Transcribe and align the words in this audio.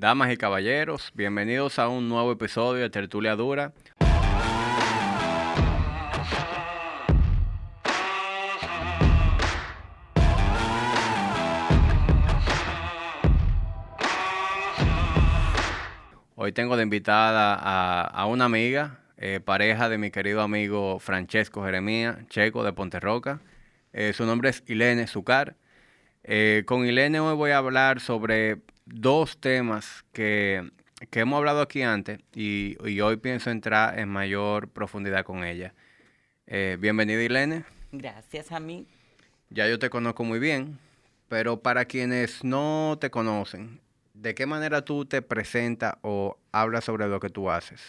Damas 0.00 0.32
y 0.32 0.38
caballeros, 0.38 1.10
bienvenidos 1.12 1.78
a 1.78 1.88
un 1.88 2.08
nuevo 2.08 2.32
episodio 2.32 2.80
de 2.80 2.88
Tertulia 2.88 3.36
Dura. 3.36 3.74
Hoy 16.34 16.52
tengo 16.52 16.78
de 16.78 16.82
invitada 16.82 17.52
a, 17.52 18.24
una 18.24 18.46
amiga, 18.46 19.00
eh, 19.18 19.40
pareja 19.44 19.90
de 19.90 19.98
mi 19.98 20.10
querido 20.10 20.40
amigo 20.40 20.98
Francesco 20.98 21.62
Jeremía, 21.62 22.24
checo 22.30 22.64
de 22.64 22.72
Ponterroca. 22.72 23.40
Eh, 23.92 24.14
su 24.14 24.24
nombre 24.24 24.48
es 24.48 24.62
Ilene 24.66 25.06
Zucar. 25.06 25.56
Eh, 26.24 26.62
con 26.64 26.86
Ilene 26.86 27.20
hoy 27.20 27.36
voy 27.36 27.50
a 27.50 27.58
hablar 27.58 28.00
sobre 28.00 28.60
dos 28.86 29.38
temas 29.38 30.04
que, 30.12 30.70
hemos 31.12 31.38
hablado 31.38 31.60
aquí 31.60 31.82
antes 31.82 32.20
y, 32.34 32.76
hoy 33.00 33.16
pienso 33.16 33.50
entrar 33.50 33.98
en 33.98 34.08
mayor 34.08 34.68
profundidad 34.68 35.24
con 35.24 35.44
ella. 35.44 35.74
bienvenida 36.46 37.22
Ilene. 37.22 37.64
Gracias 37.92 38.52
a 38.52 38.60
mí. 38.60 38.86
Ya 39.50 39.68
yo 39.68 39.78
te 39.78 39.90
conozco 39.90 40.22
muy 40.24 40.38
bien, 40.38 40.78
pero 41.28 41.60
para 41.60 41.84
quienes 41.84 42.44
no 42.44 42.98
te 43.00 43.10
conocen, 43.10 43.80
¿de 44.14 44.34
qué 44.34 44.46
manera 44.46 44.84
tú 44.84 45.04
te 45.04 45.22
presentas 45.22 45.94
o 46.02 46.36
hablas 46.52 46.84
sobre 46.84 47.08
lo 47.08 47.18
que 47.20 47.30
tú 47.30 47.50
haces? 47.50 47.80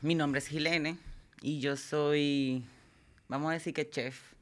Mi 0.00 0.14
nombre 0.14 0.38
es 0.38 0.46
Gilene 0.46 0.96
y 1.40 1.60
yo 1.60 1.76
soy, 1.76 2.64
vamos 3.28 3.50
a 3.50 3.54
decir 3.54 3.74
que 3.74 3.88
chef, 3.88 4.32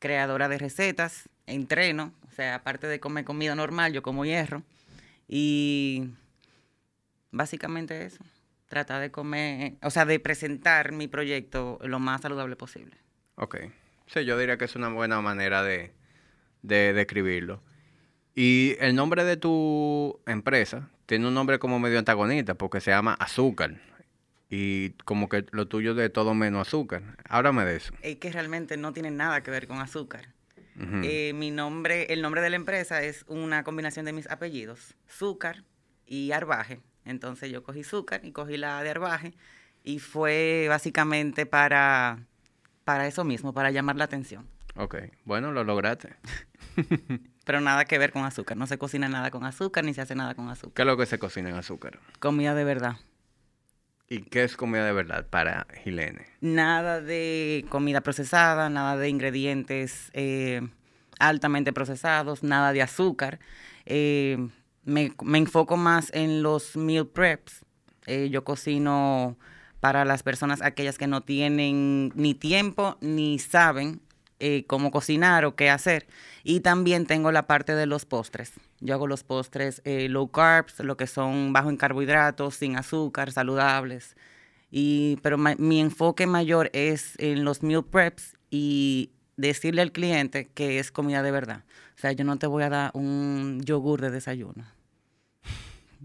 creadora 0.00 0.48
de 0.48 0.58
recetas, 0.58 1.28
entreno, 1.46 2.12
o 2.28 2.32
sea, 2.32 2.56
aparte 2.56 2.88
de 2.88 2.98
comer 2.98 3.24
comida 3.24 3.54
normal, 3.54 3.92
yo 3.92 4.02
como 4.02 4.24
hierro. 4.24 4.64
Y 5.28 6.10
básicamente 7.30 8.04
eso, 8.04 8.24
tratar 8.68 9.00
de 9.00 9.12
comer, 9.12 9.74
o 9.82 9.90
sea, 9.90 10.04
de 10.06 10.18
presentar 10.18 10.90
mi 10.90 11.06
proyecto 11.06 11.78
lo 11.82 12.00
más 12.00 12.22
saludable 12.22 12.56
posible. 12.56 12.96
Ok. 13.36 13.56
Sí, 14.06 14.24
yo 14.24 14.36
diría 14.36 14.58
que 14.58 14.64
es 14.64 14.74
una 14.74 14.88
buena 14.88 15.20
manera 15.20 15.62
de, 15.62 15.92
de 16.62 16.92
describirlo. 16.92 17.62
Y 18.34 18.76
el 18.80 18.96
nombre 18.96 19.22
de 19.24 19.36
tu 19.36 20.20
empresa 20.26 20.88
tiene 21.06 21.28
un 21.28 21.34
nombre 21.34 21.58
como 21.58 21.78
medio 21.78 21.98
antagonista 21.98 22.54
porque 22.54 22.80
se 22.80 22.90
llama 22.90 23.14
Azúcar. 23.14 23.76
Y 24.50 24.90
como 25.04 25.28
que 25.28 25.46
lo 25.52 25.68
tuyo 25.68 25.94
de 25.94 26.10
todo 26.10 26.34
menos 26.34 26.66
azúcar. 26.66 27.02
Háblame 27.28 27.64
de 27.64 27.76
eso. 27.76 27.94
Es 28.02 28.16
que 28.16 28.32
realmente 28.32 28.76
no 28.76 28.92
tiene 28.92 29.12
nada 29.12 29.42
que 29.42 29.50
ver 29.50 29.66
con 29.68 29.78
azúcar. 29.78 30.34
Eh, 31.02 31.32
mi 31.34 31.50
nombre, 31.50 32.06
el 32.10 32.22
nombre 32.22 32.40
de 32.40 32.48
la 32.48 32.56
empresa 32.56 33.02
es 33.02 33.24
una 33.28 33.64
combinación 33.64 34.06
de 34.06 34.14
mis 34.14 34.30
apellidos, 34.30 34.94
Zúcar 35.10 35.62
y 36.06 36.32
Arbaje. 36.32 36.80
Entonces 37.04 37.50
yo 37.50 37.62
cogí 37.62 37.84
Zúcar 37.84 38.24
y 38.24 38.32
cogí 38.32 38.56
la 38.56 38.82
de 38.82 38.88
Arbaje 38.88 39.34
y 39.84 39.98
fue 39.98 40.66
básicamente 40.68 41.44
para, 41.44 42.26
para 42.84 43.06
eso 43.06 43.24
mismo, 43.24 43.52
para 43.52 43.70
llamar 43.70 43.96
la 43.96 44.04
atención. 44.04 44.46
Ok, 44.76 44.96
bueno, 45.24 45.52
lo 45.52 45.64
lograste. 45.64 46.16
Pero 47.44 47.60
nada 47.60 47.84
que 47.84 47.98
ver 47.98 48.12
con 48.12 48.24
azúcar. 48.24 48.56
No 48.56 48.66
se 48.66 48.78
cocina 48.78 49.08
nada 49.08 49.30
con 49.30 49.44
azúcar 49.44 49.84
ni 49.84 49.92
se 49.92 50.00
hace 50.00 50.14
nada 50.14 50.34
con 50.34 50.48
azúcar. 50.48 50.74
¿Qué 50.74 50.82
es 50.82 50.86
lo 50.86 50.96
que 50.96 51.06
se 51.06 51.18
cocina 51.18 51.50
en 51.50 51.56
azúcar? 51.56 51.98
Comida 52.20 52.54
de 52.54 52.64
verdad. 52.64 52.96
¿Y 54.12 54.22
qué 54.22 54.42
es 54.42 54.56
comida 54.56 54.84
de 54.84 54.92
verdad 54.92 55.24
para 55.30 55.68
Gilene? 55.84 56.26
Nada 56.40 57.00
de 57.00 57.64
comida 57.68 58.00
procesada, 58.00 58.68
nada 58.68 58.96
de 58.96 59.08
ingredientes 59.08 60.10
eh, 60.14 60.62
altamente 61.20 61.72
procesados, 61.72 62.42
nada 62.42 62.72
de 62.72 62.82
azúcar. 62.82 63.38
Eh, 63.86 64.48
me, 64.84 65.12
enfoco 65.34 65.76
más 65.76 66.10
en 66.12 66.42
los 66.42 66.76
meal 66.76 67.06
preps. 67.06 67.64
Eh, 68.06 68.30
yo 68.30 68.42
cocino 68.42 69.38
para 69.78 70.04
las 70.04 70.24
personas, 70.24 70.60
aquellas 70.60 70.98
que 70.98 71.06
no 71.06 71.20
tienen 71.20 72.10
ni 72.16 72.34
tiempo 72.34 72.98
ni 73.00 73.38
saben 73.38 74.00
eh, 74.40 74.64
cómo 74.66 74.90
cocinar 74.90 75.44
o 75.44 75.54
qué 75.54 75.70
hacer. 75.70 76.06
Y 76.42 76.60
también 76.60 77.06
tengo 77.06 77.30
la 77.32 77.46
parte 77.46 77.74
de 77.74 77.86
los 77.86 78.06
postres. 78.06 78.52
Yo 78.80 78.94
hago 78.94 79.06
los 79.06 79.22
postres 79.22 79.82
eh, 79.84 80.08
low 80.08 80.28
carbs, 80.30 80.80
lo 80.80 80.96
que 80.96 81.06
son 81.06 81.52
bajo 81.52 81.70
en 81.70 81.76
carbohidratos, 81.76 82.56
sin 82.56 82.76
azúcar, 82.76 83.32
saludables. 83.32 84.16
Y, 84.70 85.18
pero 85.22 85.36
mi 85.38 85.80
enfoque 85.80 86.26
mayor 86.26 86.70
es 86.72 87.14
en 87.18 87.44
los 87.44 87.62
meal 87.62 87.84
preps 87.84 88.36
y 88.50 89.10
decirle 89.36 89.82
al 89.82 89.92
cliente 89.92 90.48
que 90.48 90.78
es 90.78 90.90
comida 90.90 91.22
de 91.22 91.30
verdad. 91.30 91.64
O 91.96 91.98
sea, 92.00 92.12
yo 92.12 92.24
no 92.24 92.38
te 92.38 92.46
voy 92.46 92.62
a 92.62 92.70
dar 92.70 92.90
un 92.94 93.60
yogur 93.64 94.00
de 94.00 94.10
desayuno. 94.10 94.64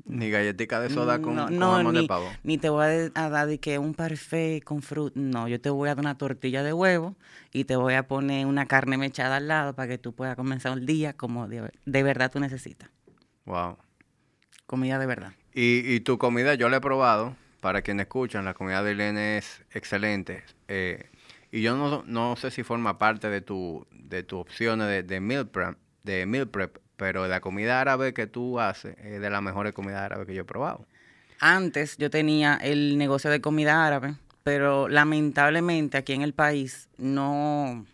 Ni 0.04 0.30
galletica 0.30 0.82
de 0.82 0.90
soda 0.90 1.22
con, 1.22 1.36
no, 1.36 1.84
ni, 1.92 2.02
de 2.02 2.08
pavo. 2.08 2.30
Ni 2.44 2.58
te 2.58 2.70
voy 2.70 3.12
a 3.14 3.30
dar 3.30 3.48
de 3.48 3.60
que 3.60 3.80
un 3.80 3.94
parfait 3.94 4.64
con 4.64 4.82
fruta. 4.82 5.18
No, 5.20 5.48
yo 5.48 5.62
te 5.62 5.70
voy 5.70 5.88
a 5.88 5.96
dar 5.96 6.04
una 6.04 6.18
tortilla 6.18 6.64
de 6.64 6.74
huevo 6.74 7.16
y 7.54 7.64
te 7.64 7.76
voy 7.76 7.94
a 7.94 8.08
poner 8.08 8.46
una 8.46 8.66
carne 8.66 8.98
mechada 8.98 9.38
al 9.38 9.48
lado 9.48 9.74
para 9.74 9.88
que 9.88 9.98
tú 9.98 10.14
puedas 10.14 10.36
comenzar 10.36 10.78
el 10.78 10.86
día 10.86 11.14
como 11.14 11.48
de, 11.48 11.72
verdad 12.04 12.32
tú 12.32 12.40
necesitas. 12.40 12.90
Wow. 13.46 13.78
Comida 14.66 15.00
de 15.00 15.06
verdad. 15.06 15.34
Y, 15.54 16.00
tu 16.02 16.18
comida 16.18 16.56
yo 16.56 16.70
la 16.70 16.78
he 16.78 16.82
probado. 16.82 17.36
Para 17.62 17.82
quienes 17.82 18.04
escuchan, 18.04 18.46
la 18.46 18.54
comida 18.54 18.84
de 18.84 18.92
Elena 18.92 19.38
es 19.38 19.64
excelente. 19.72 20.44
Eh, 20.68 21.10
y 21.52 21.62
yo 21.62 21.76
no, 21.76 22.04
no 22.06 22.36
sé 22.36 22.52
si 22.52 22.62
forma 22.62 23.00
parte 23.00 23.30
de 23.30 23.42
tu, 23.42 23.88
de 23.92 24.22
tus 24.22 24.40
opciones 24.40 24.88
de, 24.88 25.02
de 25.02 25.20
meal 25.20 25.48
prep, 25.48 25.78
de 26.04 26.28
meal 26.28 26.48
prep 26.48 26.78
pero 26.98 27.28
la 27.28 27.42
comida 27.42 27.82
árabe 27.82 28.14
que 28.14 28.28
tú 28.28 28.60
haces 28.60 28.96
es 29.04 29.22
de 29.22 29.30
las 29.30 29.42
mejores 29.42 29.74
comidas 29.74 30.02
árabes 30.02 30.28
que 30.28 30.34
yo 30.34 30.42
he 30.42 30.46
probado. 30.46 30.86
Antes 31.40 31.98
yo 31.98 32.10
tenía 32.10 32.56
el 32.56 32.98
negocio 32.98 33.30
de 33.30 33.42
comida 33.42 33.86
árabe, 33.86 34.16
pero 34.44 34.88
lamentablemente 34.88 35.98
aquí 35.98 36.14
en 36.14 36.22
el 36.22 36.34
país 36.34 36.88
no, 36.98 37.86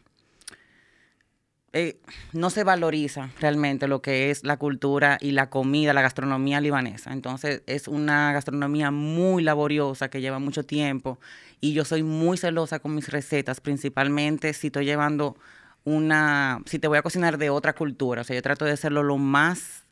eh, 1.73 1.97
no 2.33 2.49
se 2.49 2.63
valoriza 2.63 3.29
realmente 3.39 3.87
lo 3.87 4.01
que 4.01 4.29
es 4.29 4.43
la 4.43 4.57
cultura 4.57 5.17
y 5.21 5.31
la 5.31 5.49
comida, 5.49 5.93
la 5.93 6.01
gastronomía 6.01 6.61
libanesa. 6.61 7.13
Entonces 7.13 7.63
es 7.65 7.87
una 7.87 8.31
gastronomía 8.33 8.91
muy 8.91 9.41
laboriosa 9.43 10.09
que 10.09 10.21
lleva 10.21 10.39
mucho 10.39 10.63
tiempo 10.63 11.19
y 11.61 11.73
yo 11.73 11.85
soy 11.85 12.03
muy 12.03 12.37
celosa 12.37 12.79
con 12.79 12.93
mis 12.93 13.09
recetas, 13.09 13.61
principalmente 13.61 14.53
si 14.53 14.67
estoy 14.67 14.85
llevando 14.85 15.37
una, 15.83 16.61
si 16.65 16.79
te 16.79 16.87
voy 16.87 16.97
a 16.97 17.01
cocinar 17.01 17.37
de 17.37 17.49
otra 17.49 17.73
cultura, 17.73 18.21
o 18.21 18.23
sea, 18.23 18.35
yo 18.35 18.41
trato 18.41 18.65
de 18.65 18.71
hacerlo 18.71 19.03
lo 19.03 19.17
más 19.17 19.85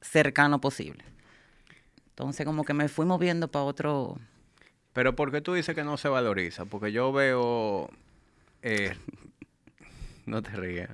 cercano 0.00 0.60
posible. 0.60 1.04
Entonces, 2.10 2.46
como 2.46 2.64
que 2.64 2.74
me 2.74 2.88
fui 2.88 3.06
moviendo 3.06 3.48
para 3.48 3.64
otro... 3.64 4.18
Pero 4.92 5.14
¿por 5.14 5.30
qué 5.30 5.40
tú 5.40 5.52
dices 5.52 5.74
que 5.74 5.84
no 5.84 5.98
se 5.98 6.08
valoriza? 6.08 6.64
Porque 6.64 6.90
yo 6.90 7.12
veo... 7.12 7.90
Eh, 8.62 8.94
no 10.26 10.42
te 10.42 10.50
rías. 10.52 10.90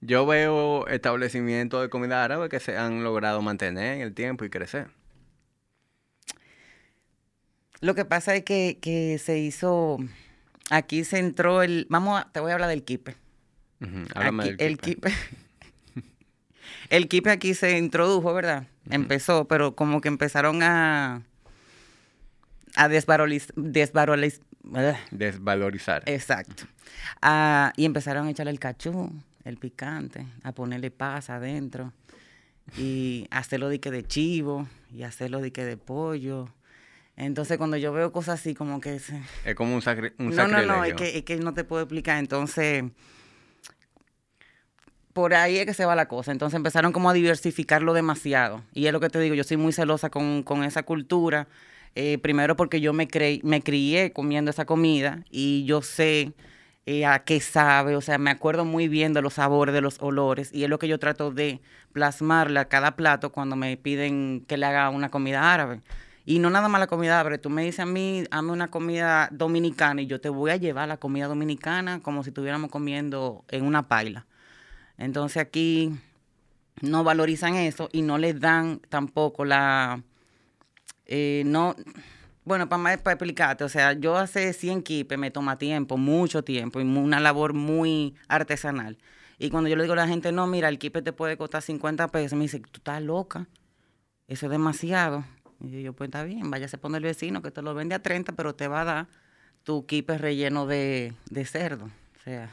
Yo 0.00 0.26
veo 0.26 0.86
establecimientos 0.88 1.80
de 1.80 1.88
comida 1.88 2.22
árabe 2.22 2.50
que 2.50 2.60
se 2.60 2.76
han 2.76 3.02
logrado 3.02 3.40
mantener 3.40 3.94
en 3.94 4.00
el 4.02 4.12
tiempo 4.12 4.44
y 4.44 4.50
crecer. 4.50 4.88
Lo 7.80 7.94
que 7.94 8.04
pasa 8.04 8.34
es 8.36 8.44
que, 8.44 8.78
que 8.80 9.18
se 9.18 9.38
hizo... 9.38 9.96
Aquí 10.70 11.04
se 11.04 11.18
entró 11.18 11.62
el... 11.62 11.86
Vamos 11.88 12.20
a... 12.20 12.30
Te 12.30 12.40
voy 12.40 12.50
a 12.50 12.54
hablar 12.54 12.68
del 12.68 12.84
kipe 12.84 13.23
el 14.58 14.78
kipe. 14.78 15.12
el 16.90 17.08
kipe 17.08 17.30
aquí 17.30 17.54
se 17.54 17.78
introdujo, 17.78 18.32
¿verdad? 18.34 18.66
Empezó, 18.90 19.46
pero 19.46 19.74
como 19.74 20.00
que 20.00 20.08
empezaron 20.08 20.62
a 20.62 21.22
a 22.76 22.88
desvalorizar. 22.88 23.54
desvalorizar. 25.10 26.02
Exacto. 26.06 26.64
Ah, 27.22 27.72
y 27.76 27.84
empezaron 27.84 28.26
a 28.26 28.30
echarle 28.30 28.50
el 28.50 28.58
cachú, 28.58 29.12
el 29.44 29.56
picante, 29.56 30.26
a 30.42 30.52
ponerle 30.52 30.90
paz 30.90 31.30
adentro 31.30 31.92
y 32.76 33.26
hacerlo 33.30 33.68
de 33.68 33.80
que 33.80 33.90
de 33.90 34.04
chivo 34.04 34.68
y 34.92 35.02
hacerlo 35.02 35.40
de 35.40 35.52
que 35.52 35.64
de 35.64 35.76
pollo. 35.76 36.48
Entonces, 37.16 37.58
cuando 37.58 37.76
yo 37.76 37.92
veo 37.92 38.10
cosas 38.10 38.40
así, 38.40 38.54
como 38.54 38.80
que... 38.80 38.96
Es 38.96 39.54
como 39.54 39.74
un, 39.74 39.82
sacri 39.82 40.12
un 40.18 40.34
no, 40.34 40.48
No, 40.48 40.62
no, 40.62 40.84
es 40.84 40.94
que, 40.94 41.18
es 41.18 41.24
que 41.24 41.36
no 41.36 41.54
te 41.54 41.62
puedo 41.62 41.82
explicar. 41.82 42.18
Entonces, 42.18 42.84
por 45.14 45.32
ahí 45.34 45.58
es 45.58 45.66
que 45.66 45.74
se 45.74 45.86
va 45.86 45.96
la 45.96 46.08
cosa. 46.08 46.32
Entonces 46.32 46.56
empezaron 46.56 46.92
como 46.92 47.08
a 47.08 47.14
diversificarlo 47.14 47.94
demasiado. 47.94 48.62
Y 48.74 48.86
es 48.86 48.92
lo 48.92 49.00
que 49.00 49.08
te 49.08 49.20
digo, 49.20 49.34
yo 49.34 49.44
soy 49.44 49.56
muy 49.56 49.72
celosa 49.72 50.10
con, 50.10 50.44
esa 50.64 50.82
cultura. 50.82 51.48
Eh, 51.94 52.18
primero 52.18 52.56
porque 52.56 52.80
yo 52.80 52.92
me, 52.92 53.08
creí, 53.08 53.40
me 53.44 53.62
crié 53.62 54.12
comiendo 54.12 54.50
esa 54.50 54.66
comida 54.66 55.20
y 55.30 55.64
yo 55.64 55.80
sé 55.80 56.34
eh, 56.86 57.06
a 57.06 57.20
qué 57.20 57.40
sabe, 57.40 57.96
o 57.96 58.00
sea, 58.02 58.18
me 58.18 58.30
acuerdo 58.30 58.64
muy 58.64 58.88
bien 58.88 59.14
de 59.14 59.22
los 59.22 59.34
sabores, 59.34 59.72
de 59.72 59.80
los 59.80 60.02
olores, 60.02 60.50
y 60.52 60.64
es 60.64 60.68
lo 60.70 60.78
que 60.78 60.88
yo 60.88 60.98
trato 60.98 61.30
de 61.30 61.60
plasmarle 61.92 62.60
a 62.60 62.66
cada 62.66 62.96
plato 62.96 63.32
cuando 63.32 63.56
me 63.56 63.76
piden 63.78 64.44
que 64.46 64.58
le 64.58 64.66
haga 64.66 64.90
una 64.90 65.08
comida 65.08 65.54
árabe. 65.54 65.80
Y 66.26 66.40
no 66.40 66.50
nada 66.50 66.68
más 66.68 66.80
la 66.80 66.86
comida 66.86 67.20
árabe, 67.20 67.38
tú 67.38 67.48
me 67.50 67.64
dices 67.64 67.80
a 67.80 67.86
mí, 67.86 68.24
hazme 68.30 68.52
una 68.52 68.68
comida 68.68 69.28
dominicana 69.32 70.02
y 70.02 70.06
yo 70.06 70.20
te 70.20 70.28
voy 70.28 70.50
a 70.50 70.56
llevar 70.56 70.88
la 70.88 70.98
comida 70.98 71.26
dominicana 71.26 72.00
como 72.00 72.22
si 72.22 72.30
estuviéramos 72.30 72.70
comiendo 72.70 73.44
en 73.48 73.64
una 73.64 73.88
paila. 73.88 74.26
Entonces 74.98 75.38
aquí 75.38 75.92
no 76.82 77.04
valorizan 77.04 77.56
eso 77.56 77.88
y 77.92 78.02
no 78.02 78.18
les 78.18 78.40
dan 78.40 78.80
tampoco 78.90 79.44
la... 79.44 80.02
eh, 81.06 81.42
no, 81.46 81.74
bueno, 82.44 82.68
para, 82.68 82.82
más- 82.82 82.98
para 82.98 83.14
explicarte, 83.14 83.64
o 83.64 83.68
sea, 83.68 83.92
yo 83.94 84.16
hace 84.16 84.52
100 84.52 84.82
kipes 84.82 85.18
me 85.18 85.30
toma 85.30 85.58
tiempo, 85.58 85.96
mucho 85.96 86.44
tiempo, 86.44 86.80
y 86.80 86.84
una 86.84 87.20
labor 87.20 87.54
muy 87.54 88.14
artesanal. 88.28 88.98
Y 89.38 89.50
cuando 89.50 89.68
yo 89.70 89.76
le 89.76 89.82
digo 89.84 89.94
a 89.94 89.96
la 89.96 90.08
gente, 90.08 90.32
no, 90.32 90.46
mira, 90.46 90.68
el 90.68 90.78
kipe 90.78 91.02
te 91.02 91.12
puede 91.12 91.36
costar 91.36 91.62
50 91.62 92.08
pesos, 92.08 92.36
me 92.38 92.44
dice, 92.44 92.60
tú 92.60 92.78
estás 92.78 93.02
loca, 93.02 93.48
eso 94.28 94.46
es 94.46 94.52
demasiado. 94.52 95.24
Y 95.60 95.70
yo, 95.72 95.80
yo, 95.80 95.92
pues 95.94 96.08
está 96.08 96.24
bien, 96.24 96.50
váyase 96.50 96.76
a 96.76 96.80
poner 96.80 96.98
el 96.98 97.04
vecino 97.04 97.42
que 97.42 97.50
te 97.50 97.62
lo 97.62 97.74
vende 97.74 97.94
a 97.94 98.02
30, 98.02 98.32
pero 98.34 98.54
te 98.54 98.68
va 98.68 98.82
a 98.82 98.84
dar 98.84 99.08
tu 99.64 99.86
kipe 99.86 100.18
relleno 100.18 100.66
de, 100.66 101.14
de 101.30 101.44
cerdo. 101.46 101.86
O 101.86 102.20
sea, 102.24 102.50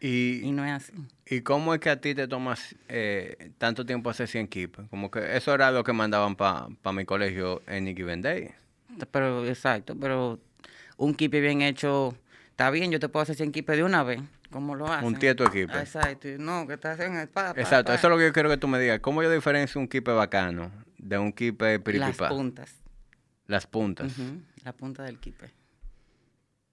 y 0.00 0.40
Y, 0.44 0.52
no 0.52 0.64
es 0.64 0.72
así. 0.72 0.92
¿Y 1.30 1.42
cómo 1.42 1.72
es 1.74 1.80
que 1.80 1.90
a 1.90 2.00
ti 2.00 2.12
te 2.12 2.26
tomas 2.26 2.74
eh, 2.88 3.52
tanto 3.56 3.86
tiempo 3.86 4.10
hacer 4.10 4.26
100 4.26 4.48
keep? 4.48 4.88
Como 4.90 5.12
que 5.12 5.36
eso 5.36 5.54
era 5.54 5.70
lo 5.70 5.84
que 5.84 5.92
mandaban 5.92 6.34
para 6.34 6.66
mi 6.92 7.04
colegio 7.04 7.62
en 7.68 7.84
Nicky 7.84 8.02
Day. 8.02 8.50
Pero, 9.12 9.46
exacto, 9.46 9.96
pero 9.98 10.40
un 10.96 11.14
kipe 11.14 11.40
bien 11.40 11.62
hecho, 11.62 12.16
está 12.50 12.68
bien, 12.70 12.90
yo 12.90 12.98
te 12.98 13.08
puedo 13.08 13.22
hacer 13.22 13.36
100 13.36 13.52
kipes 13.52 13.76
de 13.76 13.84
una 13.84 14.02
vez. 14.02 14.20
¿Cómo 14.50 14.74
lo 14.74 14.88
hacen? 14.88 15.06
Un 15.06 15.14
tieto 15.20 15.44
de 15.44 15.50
kipe. 15.50 15.78
Exacto, 15.78 16.28
y 16.28 16.36
no, 16.36 16.66
que 16.66 16.76
te 16.76 16.88
hacen 16.88 17.14
el 17.14 17.28
pa, 17.28 17.54
pa, 17.54 17.60
Exacto, 17.60 17.92
pa. 17.92 17.94
eso 17.94 18.08
es 18.08 18.10
lo 18.10 18.18
que 18.18 18.24
yo 18.24 18.32
quiero 18.32 18.48
que 18.48 18.56
tú 18.56 18.66
me 18.66 18.80
digas. 18.80 18.98
¿Cómo 18.98 19.22
yo 19.22 19.30
diferencio 19.30 19.80
un 19.80 19.86
kipe 19.86 20.10
bacano 20.10 20.72
de 20.98 21.16
un 21.16 21.32
kipe 21.32 21.74
Las 21.74 21.82
piripipá? 21.82 22.28
puntas. 22.28 22.74
Las 23.46 23.68
puntas. 23.68 24.18
Ujú, 24.18 24.42
La 24.64 24.72
punta 24.72 25.04
del 25.04 25.20
kipe. 25.20 25.52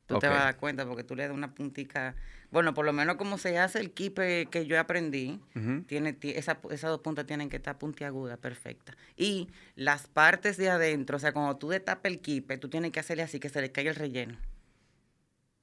Tú 0.07 0.18
te 0.18 0.27
vas 0.27 0.39
a 0.39 0.44
dar 0.45 0.57
cuenta 0.57 0.88
porque 0.88 1.03
tú 1.03 1.15
le 1.15 1.27
das 1.27 1.31
una 1.31 1.53
puntica. 1.53 2.15
Bueno, 2.50 2.74
por 2.74 2.86
lo 2.86 2.94
menos 2.94 3.18
como 3.18 3.38
se 3.38 3.60
hace 3.60 3.80
el 3.80 3.92
kipe 3.92 4.46
que 4.50 4.66
yo 4.66 4.80
aprendí, 4.80 5.42
tiene, 5.88 6.14
ti- 6.14 6.32
esa- 6.32 6.60
esas 6.72 6.90
dos 6.90 7.02
puntas 7.02 7.26
tienen 7.26 7.50
que 7.50 7.58
estar 7.58 7.78
puntiagudas, 7.78 8.38
perfecta. 8.38 8.96
Y 9.18 9.50
las 9.76 10.08
partes 10.08 10.56
de 10.58 10.70
adentro, 10.70 11.18
o 11.18 11.20
sea, 11.20 11.34
cuando 11.34 11.58
tú 11.58 11.70
destapas 11.70 12.10
el 12.12 12.20
kipe, 12.20 12.58
tú 12.58 12.70
tienes 12.70 12.92
que 12.92 13.02
hacerle 13.02 13.24
así 13.24 13.40
que 13.40 13.50
se 13.50 13.60
le 13.62 13.72
caiga 13.72 13.90
el 13.92 13.98
relleno. 13.98 14.38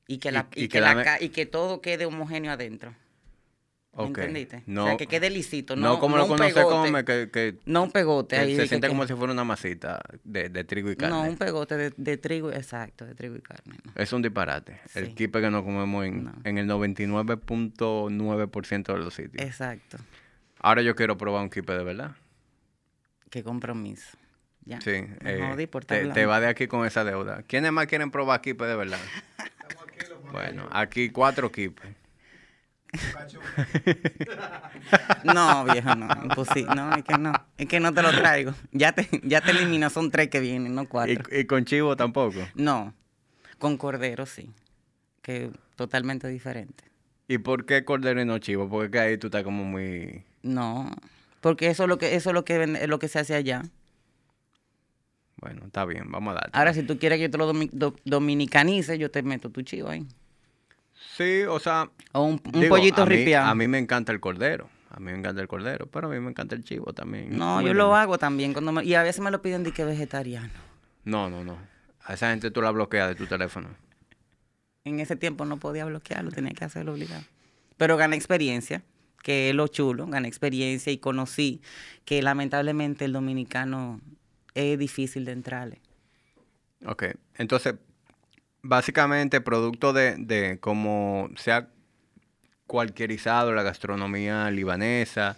Y 0.07 0.19
que, 0.19 0.31
la, 0.31 0.47
Y- 0.55 0.61
y 0.61 0.65
y 0.65 0.69
que 0.69 0.73
que 0.75 0.81
la 0.83 0.89
y 1.23 1.29
que 1.31 1.47
todo 1.47 1.81
quede 1.81 2.05
homogéneo 2.05 2.53
adentro. 2.53 2.95
¿Me 3.97 4.03
Ok. 4.05 4.19
entendiste? 4.19 4.57
o 4.57 4.63
No- 4.67 4.87
sea, 4.87 4.97
que 4.97 5.07
quede 5.07 5.31
lisito, 5.31 5.77
No, 5.77 5.83
no, 5.95 5.99
como 6.01 6.17
no 6.17 6.23
lo 6.23 6.29
conoce 6.29 6.53
come, 6.63 7.05
que, 7.05 7.31
que- 7.31 7.59
No 7.67 7.85
un 7.85 7.93
pegote. 7.93 8.37
ahí 8.37 8.57
se 8.57 8.67
siente 8.67 8.89
que- 8.89 8.93
como 8.93 9.07
si 9.07 9.15
fuera 9.15 9.33
una 9.33 9.45
masita 9.45 10.01
de, 10.25 10.49
de 10.49 10.65
trigo 10.65 10.91
y 10.91 10.97
carne. 10.97 11.15
No, 11.15 11.23
un 11.23 11.37
pegote 11.37 11.77
de, 11.77 11.93
de 11.97 12.17
trigo, 12.17 12.51
exacto, 12.53 13.05
de 13.07 13.15
trigo 13.15 13.37
y 13.37 13.41
carne. 13.41 13.77
no. 13.85 13.93
Es 13.95 14.13
un 14.13 14.23
disparate. 14.23 14.81
El 14.95 15.15
kipe 15.15 15.41
que 15.41 15.51
nos 15.51 15.63
comemos 15.63 16.05
en, 16.07 16.33
en 16.43 16.59
el 16.59 16.67
99.9% 16.67 18.93
de 18.93 18.99
los 18.99 19.15
sitios. 19.15 19.45
Exacto. 19.45 19.99
Ahora 20.59 20.83
yo 20.83 20.97
quiero 20.97 21.17
probar 21.17 21.43
un 21.43 21.51
kipe 21.51 21.73
de 21.73 21.85
verdad. 21.85 22.13
Qué 23.31 23.43
compromiso. 23.43 24.17
Ya. 24.65 24.81
Sí. 24.81 25.05
Eh, 25.25 25.69
te, 25.87 26.07
te 26.09 26.27
va 26.27 26.41
de 26.41 26.47
aquí 26.49 26.67
con 26.67 26.87
esa 26.87 27.05
deuda. 27.05 27.43
¿Quiénes 27.47 27.71
más 27.71 27.87
quieren 27.87 28.11
probar 28.11 28.41
kipe 28.41 28.65
de 28.65 28.75
verdad? 28.77 28.99
bueno, 30.33 30.67
aquí 30.73 31.11
cuatro 31.11 31.53
kipes. 31.53 31.87
No, 35.25 35.65
viejo, 35.65 35.95
no, 35.95 36.25
imposible. 36.25 36.75
No, 36.75 36.95
es 36.95 37.05
que 37.05 37.17
no, 37.17 37.33
es 37.57 37.67
que 37.67 37.81
no 37.81 37.95
te 37.95 38.03
lo 38.03 38.13
traigo. 38.13 38.53
Ya 38.73 38.93
te, 38.93 39.09
ya 39.23 39.41
te 39.41 39.53
elimino, 39.53 39.89
son 39.91 40.11
tres 40.11 40.29
que 40.29 40.41
vienen, 40.41 40.75
no 40.75 40.87
cuatro. 40.89 41.15
Y, 41.31 41.41
y 41.41 41.45
con 41.47 41.65
chivo 41.65 41.97
tampoco. 41.97 42.47
No, 42.55 42.95
con 43.59 43.77
cordero 43.79 44.27
sí, 44.27 44.51
que 45.23 45.51
totalmente 45.77 46.29
diferente. 46.29 46.85
¿Y 47.27 47.39
por 47.39 47.65
qué 47.65 47.85
cordero 47.85 48.21
y 48.21 48.25
no 48.27 48.39
chivo? 48.39 48.69
Porque 48.69 48.91
que 48.91 48.99
ahí 48.99 49.19
tú 49.19 49.29
estás 49.29 49.45
como 49.45 49.65
muy... 49.65 50.25
No, 50.43 50.91
porque 51.41 51.69
eso 51.69 51.85
es 51.85 51.89
lo 51.89 51.97
que, 51.99 52.15
eso 52.17 52.31
es 52.31 52.35
lo 52.35 52.45
que, 52.45 52.63
es 52.63 52.89
lo 52.89 52.99
que 52.99 53.09
se 53.09 53.19
hace 53.19 53.35
allá. 53.35 53.63
Bueno, 55.37 55.63
está 55.67 55.85
bien, 55.87 56.11
vamos 56.11 56.33
a 56.33 56.35
dar. 56.35 56.51
Ahora, 56.53 56.75
si 56.75 56.83
tú 56.83 56.99
quieres 56.99 57.19
que 57.19 57.23
yo 57.25 57.31
te 57.31 57.39
lo 57.39 57.51
domi- 57.53 57.71
do- 57.73 57.97
dominicanice, 58.05 58.99
yo 58.99 59.11
te 59.11 59.23
meto 59.23 59.49
tu 59.51 59.63
chivo 59.63 59.89
ahí. 59.89 60.07
Sí, 61.17 61.43
o 61.49 61.59
sea... 61.61 61.91
O 62.13 62.23
un, 62.25 62.41
un 62.45 62.61
digo, 62.61 62.69
pollito 62.77 63.05
ripiado. 63.05 63.49
A 63.49 63.55
mí 63.55 63.69
me 63.69 63.79
encanta 63.79 64.11
el 64.13 64.21
cordero. 64.21 64.69
A 64.91 64.99
mí 65.01 65.13
me 65.13 65.19
encanta 65.19 65.41
el 65.41 65.49
cordero, 65.49 65.87
pero 65.87 66.09
a 66.09 66.11
mí 66.11 66.19
me 66.21 66.31
encanta 66.31 66.55
el 66.55 66.63
chivo 66.65 66.93
también. 66.93 67.37
No, 67.37 67.61
yo 67.63 67.75
lo 67.75 67.95
hago 67.97 68.19
también. 68.19 68.53
Cuando 68.53 68.73
me- 68.73 68.85
y 68.85 68.95
a 68.95 69.03
veces 69.03 69.21
me 69.21 69.31
lo 69.31 69.43
piden 69.43 69.63
de 69.65 69.73
que 69.73 69.85
vegetariano. 69.85 70.51
No, 71.05 71.29
no, 71.29 71.45
no. 71.45 71.59
A 72.05 72.15
esa 72.15 72.31
gente 72.31 72.51
tú 72.51 72.63
la 72.63 72.71
bloqueas 72.71 73.09
de 73.09 73.15
tu 73.15 73.27
teléfono. 73.27 73.69
En 74.85 75.01
ese 75.01 75.17
tiempo 75.17 75.45
no 75.45 75.59
podía 75.59 75.85
bloquearlo, 75.85 76.31
tenía 76.31 76.53
que 76.53 76.65
hacerlo 76.65 76.93
obligado. 76.93 77.25
Pero 77.77 77.97
gané 77.97 78.17
experiencia, 78.17 78.83
que 79.23 79.49
es 79.51 79.55
lo 79.55 79.67
chulo, 79.69 80.07
gané 80.07 80.29
experiencia 80.29 80.93
y 80.93 80.99
conocí 80.99 81.63
que 82.05 82.23
lamentablemente 82.23 83.05
el 83.07 83.13
dominicano 83.15 84.01
es 84.55 84.79
difícil 84.79 85.25
de 85.25 85.33
entrarle. 85.33 85.81
Ok, 86.87 87.05
entonces, 87.37 87.75
básicamente, 88.65 89.41
producto 89.41 89.93
de, 89.93 90.17
de 90.17 90.59
cómo 90.59 91.29
se 91.37 91.53
ha 91.53 91.69
cualquierizado 92.67 93.53
la 93.53 93.63
gastronomía 93.63 94.51
libanesa 94.51 95.37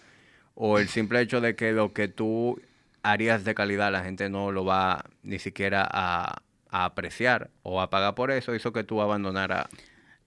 o 0.55 0.79
el 0.79 0.89
simple 0.89 1.21
hecho 1.21 1.41
de 1.41 1.57
que 1.57 1.73
lo 1.73 1.93
que 1.93 2.09
tú 2.09 2.61
harías 3.03 3.45
de 3.45 3.55
calidad 3.55 3.93
la 3.93 4.05
gente 4.05 4.31
no 4.31 4.53
lo 4.53 4.65
va 4.65 5.05
ni 5.23 5.39
siquiera 5.39 5.87
a, 5.91 6.41
a 6.71 6.85
apreciar 6.85 7.51
o 7.63 7.81
a 7.81 7.91
pagar 7.91 8.15
por 8.15 8.31
eso, 8.31 8.55
hizo 8.55 8.73
que 8.73 8.85
tú 8.85 9.03
abandonaras 9.03 9.67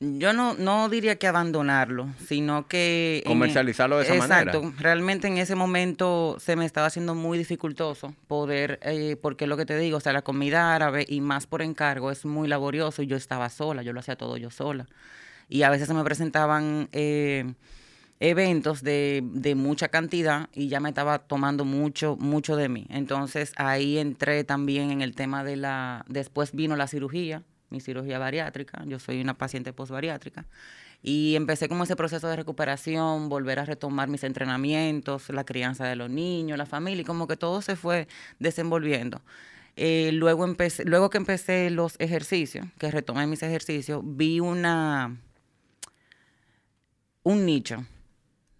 Yo 0.01 0.31
no, 0.31 0.53
no 0.53 0.87
diría 0.87 1.17
que 1.17 1.27
abandonarlo, 1.27 2.07
sino 2.25 2.67
que... 2.67 3.17
en- 3.25 3.31
Comercializarlo 3.31 3.97
de 3.97 4.05
esa 4.05 4.13
manera. 4.15 4.51
Exacto. 4.53 4.73
Realmente 4.79 5.27
en 5.27 5.37
ese 5.37 5.55
momento 5.55 6.37
se 6.39 6.55
me 6.55 6.65
estaba 6.65 6.87
haciendo 6.87 7.15
muy 7.15 7.37
dificultoso 7.37 8.15
poder, 8.27 8.79
eh, 8.81 9.17
porque 9.21 9.45
lo 9.45 9.57
que 9.57 9.65
te 9.65 9.77
digo, 9.77 9.97
o 9.97 9.99
sea, 9.99 10.13
la 10.13 10.21
comida 10.21 10.73
árabe 10.73 11.05
y 11.07 11.19
más 11.19 11.47
por 11.47 11.61
encargo 11.61 12.11
es 12.11 12.23
muy 12.25 12.47
laborioso 12.47 13.01
y 13.01 13.07
yo 13.07 13.17
estaba 13.17 13.49
sola, 13.49 13.83
yo 13.83 13.91
lo 13.91 13.99
hacía 13.99 14.15
todo 14.15 14.37
yo 14.37 14.49
sola. 14.51 14.87
Y 15.49 15.63
a 15.63 15.69
veces 15.69 15.89
se 15.89 15.93
me 15.93 16.03
presentaban 16.05 16.87
eh, 16.93 17.53
eventos 18.21 18.83
de, 18.83 19.21
de 19.23 19.55
mucha 19.55 19.89
cantidad 19.89 20.47
y 20.53 20.69
ya 20.69 20.79
me 20.79 20.89
estaba 20.89 21.19
tomando 21.19 21.65
mucho, 21.65 22.15
mucho 22.17 22.55
de 22.55 22.69
mí. 22.69 22.85
Entonces 22.89 23.51
ahí 23.57 23.97
entré 23.97 24.45
también 24.45 24.91
en 24.91 25.01
el 25.01 25.13
tema 25.13 25.43
de 25.43 25.57
la... 25.57 26.05
Después 26.07 26.53
vino 26.53 26.77
la 26.77 26.87
cirugía, 26.87 27.43
mi 27.69 27.79
cirugía 27.81 28.19
bariátrica. 28.19 28.83
Yo 28.85 28.99
soy 28.99 29.21
una 29.21 29.37
paciente 29.37 29.73
postbariátrica. 29.73 30.45
Y 31.01 31.35
empecé 31.35 31.69
como 31.69 31.83
ese 31.83 31.95
proceso 31.95 32.27
de 32.27 32.35
recuperación, 32.35 33.29
volver 33.29 33.59
a 33.59 33.65
retomar 33.65 34.09
mis 34.09 34.23
entrenamientos, 34.23 35.29
la 35.29 35.45
crianza 35.45 35.85
de 35.85 35.95
los 35.95 36.09
niños, 36.09 36.57
la 36.57 36.65
familia, 36.65 37.01
y 37.01 37.05
como 37.05 37.27
que 37.27 37.37
todo 37.37 37.61
se 37.61 37.75
fue 37.75 38.07
desenvolviendo. 38.39 39.21
Eh, 39.77 40.11
luego, 40.13 40.43
empecé, 40.43 40.83
luego 40.83 41.09
que 41.09 41.17
empecé 41.17 41.69
los 41.69 41.95
ejercicios, 41.99 42.67
que 42.77 42.91
retomé 42.91 43.27
mis 43.27 43.43
ejercicios, 43.43 44.01
vi 44.03 44.41
una 44.41 45.17
un 47.23 47.45
nicho. 47.45 47.85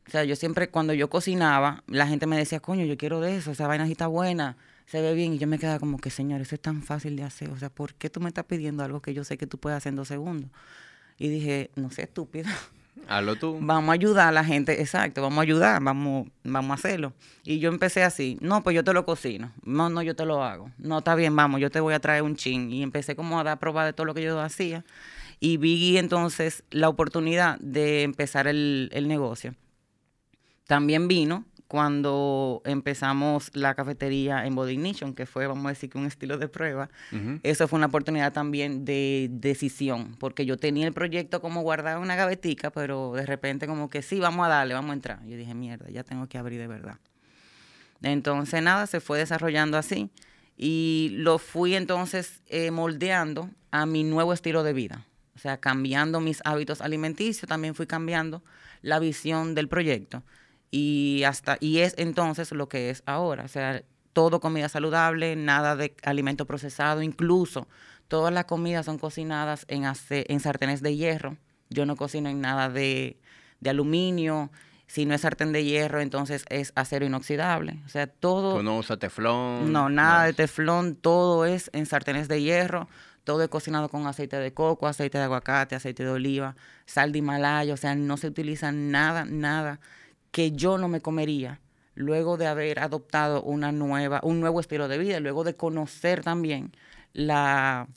O 0.07 0.11
sea, 0.11 0.23
yo 0.23 0.35
siempre 0.35 0.69
cuando 0.69 0.93
yo 0.93 1.09
cocinaba, 1.09 1.83
la 1.87 2.07
gente 2.07 2.25
me 2.25 2.37
decía, 2.37 2.59
coño, 2.59 2.85
yo 2.85 2.97
quiero 2.97 3.19
de 3.19 3.37
eso, 3.37 3.51
esa 3.51 3.67
vaina 3.67 3.87
está 3.87 4.07
buena, 4.07 4.57
se 4.89 5.01
ve 5.01 5.13
bien. 5.13 5.33
Y 5.33 5.37
yo 5.37 5.47
me 5.47 5.59
quedaba 5.59 5.79
como 5.79 5.99
que, 5.99 6.09
señor, 6.09 6.41
eso 6.41 6.55
es 6.55 6.61
tan 6.61 6.81
fácil 6.81 7.15
de 7.15 7.23
hacer. 7.23 7.49
O 7.51 7.57
sea, 7.57 7.69
¿por 7.69 7.93
qué 7.93 8.09
tú 8.09 8.19
me 8.19 8.29
estás 8.29 8.45
pidiendo 8.45 8.83
algo 8.83 9.01
que 9.01 9.13
yo 9.13 9.23
sé 9.23 9.37
que 9.37 9.45
tú 9.45 9.57
puedes 9.57 9.77
hacer 9.77 9.91
en 9.91 9.97
dos 9.97 10.07
segundos? 10.07 10.49
Y 11.19 11.29
dije, 11.29 11.69
no 11.75 11.91
sé, 11.91 12.03
estúpido. 12.03 12.49
Hazlo 13.07 13.35
tú. 13.35 13.57
Vamos 13.61 13.89
a 13.89 13.93
ayudar 13.93 14.29
a 14.29 14.31
la 14.31 14.43
gente, 14.43 14.81
exacto, 14.81 15.21
vamos 15.21 15.39
a 15.39 15.41
ayudar, 15.43 15.81
vamos, 15.81 16.27
vamos 16.43 16.71
a 16.71 16.73
hacerlo. 16.73 17.13
Y 17.43 17.59
yo 17.59 17.69
empecé 17.69 18.03
así, 18.03 18.37
no, 18.41 18.61
pues 18.61 18.75
yo 18.75 18.83
te 18.83 18.93
lo 18.93 19.05
cocino, 19.05 19.53
no, 19.63 19.89
no, 19.89 20.01
yo 20.01 20.15
te 20.15 20.25
lo 20.25 20.43
hago, 20.43 20.69
no, 20.77 20.99
está 20.99 21.15
bien, 21.15 21.35
vamos, 21.35 21.61
yo 21.61 21.69
te 21.69 21.79
voy 21.79 21.93
a 21.93 21.99
traer 21.99 22.23
un 22.23 22.35
chin. 22.35 22.71
Y 22.71 22.83
empecé 22.83 23.15
como 23.15 23.39
a 23.39 23.43
dar 23.43 23.57
prueba 23.59 23.85
de 23.85 23.93
todo 23.93 24.05
lo 24.05 24.13
que 24.13 24.23
yo 24.23 24.39
hacía. 24.41 24.83
Y 25.39 25.57
vi 25.57 25.97
entonces 25.97 26.63
la 26.71 26.89
oportunidad 26.89 27.57
de 27.59 28.03
empezar 28.03 28.47
el, 28.47 28.89
el 28.91 29.07
negocio. 29.07 29.55
También 30.67 31.07
vino 31.07 31.45
cuando 31.69 32.63
empezamos 32.65 33.51
la 33.53 33.75
cafetería 33.75 34.47
en 34.47 34.55
Body 34.55 34.73
Ignition, 34.73 35.13
que 35.13 35.27
fue, 35.27 35.45
vamos 35.45 35.67
a 35.67 35.69
decir, 35.69 35.87
que 35.91 35.99
un 35.99 36.07
estilo 36.07 36.39
de 36.39 36.47
prueba. 36.47 36.89
Ujú. 37.11 37.39
Eso 37.43 37.67
fue 37.67 37.77
una 37.77 37.85
oportunidad 37.85 38.33
también 38.33 38.85
de 38.85 39.29
decisión, 39.31 40.15
porque 40.17 40.47
yo 40.47 40.57
tenía 40.57 40.87
el 40.87 40.93
proyecto 40.93 41.41
como 41.41 41.61
guardado 41.61 41.97
en 41.97 42.03
una 42.03 42.15
gavetica, 42.15 42.71
pero 42.71 43.13
de 43.13 43.23
repente 43.23 43.67
como 43.67 43.87
que 43.87 44.01
sí, 44.01 44.19
vamos 44.19 44.47
a 44.47 44.49
darle, 44.49 44.73
vamos 44.73 44.89
a 44.89 44.93
entrar. 44.95 45.23
Yo 45.27 45.37
dije, 45.37 45.53
mierda, 45.53 45.87
ya 45.91 46.03
tengo 46.03 46.25
que 46.25 46.39
abrir 46.39 46.59
de 46.59 46.65
verdad. 46.65 46.97
Entonces, 48.01 48.63
nada, 48.63 48.87
se 48.87 48.99
fue 48.99 49.19
desarrollando 49.19 49.77
así 49.77 50.09
y 50.57 51.09
lo 51.17 51.37
fui 51.37 51.75
entonces 51.75 52.41
eh, 52.47 52.71
moldeando 52.71 53.47
a 53.69 53.85
mi 53.85 54.03
nuevo 54.03 54.33
estilo 54.33 54.63
de 54.63 54.73
vida. 54.73 55.05
O 55.35 55.37
sea, 55.37 55.57
cambiando 55.57 56.19
mis 56.19 56.41
hábitos 56.45 56.81
alimenticios, 56.81 57.47
también 57.47 57.75
fui 57.75 57.85
cambiando 57.85 58.43
la 58.81 58.97
visión 58.97 59.53
del 59.53 59.67
proyecto. 59.67 60.23
Y 60.71 61.23
hasta 61.25 61.57
y 61.59 61.79
es 61.79 61.95
entonces 61.97 62.51
lo 62.51 62.69
que 62.69 62.89
es 62.89 63.03
ahora. 63.05 63.43
O 63.43 63.47
sea, 63.47 63.81
todo 64.13 64.39
comida 64.39 64.69
saludable, 64.69 65.35
nada 65.35 65.75
de 65.75 65.95
alimento 66.03 66.45
procesado, 66.45 67.01
incluso 67.01 67.67
todas 68.07 68.33
las 68.33 68.45
comidas 68.45 68.85
son 68.85 68.97
cocinadas 68.99 69.65
en, 69.67 69.85
ace- 69.85 70.25
en 70.29 70.39
sartenes 70.39 70.81
de 70.81 70.95
hierro. 70.95 71.37
Yo 71.69 71.85
no 71.85 71.95
cocino 71.95 72.29
en 72.29 72.41
nada 72.41 72.69
de, 72.69 73.19
de 73.59 73.69
aluminio. 73.69 74.51
Si 74.87 75.05
no 75.05 75.13
es 75.13 75.21
sartén 75.21 75.51
de 75.51 75.63
hierro, 75.63 76.01
entonces 76.01 76.43
es 76.49 76.71
acero 76.73 77.05
inoxidable. 77.05 77.79
O 77.85 77.89
sea, 77.89 78.07
todo... 78.07 78.55
¿Tú 78.57 78.63
no 78.63 78.77
usas 78.79 78.97
teflón? 78.97 79.71
No, 79.71 79.87
nada 79.89 80.25
de 80.25 80.33
teflón, 80.33 80.95
todo 80.95 81.45
es 81.45 81.69
en 81.73 81.85
sartenes 81.85 82.27
de 82.27 82.41
hierro, 82.41 82.89
todo 83.23 83.43
es 83.43 83.49
cocinado 83.49 83.89
con 83.89 84.07
aceite 84.07 84.37
de 84.37 84.51
coco, 84.51 84.87
aceite 84.87 85.19
de 85.19 85.25
aguacate, 85.25 85.75
aceite 85.75 86.03
de 86.03 86.09
oliva, 86.09 86.55
sal 86.87 87.11
de 87.11 87.19
Himalaya, 87.19 87.71
o 87.71 87.77
sea, 87.77 87.93
no 87.93 88.17
se 88.17 88.25
utiliza 88.25 88.71
nada, 88.71 89.25
nada 89.25 89.79
que 90.31 90.51
yo 90.51 90.77
no 90.77 90.87
me 90.87 91.01
comería 91.01 91.59
luego 91.95 92.37
de 92.37 92.47
haber 92.47 92.79
adoptado 92.79 93.43
una 93.43 93.71
nueva, 93.71 94.21
un 94.23 94.39
nuevo 94.39 94.59
estilo 94.59 94.87
de 94.87 94.97
vida, 94.97 95.19
luego 95.19 95.43
de 95.43 95.55
conocer 95.55 96.23
también 96.23 96.71
la, 97.13 97.87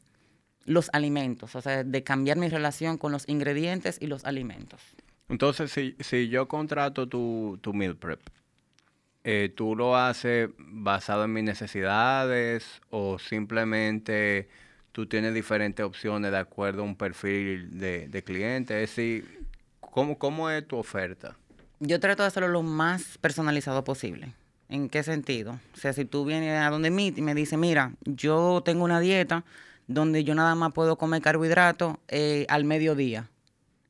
los 0.64 0.90
alimentos, 0.92 1.54
o 1.54 1.60
sea, 1.60 1.84
de 1.84 2.02
cambiar 2.02 2.36
mi 2.36 2.48
relación 2.48 2.98
con 2.98 3.12
los 3.12 3.28
ingredientes 3.28 3.98
y 4.00 4.06
los 4.08 4.24
alimentos. 4.24 4.80
Entonces, 5.28 5.70
si, 5.70 5.96
si 6.00 6.28
yo 6.28 6.48
contrato 6.48 7.08
tu, 7.08 7.58
tu 7.62 7.72
meal 7.72 7.96
prep, 7.96 8.20
eh, 9.24 9.52
¿tú 9.54 9.76
lo 9.76 9.96
haces 9.96 10.50
basado 10.58 11.24
en 11.24 11.32
mis 11.32 11.44
necesidades 11.44 12.80
o 12.90 13.18
simplemente 13.20 14.48
tú 14.90 15.06
tienes 15.06 15.32
diferentes 15.32 15.86
opciones 15.86 16.32
de 16.32 16.38
acuerdo 16.38 16.82
a 16.82 16.84
un 16.84 16.96
perfil 16.96 17.78
de, 17.78 18.08
de 18.08 18.24
cliente? 18.24 18.82
Es 18.82 18.90
decir, 18.90 19.46
¿cómo, 19.80 20.18
¿cómo 20.18 20.50
es 20.50 20.66
tu 20.66 20.76
oferta? 20.76 21.36
Yo 21.84 21.98
trato 21.98 22.22
de 22.22 22.28
hacerlo 22.28 22.46
lo 22.46 22.62
más 22.62 23.18
personalizado 23.20 23.82
posible. 23.82 24.34
¿En 24.68 24.88
qué 24.88 25.02
sentido? 25.02 25.58
O 25.74 25.76
sea, 25.76 25.92
si 25.92 26.04
tú 26.04 26.24
vienes 26.24 26.60
a 26.60 26.70
donde 26.70 26.92
mí 26.92 27.12
y 27.16 27.22
me 27.22 27.34
dices, 27.34 27.58
mira, 27.58 27.94
yo 28.04 28.62
tengo 28.64 28.84
una 28.84 29.00
dieta 29.00 29.44
donde 29.88 30.22
yo 30.22 30.36
nada 30.36 30.54
más 30.54 30.72
puedo 30.72 30.96
comer 30.96 31.22
carbohidratos 31.22 31.96
eh, 32.06 32.46
al 32.48 32.62
mediodía. 32.62 33.30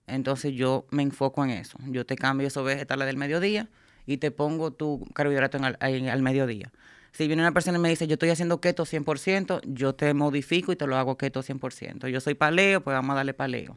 Entonces 0.06 0.54
yo 0.54 0.86
me 0.88 1.02
enfoco 1.02 1.44
en 1.44 1.50
eso. 1.50 1.76
Yo 1.86 2.06
te 2.06 2.16
cambio 2.16 2.48
esos 2.48 2.64
vegetales 2.64 3.04
del 3.04 3.18
mediodía 3.18 3.68
y 4.06 4.16
te 4.16 4.30
pongo 4.30 4.70
tu 4.72 5.06
carbohidrato 5.12 5.58
en 5.58 6.08
al 6.08 6.22
mediodía. 6.22 6.72
Si 7.12 7.26
viene 7.26 7.42
una 7.42 7.52
persona 7.52 7.76
y 7.76 7.80
me 7.82 7.90
dice, 7.90 8.06
yo 8.06 8.14
estoy 8.14 8.30
haciendo 8.30 8.58
keto 8.58 8.86
100%, 8.86 9.60
yo 9.66 9.94
te 9.94 10.14
modifico 10.14 10.72
y 10.72 10.76
te 10.76 10.86
lo 10.86 10.96
hago 10.96 11.18
keto 11.18 11.42
100%. 11.42 12.08
Yo 12.08 12.20
soy 12.22 12.32
paleo, 12.32 12.82
pues 12.82 12.94
vamos 12.94 13.12
a 13.12 13.16
darle 13.16 13.34
paleo. 13.34 13.76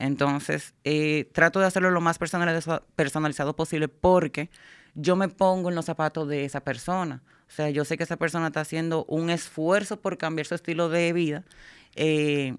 Entonces, 0.00 0.72
eh, 0.84 1.28
trato 1.32 1.60
de 1.60 1.66
hacerlo 1.66 1.90
lo 1.90 2.00
más 2.00 2.18
personalizado 2.18 3.54
posible 3.54 3.88
porque 3.88 4.48
yo 4.94 5.14
me 5.14 5.28
pongo 5.28 5.68
en 5.68 5.74
los 5.74 5.84
zapatos 5.84 6.26
de 6.26 6.46
esa 6.46 6.60
persona. 6.60 7.22
O 7.46 7.50
sea, 7.50 7.68
yo 7.68 7.84
sé 7.84 7.98
que 7.98 8.04
esa 8.04 8.16
persona 8.16 8.46
está 8.46 8.62
haciendo 8.62 9.04
un 9.04 9.28
esfuerzo 9.28 10.00
por 10.00 10.16
cambiar 10.16 10.46
su 10.46 10.54
estilo 10.54 10.88
de 10.88 11.12
vida 11.12 11.44
eh, 11.96 12.56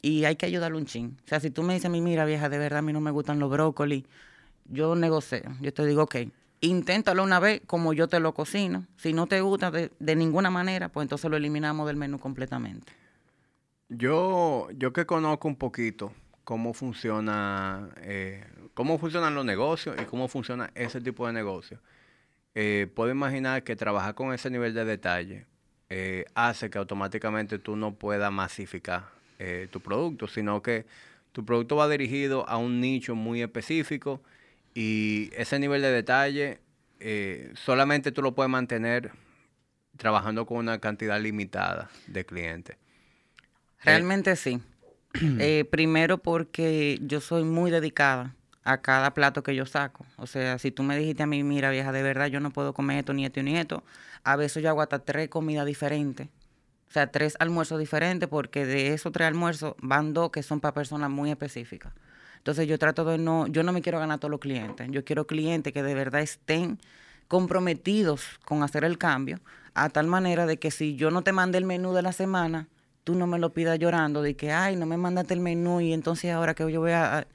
y 0.00 0.24
hay 0.24 0.36
que 0.36 0.46
ayudarle 0.46 0.78
un 0.78 0.86
chin. 0.86 1.18
O 1.26 1.28
sea, 1.28 1.40
si 1.40 1.50
tú 1.50 1.62
me 1.62 1.74
dices 1.74 1.86
a 1.86 1.88
mí, 1.90 2.00
mira 2.00 2.24
vieja, 2.24 2.48
de 2.48 2.56
verdad 2.56 2.78
a 2.78 2.82
mí 2.82 2.94
no 2.94 3.02
me 3.02 3.10
gustan 3.10 3.38
los 3.38 3.50
brócolis, 3.50 4.04
yo 4.64 4.94
negocio. 4.94 5.42
Yo 5.60 5.74
te 5.74 5.84
digo, 5.84 6.04
ok, 6.04 6.16
inténtalo 6.62 7.22
una 7.22 7.38
vez 7.38 7.60
como 7.66 7.92
yo 7.92 8.08
te 8.08 8.18
lo 8.18 8.32
cocino. 8.32 8.86
Si 8.96 9.12
no 9.12 9.26
te 9.26 9.42
gusta 9.42 9.70
de, 9.70 9.92
de 9.98 10.16
ninguna 10.16 10.48
manera, 10.48 10.88
pues 10.88 11.04
entonces 11.04 11.30
lo 11.30 11.36
eliminamos 11.36 11.86
del 11.86 11.96
menú 11.96 12.18
completamente. 12.18 12.94
Yo, 13.90 14.68
yo 14.70 14.94
que 14.94 15.04
conozco 15.04 15.48
un 15.48 15.56
poquito 15.56 16.12
cómo 16.48 16.72
funciona, 16.72 17.90
eh, 18.00 18.42
cómo 18.72 18.96
funcionan 18.96 19.34
los 19.34 19.44
negocios 19.44 19.94
y 20.00 20.06
cómo 20.06 20.28
funciona 20.28 20.70
ese 20.74 20.98
tipo 20.98 21.26
de 21.26 21.34
negocio. 21.34 21.78
Eh, 22.54 22.86
puedo 22.94 23.10
imaginar 23.10 23.64
que 23.64 23.76
trabajar 23.76 24.14
con 24.14 24.32
ese 24.32 24.48
nivel 24.48 24.72
de 24.72 24.86
detalle 24.86 25.44
eh, 25.90 26.24
hace 26.34 26.70
que 26.70 26.78
automáticamente 26.78 27.58
tú 27.58 27.76
no 27.76 27.96
puedas 27.96 28.32
masificar 28.32 29.10
tu 29.70 29.80
producto, 29.80 30.26
sino 30.26 30.62
que 30.62 30.86
tu 31.32 31.44
producto 31.44 31.76
va 31.76 31.86
dirigido 31.86 32.48
a 32.48 32.56
un 32.56 32.80
nicho 32.80 33.14
muy 33.14 33.42
específico 33.42 34.22
y 34.74 35.30
ese 35.36 35.58
nivel 35.58 35.82
de 35.82 35.92
detalle 35.92 36.60
solamente 37.54 38.10
tú 38.10 38.22
lo 38.22 38.34
puedes 38.34 38.50
mantener 38.50 39.12
trabajando 39.98 40.46
con 40.46 40.56
una 40.56 40.80
cantidad 40.80 41.20
limitada 41.20 41.90
de 42.06 42.24
clientes. 42.24 42.76
Realmente 43.84 44.34
sí. 44.34 44.60
Eh, 45.40 45.64
primero 45.70 46.18
porque 46.18 46.98
yo 47.02 47.20
soy 47.20 47.44
muy 47.44 47.70
dedicada 47.70 48.34
a 48.64 48.82
cada 48.82 49.14
plato 49.14 49.42
que 49.42 49.54
yo 49.54 49.66
saco. 49.66 50.04
O 50.16 50.26
sea, 50.26 50.58
si 50.58 50.70
tú 50.70 50.82
me 50.82 50.96
dijiste 50.96 51.22
a 51.22 51.26
mí, 51.26 51.42
mira 51.42 51.70
vieja, 51.70 51.92
de 51.92 52.02
verdad 52.02 52.26
yo 52.26 52.40
no 52.40 52.50
puedo 52.50 52.74
comer 52.74 52.98
esto, 52.98 53.14
ni 53.14 53.24
esto, 53.24 53.42
ni 53.42 53.56
esto, 53.56 53.82
a 54.24 54.36
veces 54.36 54.62
yo 54.62 54.68
hago 54.68 54.82
hasta 54.82 54.98
tres 54.98 55.28
comidas 55.28 55.66
diferentes. 55.66 56.28
O 56.88 56.92
sea, 56.92 57.10
tres 57.10 57.36
almuerzos 57.38 57.78
diferentes 57.78 58.28
porque 58.28 58.66
de 58.66 58.94
esos 58.94 59.12
tres 59.12 59.28
almuerzos 59.28 59.74
van 59.80 60.12
dos 60.14 60.30
que 60.30 60.42
son 60.42 60.60
para 60.60 60.74
personas 60.74 61.10
muy 61.10 61.30
específicas. 61.30 61.92
Entonces 62.38 62.66
yo 62.66 62.78
trato 62.78 63.04
de 63.04 63.18
no, 63.18 63.46
yo 63.46 63.62
no 63.62 63.72
me 63.72 63.82
quiero 63.82 63.98
ganar 63.98 64.18
todos 64.18 64.30
los 64.30 64.40
clientes. 64.40 64.86
Yo 64.90 65.04
quiero 65.04 65.26
clientes 65.26 65.72
que 65.72 65.82
de 65.82 65.94
verdad 65.94 66.22
estén 66.22 66.78
comprometidos 67.26 68.40
con 68.44 68.62
hacer 68.62 68.84
el 68.84 68.96
cambio, 68.96 69.40
a 69.74 69.90
tal 69.90 70.06
manera 70.06 70.46
de 70.46 70.58
que 70.58 70.70
si 70.70 70.96
yo 70.96 71.10
no 71.10 71.22
te 71.22 71.32
mande 71.32 71.58
el 71.58 71.64
menú 71.64 71.92
de 71.92 72.02
la 72.02 72.12
semana, 72.12 72.68
tú 73.08 73.14
no 73.14 73.26
me 73.26 73.38
lo 73.38 73.54
pidas 73.54 73.78
llorando 73.78 74.20
de 74.20 74.36
que, 74.36 74.52
ay, 74.52 74.76
no 74.76 74.84
me 74.84 74.98
mandaste 74.98 75.32
el 75.32 75.40
menú 75.40 75.80
y 75.80 75.94
entonces 75.94 76.30
ahora 76.30 76.52
que 76.52 76.70
yo 76.70 76.80
voy 76.80 76.92
a... 76.92 77.26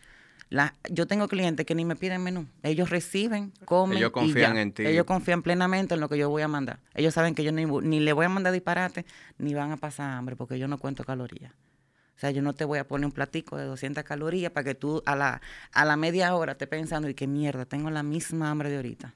La, 0.51 0.75
yo 0.88 1.08
tengo 1.08 1.27
clientes 1.27 1.65
que 1.65 1.74
ni 1.74 1.84
me 1.84 1.96
piden 1.96 2.22
menú. 2.22 2.46
Ellos 2.62 2.92
reciben, 2.92 3.51
comen. 3.65 3.98
Ellos 3.98 4.12
confían 4.12 4.56
en 4.58 4.72
ti. 4.72 4.86
Ellos 4.86 5.06
confían 5.06 5.42
plenamente 5.42 5.96
en 5.96 6.00
lo 6.00 6.10
que 6.10 6.20
yo 6.20 6.30
voy 6.30 6.44
a 6.44 6.48
mandar. 6.48 6.77
Ellos 6.94 7.15
saben 7.15 7.34
que 7.34 7.44
yo 7.44 7.51
ni, 7.51 7.65
ni 7.65 8.00
le 8.01 8.13
voy 8.13 8.27
a 8.27 8.30
mandar 8.30 8.53
disparate, 8.53 9.03
ni 9.39 9.56
van 9.56 9.72
a 9.72 9.77
pasar 9.77 10.12
hambre, 10.12 10.36
porque 10.36 10.60
yo 10.60 10.68
no 10.68 10.77
cuento 10.77 11.03
calorías. 11.06 11.51
O 11.53 12.20
sea, 12.20 12.30
yo 12.30 12.44
no 12.44 12.53
te 12.53 12.65
voy 12.65 12.77
a 12.77 12.88
poner 12.88 13.08
un 13.08 13.12
platico 13.12 13.58
de 13.58 13.65
200 13.65 14.03
calorías 14.03 14.51
para 14.51 14.65
que 14.65 14.75
tú 14.75 15.01
a 15.08 15.15
la, 15.15 15.42
a 15.72 15.86
la 15.86 15.98
media 15.98 16.36
hora 16.36 16.51
estés 16.51 16.68
pensando, 16.68 17.10
y 17.10 17.15
qué 17.15 17.25
mierda, 17.25 17.65
tengo 17.65 17.89
la 17.89 18.03
misma 18.03 18.51
hambre 18.51 18.70
de 18.70 18.75
ahorita. 18.75 19.15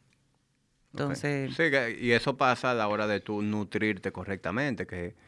Entonces... 0.92 1.56
Sí, 1.56 1.66
y 2.00 2.14
eso 2.14 2.36
pasa 2.36 2.72
a 2.72 2.74
la 2.74 2.88
hora 2.88 3.06
de 3.06 3.20
tú 3.20 3.44
nutrirte 3.44 4.12
correctamente, 4.12 4.88
que 4.88 5.27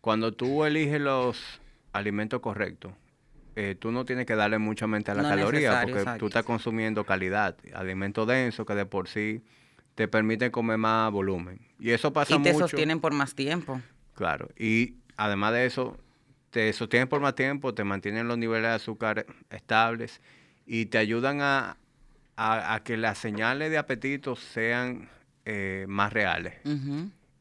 cuando 0.00 0.32
tú 0.32 0.64
eliges 0.64 1.00
los 1.00 1.60
alimentos 1.92 2.40
correctos, 2.40 2.92
eh, 3.56 3.74
tú 3.78 3.90
no 3.90 4.04
tienes 4.04 4.24
que 4.26 4.36
darle 4.36 4.58
mucha 4.58 4.86
mente 4.86 5.10
a 5.10 5.14
la 5.14 5.22
caloría 5.22 5.82
porque 5.82 6.04
tú 6.18 6.26
estás 6.26 6.44
consumiendo 6.44 7.04
calidad, 7.04 7.56
alimentos 7.74 8.26
densos 8.26 8.64
que 8.64 8.74
de 8.74 8.86
por 8.86 9.08
sí 9.08 9.42
te 9.96 10.06
permiten 10.06 10.52
comer 10.52 10.78
más 10.78 11.10
volumen. 11.10 11.60
Y 11.80 11.90
eso 11.90 12.12
pasa 12.12 12.38
mucho. 12.38 12.50
Y 12.50 12.52
te 12.52 12.58
sostienen 12.58 13.00
por 13.00 13.12
más 13.12 13.34
tiempo. 13.34 13.80
Claro, 14.14 14.48
y 14.56 14.94
además 15.16 15.54
de 15.54 15.66
eso, 15.66 15.96
te 16.50 16.72
sostienen 16.72 17.08
por 17.08 17.20
más 17.20 17.34
tiempo, 17.34 17.74
te 17.74 17.82
mantienen 17.82 18.28
los 18.28 18.38
niveles 18.38 18.70
de 18.70 18.74
azúcar 18.74 19.26
estables 19.50 20.20
y 20.66 20.86
te 20.86 20.98
ayudan 20.98 21.40
a, 21.40 21.76
que 22.84 22.96
las 22.96 23.18
señales 23.18 23.70
de 23.72 23.78
apetito 23.78 24.36
sean 24.36 25.08
eh, 25.44 25.84
más 25.88 26.12
reales. 26.12 26.54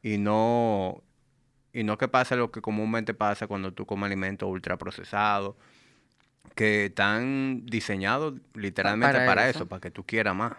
Y 0.02 0.18
no 0.18 1.04
y 1.78 1.84
no 1.84 1.96
que 1.96 2.08
pase 2.08 2.36
lo 2.36 2.50
que 2.50 2.60
comúnmente 2.60 3.14
pasa 3.14 3.46
cuando 3.46 3.72
tú 3.72 3.86
comes 3.86 4.08
alimentos 4.08 4.50
ultraprocesados, 4.50 5.56
que 6.56 6.86
están 6.88 7.68
diseñados 7.68 8.34
literalmente 8.56 9.24
para, 9.28 9.48
eso. 9.48 9.68
para 9.68 9.80
que 9.80 9.92
tú 9.92 10.04
quieras 10.04 10.36
más. 10.36 10.54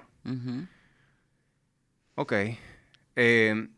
Ok. 2.15 2.33
Eh, 3.17 3.69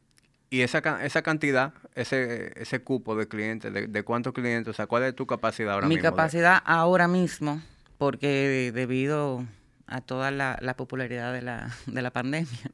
y 0.51 0.61
esa, 0.61 1.03
esa 1.03 1.23
cantidad, 1.23 1.73
ese, 1.95 2.53
ese 2.61 2.83
cupo 2.83 3.17
de 3.17 3.27
clientes, 3.27 3.73
de, 3.73 4.03
cuántos 4.03 4.35
clientes, 4.35 4.73
o 4.73 4.75
sea, 4.75 4.87
¿cuál 4.87 5.05
es 5.05 5.15
tu 5.15 5.27
capacidad 5.27 5.73
ahora 5.73 5.89
mismo? 5.89 5.97
Mi 5.97 6.03
capacidad 6.03 6.63
ahora 6.67 7.09
mismo, 7.09 7.63
porque 7.97 8.71
debido 8.75 9.47
a 9.91 10.01
toda 10.01 10.31
la, 10.31 10.75
popularidad 10.77 11.33
de 11.33 11.43
la, 11.43 11.71
de 11.87 12.03
la 12.03 12.11
pandemia, 12.11 12.71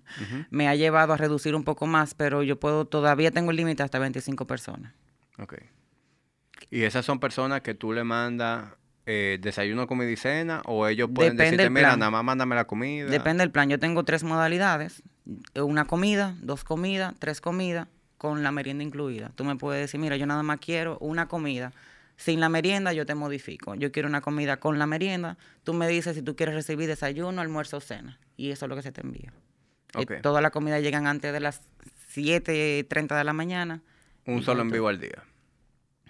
me 0.51 0.69
ha 0.69 0.75
llevado 0.75 1.13
a 1.13 1.17
reducir 1.17 1.55
un 1.55 1.65
poco 1.65 1.87
más, 1.87 2.15
pero 2.15 2.43
yo 2.43 2.61
puedo, 2.61 2.85
todavía 2.85 3.31
tengo 3.31 3.51
el 3.51 3.57
límite 3.57 3.83
hasta 3.83 3.99
25 3.99 4.47
personas. 4.47 4.93
Ok. 5.39 5.55
¿Y 6.71 6.83
esas 6.83 7.05
son 7.05 7.19
personas 7.19 7.63
que 7.63 7.75
tú 7.75 7.93
le 7.93 8.05
mandas 8.05 8.73
eh, 9.07 9.39
desayuno, 9.41 9.87
comida 9.87 10.11
y 10.11 10.17
cena? 10.17 10.63
¿O 10.67 10.87
ellos 10.87 11.11
pueden 11.13 11.37
decirte, 11.37 11.71
mira, 11.71 11.97
nada 11.97 12.11
más 12.11 12.25
mándame 12.25 12.55
la 12.55 12.67
comida? 12.67 13.07
Depende 13.07 13.43
del 13.43 13.51
plan. 13.51 13.69
Yo 13.69 13.79
tengo 13.79 14.05
tres 14.05 14.25
modalidades. 14.25 15.03
Una 15.55 15.85
comida, 15.87 16.37
dos 16.41 16.65
comidas, 16.65 17.15
tres 17.19 17.41
comidas, 17.41 17.89
con 18.19 18.43
la 18.43 18.53
merienda 18.53 18.85
incluida. 18.85 19.31
Tú 19.35 19.45
me 19.45 19.57
puedes 19.57 19.83
decir, 19.83 20.01
mira, 20.01 20.17
yo 20.17 20.27
nada 20.27 20.43
más 20.43 20.59
quiero 20.61 20.99
una 21.01 21.29
comida 21.29 21.73
sin 22.17 22.41
la 22.41 22.49
merienda 22.49 22.93
yo 22.93 23.07
te 23.07 23.15
modifico. 23.15 23.75
Yo 23.75 23.93
quiero 23.93 24.09
una 24.09 24.21
comida 24.21 24.59
con 24.59 24.79
la 24.79 24.87
merienda. 24.87 25.37
Tú 25.65 25.75
me 25.75 25.87
dices 25.89 26.17
si 26.17 26.23
tú 26.23 26.35
quieres 26.35 26.55
recibir 26.55 26.89
desayuno, 26.89 27.41
almuerzo 27.41 27.77
o 27.77 27.81
cena. 27.81 28.19
Y 28.37 28.51
eso 28.51 28.65
es 28.65 28.69
lo 28.69 28.77
que 28.77 28.83
se 28.83 28.93
te 28.93 29.03
envía. 29.03 29.33
Okay. 29.95 30.21
todas 30.21 30.43
las 30.43 30.51
comidas 30.51 30.83
llegan 30.83 31.07
antes 31.07 31.33
de 31.33 31.41
las 31.41 31.63
7.30 32.15 33.17
de 33.17 33.25
la 33.25 33.33
mañana. 33.33 33.83
Un 34.27 34.43
solo 34.43 34.63
envío 34.63 34.89
al 34.89 35.01
día. 35.01 35.23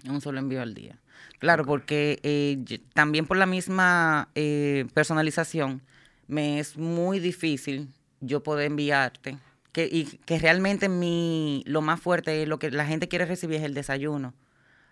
Un 0.09 0.21
solo 0.21 0.39
envío 0.39 0.63
al 0.63 0.75
día. 0.75 0.99
Claro, 1.39 1.65
porque 1.65 2.19
eh, 2.23 2.81
también 2.95 3.27
por 3.27 3.37
la 3.37 3.47
misma 3.47 4.29
eh, 4.35 4.87
personalización 4.95 5.83
me 6.27 6.59
es 6.59 6.77
muy 6.77 7.21
difícil 7.21 7.89
yo 8.21 8.43
poder 8.43 8.67
enviarte. 8.67 9.39
Que, 9.73 9.89
y 9.93 10.05
que 10.05 10.39
realmente 10.39 10.89
mi, 10.89 11.63
lo 11.67 11.83
más 11.83 12.01
fuerte 12.01 12.43
es 12.43 12.49
lo 12.49 12.59
que 12.59 12.71
la 12.71 12.87
gente 12.87 13.09
quiere 13.09 13.27
recibir 13.27 13.59
es 13.59 13.63
el 13.65 13.75
desayuno 13.75 14.33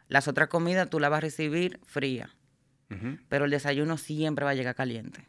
las 0.08 0.28
otras 0.28 0.49
comidas 0.49 0.88
tú 0.90 1.00
las 1.00 1.11
vas 1.11 1.18
a 1.18 1.23
recibir 1.23 1.80
fría, 1.84 2.30
pero 3.28 3.46
el 3.46 3.50
desayuno 3.50 3.96
siempre 3.99 4.44
va 4.44 4.52
a 4.52 4.54
llegar 4.54 4.75
caliente. 4.75 5.26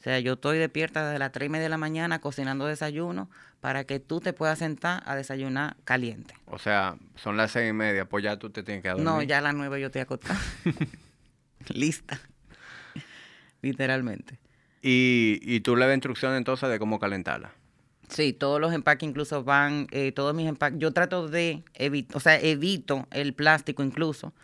O 0.00 0.02
sea, 0.02 0.18
yo 0.18 0.32
estoy 0.32 0.58
despierta 0.58 1.06
desde 1.06 1.20
las 1.20 1.30
3 1.30 1.46
y 1.46 1.48
media 1.48 1.62
de 1.62 1.68
la 1.68 1.78
mañana 1.78 2.20
cocinando 2.20 2.66
desayuno 2.66 3.30
para 3.60 3.84
que 3.84 4.00
tú 4.00 4.18
te 4.18 4.32
puedas 4.32 4.58
sentar 4.58 5.00
a 5.06 5.14
desayunar 5.14 5.76
caliente. 5.84 6.34
O 6.46 6.58
sea, 6.58 6.96
son 7.14 7.36
las 7.36 7.52
seis 7.52 7.70
y 7.70 7.72
media, 7.72 8.04
pues 8.08 8.24
ya 8.24 8.36
tú 8.36 8.50
te 8.50 8.64
tienes 8.64 8.82
que 8.82 8.88
dormir. 8.88 9.04
No, 9.04 9.22
ya 9.22 9.38
a 9.38 9.40
las 9.40 9.54
9 9.54 9.80
yo 9.80 9.86
estoy 9.86 10.00
acostada. 10.00 10.40
Lista. 11.68 12.18
Literalmente. 13.60 14.40
Y, 14.82 15.38
y 15.42 15.60
tú 15.60 15.76
le 15.76 15.86
das 15.86 15.94
instrucciones 15.94 16.36
entonces 16.36 16.68
de 16.68 16.80
cómo 16.80 16.98
calentarla. 16.98 17.52
Sí, 18.14 18.34
todos 18.34 18.60
los 18.60 18.74
empaques 18.74 19.08
incluso 19.08 19.42
van, 19.42 19.86
eh, 19.90 20.12
todos 20.12 20.34
mis 20.34 20.46
empaques, 20.46 20.78
yo 20.78 20.92
trato 20.92 21.28
de 21.28 21.64
evitar, 21.74 22.16
o 22.16 22.20
sea, 22.20 22.38
evito 22.38 23.06
el 23.10 23.32
plástico 23.32 23.82
incluso. 23.82 24.34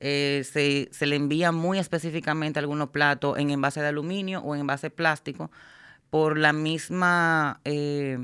Eh, 0.00 0.44
se, 0.50 0.88
se, 0.92 1.06
le 1.06 1.16
envía 1.16 1.52
muy 1.52 1.78
específicamente 1.78 2.58
algunos 2.58 2.90
platos 2.90 3.36
en 3.38 3.50
envase 3.50 3.80
de 3.80 3.88
aluminio 3.88 4.40
o 4.40 4.54
en 4.54 4.62
envase 4.62 4.90
plástico 4.90 5.50
por 6.10 6.38
la 6.38 6.52
misma... 6.52 7.60
Eh, 7.64 8.18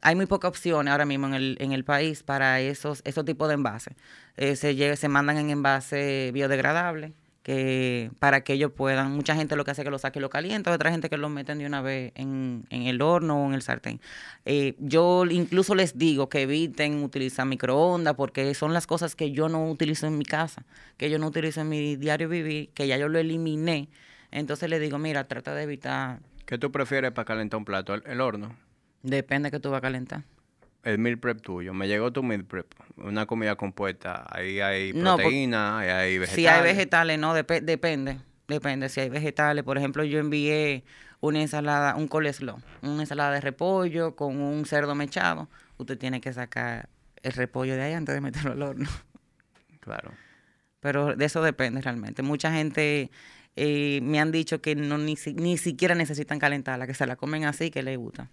hay 0.00 0.14
muy 0.14 0.26
pocas 0.26 0.50
opciones 0.50 0.92
ahora 0.92 1.04
mismo 1.06 1.26
en 1.26 1.34
el, 1.34 1.56
en 1.60 1.72
el 1.72 1.84
país 1.84 2.22
para 2.22 2.60
esos, 2.60 3.02
esos 3.04 3.24
tipos 3.24 3.48
de 3.48 3.54
envases. 3.54 3.94
Eh, 4.36 4.56
se, 4.56 4.96
se 4.96 5.08
mandan 5.08 5.38
en 5.38 5.50
envase 5.50 6.30
biodegradable 6.32 7.12
que 7.48 8.10
para 8.18 8.42
que 8.42 8.52
ellos 8.52 8.72
puedan, 8.72 9.10
mucha 9.12 9.34
gente 9.34 9.56
lo 9.56 9.64
que 9.64 9.70
hace 9.70 9.80
es 9.80 9.86
que 9.86 9.90
lo 9.90 9.98
saque 9.98 10.18
y 10.18 10.20
lo 10.20 10.28
calienta, 10.28 10.70
otra 10.70 10.90
gente 10.90 11.08
que 11.08 11.16
lo 11.16 11.30
meten 11.30 11.56
de 11.56 11.64
una 11.64 11.80
vez 11.80 12.12
en, 12.14 12.66
en 12.68 12.82
el 12.82 13.00
horno 13.00 13.42
o 13.42 13.46
en 13.46 13.54
el 13.54 13.62
sartén. 13.62 14.02
Eh, 14.44 14.74
yo 14.78 15.24
incluso 15.24 15.74
les 15.74 15.96
digo 15.96 16.28
que 16.28 16.42
eviten 16.42 17.02
utilizar 17.02 17.46
microondas 17.46 18.16
porque 18.16 18.52
son 18.52 18.74
las 18.74 18.86
cosas 18.86 19.16
que 19.16 19.32
yo 19.32 19.48
no 19.48 19.70
utilizo 19.70 20.06
en 20.06 20.18
mi 20.18 20.26
casa, 20.26 20.66
que 20.98 21.08
yo 21.08 21.18
no 21.18 21.26
utilizo 21.26 21.62
en 21.62 21.70
mi 21.70 21.96
diario 21.96 22.28
vivir, 22.28 22.68
que 22.74 22.86
ya 22.86 22.98
yo 22.98 23.08
lo 23.08 23.18
eliminé. 23.18 23.88
Entonces 24.30 24.68
les 24.68 24.82
digo, 24.82 24.98
mira, 24.98 25.26
trata 25.26 25.54
de 25.54 25.62
evitar... 25.62 26.18
¿Qué 26.44 26.58
tú 26.58 26.70
prefieres 26.70 27.12
para 27.12 27.24
calentar 27.24 27.56
un 27.56 27.64
plato? 27.64 27.94
¿El, 27.94 28.02
el 28.04 28.20
horno? 28.20 28.54
Depende 29.02 29.50
que 29.50 29.58
tú 29.58 29.70
vas 29.70 29.78
a 29.78 29.80
calentar 29.80 30.22
el 30.88 30.98
meal 30.98 31.18
prep 31.18 31.40
tuyo. 31.40 31.74
Me 31.74 31.86
llegó 31.86 32.12
tu 32.12 32.22
meal 32.22 32.44
prep, 32.44 32.66
una 32.96 33.26
comida 33.26 33.56
compuesta. 33.56 34.26
Ahí 34.30 34.60
hay 34.60 34.92
proteína, 34.92 35.78
ahí 35.78 35.88
hay 35.88 36.18
vegetales. 36.18 36.34
Si 36.34 36.46
hay 36.46 36.62
vegetales, 36.62 37.18
no, 37.18 37.34
depende. 37.34 38.18
Depende. 38.48 38.88
Si 38.88 39.00
hay 39.00 39.10
vegetales, 39.10 39.62
por 39.62 39.76
ejemplo, 39.76 40.04
yo 40.04 40.18
envié 40.18 40.84
una 41.20 41.40
ensalada, 41.40 41.96
un 41.96 42.08
coleslaw, 42.08 42.58
una 42.82 43.02
ensalada 43.02 43.32
de 43.32 43.40
repollo 43.42 44.16
con 44.16 44.40
un 44.40 44.64
cerdo 44.64 44.94
mechado. 44.94 45.48
Usted 45.76 45.98
tiene 45.98 46.20
que 46.20 46.32
sacar 46.32 46.88
el 47.22 47.32
repollo 47.32 47.74
de 47.74 47.82
ahí 47.82 47.92
antes 47.92 48.14
de 48.14 48.20
meterlo 48.20 48.52
al 48.52 48.62
horno. 48.62 48.88
Claro. 49.80 50.12
Pero 50.80 51.16
de 51.16 51.24
eso 51.24 51.42
depende 51.42 51.80
realmente. 51.82 52.22
Mucha 52.22 52.52
gente 52.52 53.10
eh, 53.56 54.00
me 54.02 54.20
han 54.20 54.32
dicho 54.32 54.60
que 54.60 54.74
no 54.74 54.96
ni, 54.98 55.16
ni 55.34 55.58
siquiera 55.58 55.94
necesitan 55.94 56.38
calentarla, 56.38 56.86
que 56.86 56.94
se 56.94 57.06
la 57.06 57.16
comen 57.16 57.44
así 57.44 57.70
que 57.70 57.82
les 57.82 57.98
gusta. 57.98 58.30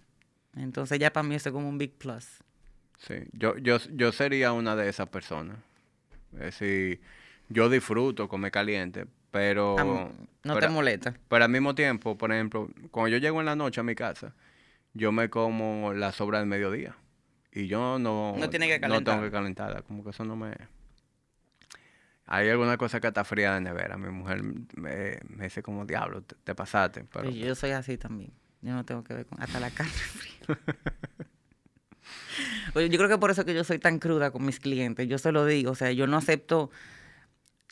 Entonces 0.54 0.98
ya 0.98 1.12
para 1.12 1.26
mí 1.26 1.34
eso 1.34 1.48
es 1.50 1.52
como 1.52 1.68
un 1.68 1.78
big 1.78 1.92
plus. 1.98 2.42
Sí, 2.98 3.14
yo, 3.32 3.56
yo, 3.58 3.78
yo 3.92 4.12
sería 4.12 4.52
una 4.52 4.76
de 4.76 4.88
esas 4.88 5.08
personas. 5.08 5.58
Es 6.34 6.58
decir, 6.58 7.00
yo 7.48 7.68
disfruto 7.68 8.28
comer 8.28 8.50
caliente, 8.50 9.06
pero... 9.30 10.12
no 10.42 10.58
te 10.58 10.68
molesta. 10.68 11.14
Pero 11.28 11.44
al 11.44 11.50
mismo 11.50 11.74
tiempo, 11.74 12.16
por 12.16 12.32
ejemplo, 12.32 12.68
cuando 12.90 13.08
yo 13.08 13.18
llego 13.18 13.40
en 13.40 13.46
la 13.46 13.56
noche 13.56 13.80
a 13.80 13.84
mi 13.84 13.94
casa, 13.94 14.34
yo 14.94 15.12
me 15.12 15.30
como 15.30 15.92
la 15.92 16.12
sobra 16.12 16.38
del 16.38 16.46
mediodía. 16.46 16.96
Y 17.52 17.68
yo 17.68 17.98
no, 17.98 18.34
no, 18.36 18.50
tiene 18.50 18.68
que 18.68 18.78
no 18.86 19.02
tengo 19.02 19.22
que 19.22 19.30
calentarla. 19.30 19.82
Como 19.82 20.04
que 20.04 20.10
eso 20.10 20.24
no 20.24 20.36
me... 20.36 20.52
Hay 22.26 22.48
alguna 22.50 22.76
cosa 22.76 23.00
que 23.00 23.06
está 23.06 23.24
fría 23.24 23.54
de 23.54 23.60
nevera. 23.60 23.96
Mi 23.96 24.10
mujer 24.10 24.42
me, 24.42 25.20
dice 25.42 25.62
como, 25.62 25.86
diablo, 25.86 26.22
te, 26.22 26.54
pasaste. 26.54 27.04
Pero, 27.04 27.30
yo 27.30 27.54
soy 27.54 27.70
así 27.70 27.96
también. 27.96 28.32
Yo 28.60 28.74
no 28.74 28.84
tengo 28.84 29.04
que 29.04 29.14
ver 29.14 29.26
con 29.26 29.40
hasta 29.40 29.60
la 29.60 29.70
carne 29.70 29.92
fría. 29.92 30.58
Yo 32.74 32.98
creo 32.98 33.08
que 33.08 33.18
por 33.18 33.30
eso 33.30 33.44
que 33.44 33.54
yo 33.54 33.64
soy 33.64 33.78
tan 33.78 33.98
cruda 33.98 34.30
con 34.30 34.44
mis 34.44 34.60
clientes. 34.60 35.08
Yo 35.08 35.18
se 35.18 35.32
lo 35.32 35.46
digo, 35.46 35.72
o 35.72 35.74
sea, 35.74 35.92
yo 35.92 36.06
no 36.06 36.16
acepto, 36.16 36.70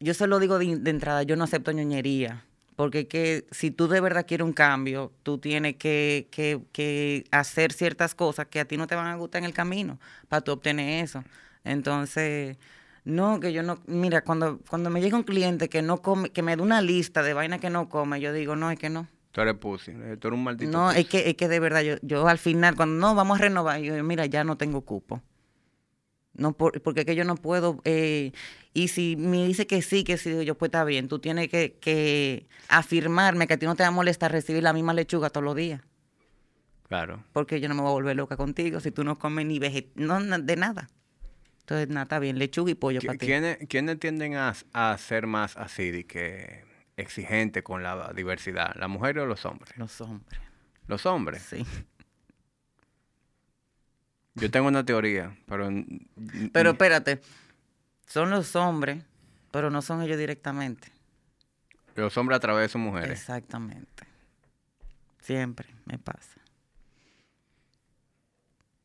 yo 0.01 0.15
se 0.15 0.27
lo 0.27 0.39
digo 0.39 0.59
de, 0.59 0.91
entrada, 0.91 1.23
yo 1.23 1.37
no 1.37 1.45
acepto 1.45 1.73
ñoñería. 1.73 2.45
Porque 2.77 3.07
que 3.07 3.47
si 3.53 3.71
tú 3.71 3.87
de 3.87 4.01
verdad 4.01 4.27
quieres 4.27 4.45
un 4.45 4.53
cambio, 4.53 5.13
tú 5.23 5.39
tienes 5.39 5.77
que, 5.77 6.27
que, 6.33 6.61
que, 6.73 7.25
hacer 7.31 7.73
ciertas 7.73 8.17
cosas 8.17 8.47
que 8.47 8.59
a 8.59 8.65
ti 8.65 8.77
no 8.77 8.89
te 8.89 8.97
van 8.97 9.07
a 9.07 9.17
gustar 9.17 9.41
en 9.41 9.45
el 9.45 9.55
camino 9.55 10.01
para 10.29 10.41
tú 10.43 10.53
obtener 10.53 11.05
eso. 11.05 11.23
Entonces, 11.63 12.59
no, 13.05 13.39
que 13.39 13.53
yo 13.53 13.63
no, 13.63 13.79
mira, 13.87 14.23
cuando, 14.25 14.59
cuando 14.69 14.91
me 14.91 15.01
llega 15.01 15.17
un 15.17 15.25
cliente 15.25 15.69
que 15.69 15.83
no 15.83 16.03
come, 16.03 16.31
que 16.31 16.43
me 16.43 16.57
da 16.57 16.63
una 16.63 16.81
lista 16.83 17.23
de 17.23 17.35
vainas 17.35 17.61
que 17.61 17.71
no 17.71 17.89
come, 17.89 18.21
yo 18.21 18.33
digo, 18.33 18.57
no, 18.57 18.71
es 18.71 18.79
que 18.79 18.91
no. 18.91 19.09
Tú 19.35 19.41
eres 19.41 19.55
pussy, 19.55 19.91
eh, 19.91 20.17
tú 20.17 20.29
eres 20.29 20.39
un 20.39 20.45
maldito 20.45 20.71
No, 20.71 20.93
es 20.93 21.09
que, 21.09 21.29
es 21.29 21.35
que 21.35 21.49
de 21.49 21.59
verdad, 21.59 21.83
yo, 21.83 21.97
yo 22.03 22.29
al 22.29 22.39
final, 22.39 22.77
cuando 22.77 23.05
no, 23.05 23.17
vamos 23.17 23.41
a 23.41 23.43
renovar, 23.43 23.81
yo 23.81 24.01
mira, 24.05 24.27
ya 24.27 24.45
no 24.45 24.57
tengo 24.57 24.83
cupo. 24.83 25.23
No, 26.35 26.53
porque 26.53 27.01
es 27.01 27.05
que 27.05 27.17
yo 27.17 27.25
no 27.25 27.35
puedo, 27.35 27.81
eh, 27.85 28.31
y 28.75 28.87
si 28.87 29.17
me 29.17 29.45
dice 29.45 29.67
que 29.67 29.83
sí, 29.83 30.05
que 30.05 30.19
sí, 30.19 30.45
yo 30.45 30.57
pues 30.57 30.69
está 30.69 30.85
bien, 30.85 31.09
tú 31.09 31.19
tienes 31.19 31.49
que, 31.49 31.77
que 31.81 32.47
afirmarme 32.69 33.49
que 33.49 33.55
a 33.55 33.57
ti 33.57 33.67
no 33.67 33.75
te 33.75 33.83
va 33.83 33.89
a 33.89 33.91
molestar 33.91 34.31
recibir 34.31 34.63
la 34.63 34.73
misma 34.73 34.95
lechuga 34.95 35.31
todos 35.31 35.45
los 35.45 35.57
días. 35.57 35.81
Claro. 36.87 37.25
Porque 37.33 37.61
yo 37.61 37.69
no 37.69 37.75
me 37.75 37.81
voy 37.81 37.91
a 37.91 37.95
volver 37.95 38.15
loca 38.15 38.37
contigo 38.37 38.79
si 38.79 38.93
tú 38.93 39.03
no 39.03 39.19
comes 39.19 39.47
ni 39.47 39.59
veget 39.59 39.89
no, 39.97 40.21
de 40.21 40.55
nada. 40.57 40.89
Entonces, 41.63 41.89
nada, 41.89 42.05
está 42.05 42.21
bien, 42.21 42.39
lechuga 42.39 42.71
y 42.71 42.75
pollo 42.77 43.01
para 43.01 43.19
ti. 43.19 43.27
¿Quiénes, 43.27 43.59
¿Quiénes 43.69 43.99
tienden 43.99 44.37
a, 44.37 44.55
a 44.73 44.97
ser 44.97 45.27
más 45.27 45.57
así, 45.57 46.05
que 46.05 46.63
exigente 46.97 47.63
con 47.63 47.83
la 47.83 48.13
diversidad? 48.13 48.75
¿Las 48.77 48.89
mujeres 48.89 49.23
o 49.25 49.27
los 49.27 49.45
hombres? 49.45 49.77
Los 49.77 50.01
hombres. 50.01 50.41
¿Los 50.87 51.07
hombres? 51.07 51.43
Sí. 51.43 51.67
Yo 54.35 54.51
tengo 54.51 54.69
una 54.69 54.85
teoría, 54.85 55.37
pero... 55.47 55.71
Pero 56.53 56.71
espérate, 56.71 57.21
son 58.07 58.31
los 58.31 58.57
hombres, 58.57 59.05
pero 59.51 59.71
no 59.71 59.81
son 59.83 60.03
ellos 60.03 60.19
directamente. 60.19 60.89
Los 61.95 62.17
hombres 62.17 62.37
a 62.37 62.41
través 62.41 62.65
de 62.65 62.69
sus 62.69 62.81
mujeres. 62.81 63.11
Exactamente. 63.11 64.05
Siempre 65.21 65.69
me 65.85 65.99
pasa. 65.99 66.41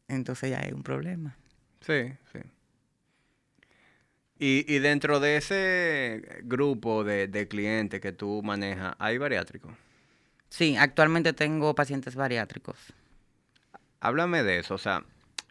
Entonces 0.07 0.51
ya 0.51 0.61
hay 0.61 0.71
un 0.71 0.83
problema. 0.83 1.35
Sí, 1.81 2.13
sí. 2.31 2.39
Y, 4.39 4.65
y 4.73 4.80
dentro 4.80 5.19
de 5.19 5.36
ese 5.36 6.41
grupo 6.43 7.04
de, 7.04 7.28
de 7.28 7.47
clientes 7.49 7.99
que 7.99 8.13
tú 8.13 8.41
manejas, 8.41 8.95
¿hay 8.97 9.17
bariátricos? 9.17 9.73
Sí, 10.47 10.78
actualmente 10.78 11.34
tengo 11.34 11.75
pacientes 11.75 12.15
bariátricos. 12.15 12.78
Háblame 13.99 14.43
de 14.43 14.60
eso, 14.60 14.75
o 14.75 14.78
sea, 14.78 15.04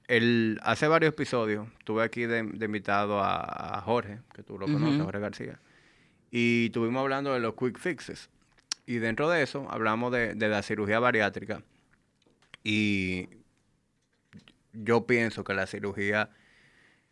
el, 0.09 0.59
hace 0.63 0.89
varios 0.89 1.11
episodios 1.11 1.69
tuve 1.85 2.03
aquí 2.03 2.25
de, 2.25 2.39
invitado 2.39 3.21
a, 3.23 3.81
Jorge, 3.85 4.21
que 4.35 4.43
tú 4.43 4.59
lo 4.59 4.67
conoces, 4.67 5.03
Jorge 5.03 5.21
García, 5.21 5.61
y 6.31 6.67
estuvimos 6.67 7.01
hablando 7.03 7.35
de 7.35 7.41
los 7.41 7.55
quick 7.55 7.79
fixes. 7.79 8.31
Y 8.87 8.97
dentro 8.97 9.29
de 9.29 9.43
eso 9.43 9.67
hablamos 9.71 10.13
de, 10.13 10.35
de 10.35 10.49
la 10.49 10.63
cirugía 10.63 10.99
bariátrica. 10.99 11.63
Y 12.65 13.29
yo 14.73 15.07
pienso 15.07 15.45
que 15.45 15.53
la 15.53 15.67
cirugía 15.67 16.31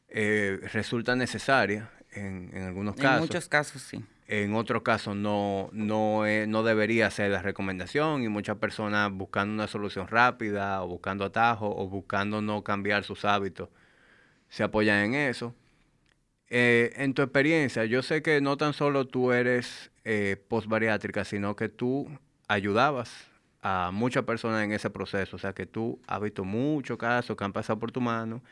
eh, 0.09 0.59
resulta 0.73 1.17
necesaria 1.17 1.91
en, 2.13 2.51
algunos 2.63 2.97
casos. 2.97 3.17
En 3.17 3.21
muchos 3.21 3.49
casos, 3.49 3.83
sí. 3.83 4.05
En 4.29 4.55
otros 4.55 4.83
casos 4.83 5.15
no, 5.15 5.71
no, 5.73 6.25
no 6.49 6.63
debería 6.65 7.11
ser 7.11 7.31
la 7.31 7.43
recomendación 7.43 8.25
y 8.25 8.29
muchas 8.29 8.57
personas 8.57 9.13
buscando 9.13 9.55
una 9.55 9.69
solución 9.69 10.09
rápida 10.09 10.83
o 10.83 10.89
buscando 10.89 11.25
atajos 11.25 11.73
o 11.77 11.89
buscando 11.89 12.43
no 12.43 12.65
cambiar 12.65 13.05
sus 13.05 13.25
hábitos 13.25 13.69
se 14.49 14.63
apoyan 14.63 15.05
en 15.05 15.15
eso. 15.15 15.55
Eh, 16.49 16.93
en 16.97 17.15
tu 17.15 17.23
experiencia, 17.23 17.85
yo 17.85 18.03
sé 18.03 18.23
que 18.23 18.41
no 18.41 18.57
tan 18.57 18.73
solo 18.73 19.07
tú 19.07 19.33
eres 19.33 19.91
eh, 20.05 20.37
postbariátrica, 20.49 21.25
sino 21.25 21.57
que 21.57 21.69
tú 21.69 22.09
ayudabas 22.49 23.11
a 23.63 23.91
muchas 23.93 24.25
personas 24.25 24.65
en 24.65 24.73
ese 24.73 24.91
proceso. 24.91 25.37
O 25.37 25.39
sea, 25.39 25.53
que 25.53 25.67
tú 25.67 26.01
has 26.07 26.21
visto 26.21 26.45
muchos 26.45 26.97
casos 26.99 27.37
que 27.37 27.45
han 27.45 27.53
pasado 27.53 27.79
por 27.79 27.91
tu 27.91 28.01
mano 28.01 28.43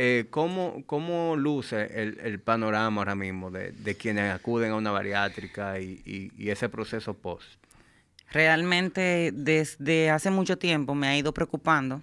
eh, 0.00 0.26
¿cómo, 0.30 0.84
¿cómo, 0.86 1.34
luce 1.34 1.90
el, 2.22 2.38
panorama 2.38 3.00
ahora 3.00 3.16
mismo 3.16 3.50
de, 3.50 3.96
quienes 3.96 4.32
acuden 4.32 4.70
a 4.70 4.76
una 4.76 4.92
bariátrica 4.92 5.80
y, 5.80 6.30
ese 6.38 6.68
proceso 6.68 7.14
post? 7.14 7.58
Realmente 8.30 9.32
desde 9.34 10.10
hace 10.10 10.30
mucho 10.30 10.56
tiempo 10.56 10.94
me 10.94 11.08
ha 11.08 11.18
ido 11.18 11.34
preocupando 11.34 12.00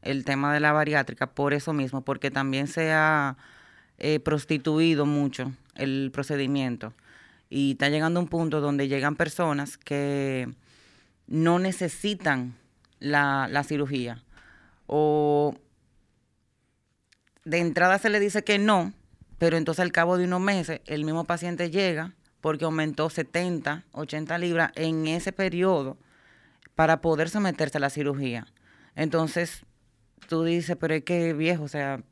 el 0.00 0.24
tema 0.24 0.54
de 0.54 0.60
la 0.60 0.72
bariátrica 0.72 1.26
por 1.26 1.52
eso 1.52 1.74
mismo, 1.74 2.02
porque 2.02 2.30
también 2.30 2.66
se 2.66 2.92
ha 2.92 3.36
eh, 3.98 4.20
prostituido 4.20 5.04
mucho 5.04 5.52
el 5.74 6.10
procedimiento 6.14 6.94
y 7.50 7.72
está 7.72 7.90
llegando 7.90 8.20
un 8.20 8.28
punto 8.28 8.62
donde 8.62 8.88
llegan 8.88 9.16
personas 9.16 9.76
que 9.76 10.48
no 11.26 11.58
necesitan 11.58 12.54
la, 13.00 13.48
la 13.50 13.64
cirugía 13.64 14.22
o 14.86 15.54
de 17.44 17.58
entrada 17.58 17.98
se 17.98 18.10
le 18.10 18.20
dice 18.20 18.42
que 18.42 18.58
no, 18.58 18.92
pero 19.38 19.56
entonces 19.56 19.82
al 19.82 19.92
cabo 19.92 20.16
de 20.16 20.24
unos 20.24 20.40
meses 20.40 20.80
el 20.86 21.04
mismo 21.04 21.24
paciente 21.24 21.70
llega 21.70 22.14
porque 22.40 22.64
aumentó 22.64 23.08
70, 23.08 23.84
80 23.92 24.38
libras 24.38 24.72
en 24.74 25.06
ese 25.06 25.32
periodo 25.32 25.96
para 26.74 27.00
poder 27.00 27.30
someterse 27.30 27.78
a 27.78 27.80
la 27.80 27.88
cirugía. 27.88 28.46
Entonces, 28.96 29.64
tú 30.28 30.44
dices, 30.44 30.76
pero 30.78 30.94
es 30.94 31.04
que 31.04 31.32
viejo, 31.32 31.64
o 31.64 31.68
sea, 31.68 32.02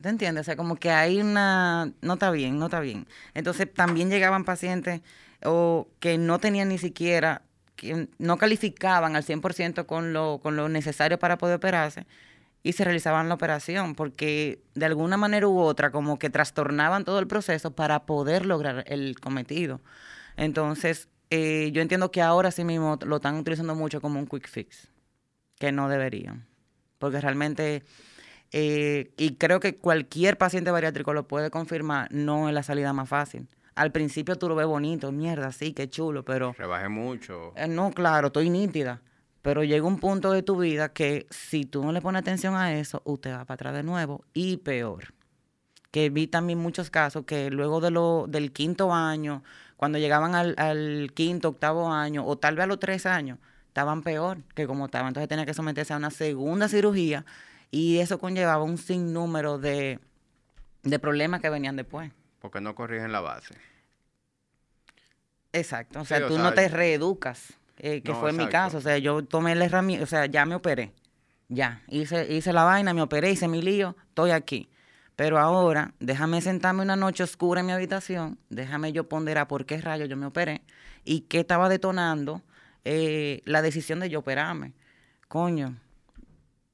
¿te 0.00 0.08
entiendes? 0.08 0.42
O 0.42 0.44
sea, 0.44 0.56
como 0.56 0.76
que 0.76 0.90
hay 0.90 1.20
una, 1.20 1.92
no 2.00 2.14
está 2.14 2.30
bien, 2.30 2.58
no 2.58 2.66
está 2.66 2.80
bien. 2.80 3.06
Entonces, 3.34 3.72
también 3.72 4.08
llegaban 4.08 4.44
pacientes 4.44 5.02
o 5.44 5.88
que 6.00 6.16
no 6.16 6.38
tenían 6.38 6.68
ni 6.68 6.78
siquiera, 6.78 7.42
que 7.76 8.08
no 8.18 8.38
calificaban 8.38 9.14
al 9.14 9.24
100% 9.24 9.86
con 9.86 10.12
lo, 10.12 10.40
con 10.42 10.56
lo 10.56 10.68
necesario 10.68 11.18
para 11.18 11.36
poder 11.36 11.56
operarse 11.56 12.06
y 12.68 12.74
se 12.74 12.84
realizaban 12.84 13.30
la 13.30 13.34
operación, 13.34 13.94
porque 13.94 14.60
de 14.74 14.84
alguna 14.84 15.16
manera 15.16 15.48
u 15.48 15.58
otra 15.58 15.90
como 15.90 16.18
que 16.18 16.28
trastornaban 16.28 17.06
todo 17.06 17.18
el 17.18 17.26
proceso 17.26 17.70
para 17.70 18.04
poder 18.04 18.44
lograr 18.44 18.84
el 18.88 19.18
cometido. 19.18 19.80
Entonces, 20.36 21.08
eh, 21.30 21.70
yo 21.72 21.80
entiendo 21.80 22.10
que 22.10 22.20
ahora 22.20 22.50
sí 22.50 22.64
mismo 22.64 22.98
lo 23.06 23.16
están 23.16 23.36
utilizando 23.36 23.74
mucho 23.74 24.02
como 24.02 24.20
un 24.20 24.26
quick 24.26 24.46
fix, 24.46 24.88
que 25.58 25.72
no 25.72 25.88
deberían, 25.88 26.46
porque 26.98 27.22
realmente, 27.22 27.84
eh, 28.52 29.14
y 29.16 29.36
creo 29.36 29.60
que 29.60 29.76
cualquier 29.78 30.36
paciente 30.36 30.70
bariátrico 30.70 31.14
lo 31.14 31.26
puede 31.26 31.50
confirmar, 31.50 32.12
no 32.12 32.50
es 32.50 32.54
la 32.54 32.62
salida 32.62 32.92
más 32.92 33.08
fácil. 33.08 33.48
Al 33.76 33.92
principio 33.92 34.36
tú 34.36 34.46
lo 34.46 34.54
ves 34.54 34.66
bonito, 34.66 35.10
mierda, 35.10 35.52
sí, 35.52 35.72
qué 35.72 35.88
chulo, 35.88 36.22
pero... 36.22 36.52
Rebajé 36.52 36.90
mucho. 36.90 37.54
Eh, 37.56 37.66
no, 37.66 37.92
claro, 37.92 38.26
estoy 38.26 38.50
nítida. 38.50 39.00
Pero 39.42 39.62
llega 39.64 39.86
un 39.86 39.98
punto 39.98 40.32
de 40.32 40.42
tu 40.42 40.56
vida 40.56 40.92
que 40.92 41.26
si 41.30 41.64
tú 41.64 41.84
no 41.84 41.92
le 41.92 42.00
pones 42.00 42.20
atención 42.20 42.54
a 42.56 42.74
eso, 42.78 43.02
usted 43.04 43.32
va 43.32 43.44
para 43.44 43.54
atrás 43.54 43.74
de 43.74 43.82
nuevo 43.82 44.24
y 44.34 44.58
peor. 44.58 45.14
Que 45.90 46.10
vi 46.10 46.26
también 46.26 46.58
muchos 46.58 46.90
casos 46.90 47.24
que 47.24 47.50
luego 47.50 47.80
de 47.80 47.90
lo, 47.90 48.26
del 48.28 48.52
quinto 48.52 48.92
año, 48.92 49.42
cuando 49.76 49.98
llegaban 49.98 50.34
al, 50.34 51.12
quinto, 51.14 51.50
octavo 51.50 51.90
año, 51.90 52.26
o 52.26 52.36
tal 52.36 52.56
vez 52.56 52.64
a 52.64 52.66
los 52.66 52.80
tres 52.80 53.06
años, 53.06 53.38
estaban 53.68 54.02
peor 54.02 54.38
que 54.54 54.66
como 54.66 54.86
estaban. 54.86 55.08
Entonces 55.08 55.28
tenía 55.28 55.46
que 55.46 55.54
someterse 55.54 55.94
a 55.94 55.96
una 55.96 56.10
segunda 56.10 56.68
cirugía 56.68 57.24
y 57.70 57.98
eso 57.98 58.18
conllevaba 58.18 58.64
un 58.64 58.76
sinnúmero 58.76 59.58
de, 59.58 60.00
de 60.82 60.98
problemas 60.98 61.40
que 61.40 61.48
venían 61.48 61.76
después. 61.76 62.10
Porque 62.40 62.60
no 62.60 62.74
corrigen 62.74 63.12
la 63.12 63.20
base. 63.20 63.54
Exacto, 65.52 66.00
o 66.00 66.04
sea, 66.04 66.26
tú 66.26 66.38
no 66.38 66.52
te 66.52 66.68
reeducas. 66.68 67.57
Eh, 67.78 68.02
que 68.02 68.14
fue 68.14 68.32
mi 68.32 68.48
caso. 68.48 68.78
O 68.78 68.80
sea, 68.80 68.98
yo 68.98 69.24
tomé 69.24 69.54
la 69.54 69.66
herramienta, 69.66 70.04
o 70.04 70.06
sea, 70.06 70.26
ya 70.26 70.44
me 70.44 70.54
operé. 70.54 70.92
Ya, 71.48 71.82
hice, 71.88 72.32
hice 72.32 72.52
la 72.52 72.64
vaina, 72.64 72.92
me 72.92 73.00
operé, 73.00 73.30
hice 73.30 73.48
mi 73.48 73.62
lío, 73.62 73.96
estoy 74.08 74.32
aquí. 74.32 74.68
Pero 75.16 75.38
ahora, 75.38 75.94
déjame 75.98 76.40
sentarme 76.42 76.82
una 76.82 76.94
noche 76.94 77.24
oscura 77.24 77.60
en 77.60 77.66
mi 77.66 77.72
habitación, 77.72 78.38
déjame 78.50 78.92
yo 78.92 79.08
ponderar 79.08 79.48
por 79.48 79.64
qué 79.64 79.80
rayo 79.80 80.04
yo 80.04 80.16
me 80.16 80.26
operé 80.26 80.62
y 81.04 81.22
qué 81.22 81.40
estaba 81.40 81.68
detonando 81.68 82.42
eh, 82.84 83.42
la 83.44 83.62
decisión 83.62 83.98
de 84.00 84.10
yo 84.10 84.20
operarme. 84.20 84.74
Coño, 85.26 85.74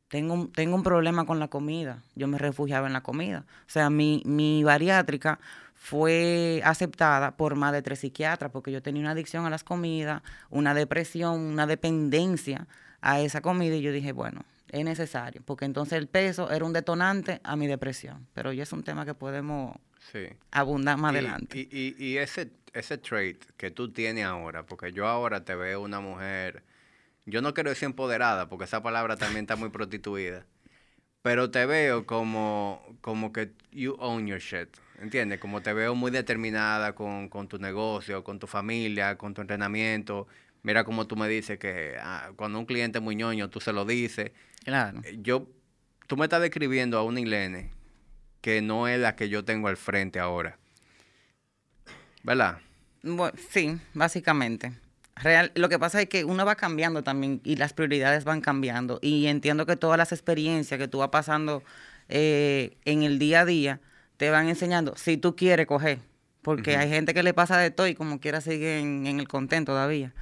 tengo, 0.09 0.49
tengo 0.55 0.75
un 0.77 0.83
problema 0.83 1.25
con 1.25 1.39
la 1.39 1.49
comida. 1.49 2.03
Yo 2.15 2.29
me 2.29 2.39
refugiaba 2.39 2.87
en 2.87 2.93
la 2.93 3.03
comida. 3.03 3.47
O 3.67 3.71
sea, 3.71 3.91
mi, 3.91 4.23
mi 4.27 4.63
bariátrica 4.63 5.39
fue 5.85 6.63
aceptada 6.65 7.37
por 7.37 7.57
más 7.57 7.71
de 7.75 7.83
tres 7.83 7.99
psiquiatras 7.99 8.51
porque 8.51 8.73
yo 8.73 8.81
tenía 8.81 9.03
una 9.03 9.11
adicción 9.11 9.45
a 9.45 9.51
las 9.51 9.65
comidas, 9.65 10.23
una 10.49 10.73
depresión, 10.73 11.39
una 11.39 11.67
dependencia 11.67 12.67
a 13.03 13.21
esa 13.21 13.43
comida 13.43 13.75
y 13.77 13.83
yo 13.83 13.93
dije, 13.93 14.13
bueno, 14.13 14.47
es 14.71 14.83
necesario, 14.83 15.43
porque 15.45 15.67
entonces 15.67 15.99
el 15.99 16.07
peso 16.07 16.51
era 16.51 16.65
un 16.65 16.73
detonante 16.73 17.43
a 17.45 17.55
mi 17.57 17.67
depresión, 17.67 18.27
pero 18.33 18.51
ya 18.51 18.63
es 18.63 18.73
un 18.73 18.83
tema 18.83 19.05
que 19.05 19.13
podemos 19.13 19.77
abundar 20.53 20.97
más 20.97 21.13
adelante. 21.13 21.69
Y, 21.71 21.95
y, 22.03 22.17
ese, 22.17 22.51
ese 22.73 22.97
trait 22.97 23.45
que 23.59 23.71
tú 23.71 23.93
tienes 23.93 24.25
ahora, 24.25 24.65
porque 24.65 24.91
yo 24.91 25.07
ahora 25.07 25.45
te 25.45 25.55
veo 25.55 25.83
una 25.83 26.01
mujer, 26.01 26.63
yo 27.27 27.43
no 27.43 27.53
quiero 27.53 27.69
decir 27.69 27.85
empoderada, 27.85 28.49
porque 28.49 28.65
esa 28.65 28.83
palabra 28.83 29.19
también 29.19 29.43
está 29.45 29.57
muy 29.57 29.69
prostituida, 29.69 30.47
pero 31.25 31.51
te 31.51 31.65
veo 31.65 32.05
como, 32.05 32.87
como 33.01 33.33
que 33.33 33.53
you 33.73 33.97
own 33.99 34.27
your 34.27 34.41
shit. 34.41 34.69
¿entiendes? 35.01 35.41
Como 35.41 35.63
te 35.63 35.73
veo 35.73 35.95
muy 35.95 36.11
determinada 36.11 36.95
con, 36.95 37.49
tu 37.49 37.57
negocio, 37.57 38.23
con 38.23 38.39
tu 38.39 38.47
familia, 38.47 39.17
con 39.17 39.33
tu 39.33 39.41
entrenamiento. 39.41 40.29
Mira 40.63 40.85
como 40.85 41.07
tú 41.07 41.17
me 41.17 41.27
dices 41.27 41.59
que 41.59 41.97
ah, 41.99 42.33
cuando 42.37 42.59
un 42.59 42.67
cliente 42.67 42.99
es 42.99 43.03
muy 43.03 43.17
ñoño, 43.17 43.49
tú 43.49 43.59
se 43.59 43.73
lo 43.73 43.87
dices. 43.87 44.33
Claro. 44.65 45.01
Eh, 45.03 45.19
yo, 45.23 45.49
tú 46.07 46.19
me 46.19 46.25
estás 46.25 46.43
describiendo 46.43 46.99
a 46.99 47.03
una 47.03 47.21
Ilene 47.21 47.71
que 48.43 48.61
no 48.61 48.87
es 48.87 49.01
la 49.01 49.17
que 49.17 49.31
yo 49.31 49.47
tengo 49.47 49.69
al 49.69 49.79
frente 49.79 50.21
ahora. 50.21 50.59
¿Verdad? 52.23 52.59
Bueno, 53.03 53.33
sí, 53.49 53.79
básicamente. 53.95 54.73
Real, 55.17 55.53
lo 55.55 55.69
que 55.69 55.79
pasa 55.79 56.03
es 56.03 56.09
que 56.09 56.25
uno 56.25 56.45
va 56.45 56.57
cambiando 56.57 57.05
también 57.05 57.41
y 57.45 57.57
las 57.57 57.73
prioridades 57.73 58.25
van 58.25 58.41
cambiando. 58.41 58.99
Y 59.01 59.27
entiendo 59.27 59.65
que 59.67 59.77
todas 59.77 59.97
las 59.97 60.13
experiencias 60.13 60.79
que 60.79 60.89
tú 60.89 60.99
vas 60.99 61.11
pasando 61.11 61.63
eh, 62.09 62.77
en 62.85 63.03
el 63.03 63.19
día 63.19 63.41
a 63.41 63.45
día, 63.45 63.81
te 64.17 64.31
van 64.31 64.49
enseñando 64.49 64.95
si 64.97 65.17
tú 65.17 65.37
quieres 65.37 65.67
coger. 65.67 65.99
Porque 66.43 66.77
hay 66.77 66.91
gente 66.91 67.15
que 67.15 67.23
le 67.23 67.33
pasa 67.33 67.57
de 67.57 67.71
todo 67.71 67.87
y 67.87 67.95
como 67.95 68.21
quiera 68.21 68.43
sigue 68.43 68.79
en, 68.79 69.07
el 69.07 69.27
contento 69.27 69.73
todavía. 69.73 70.13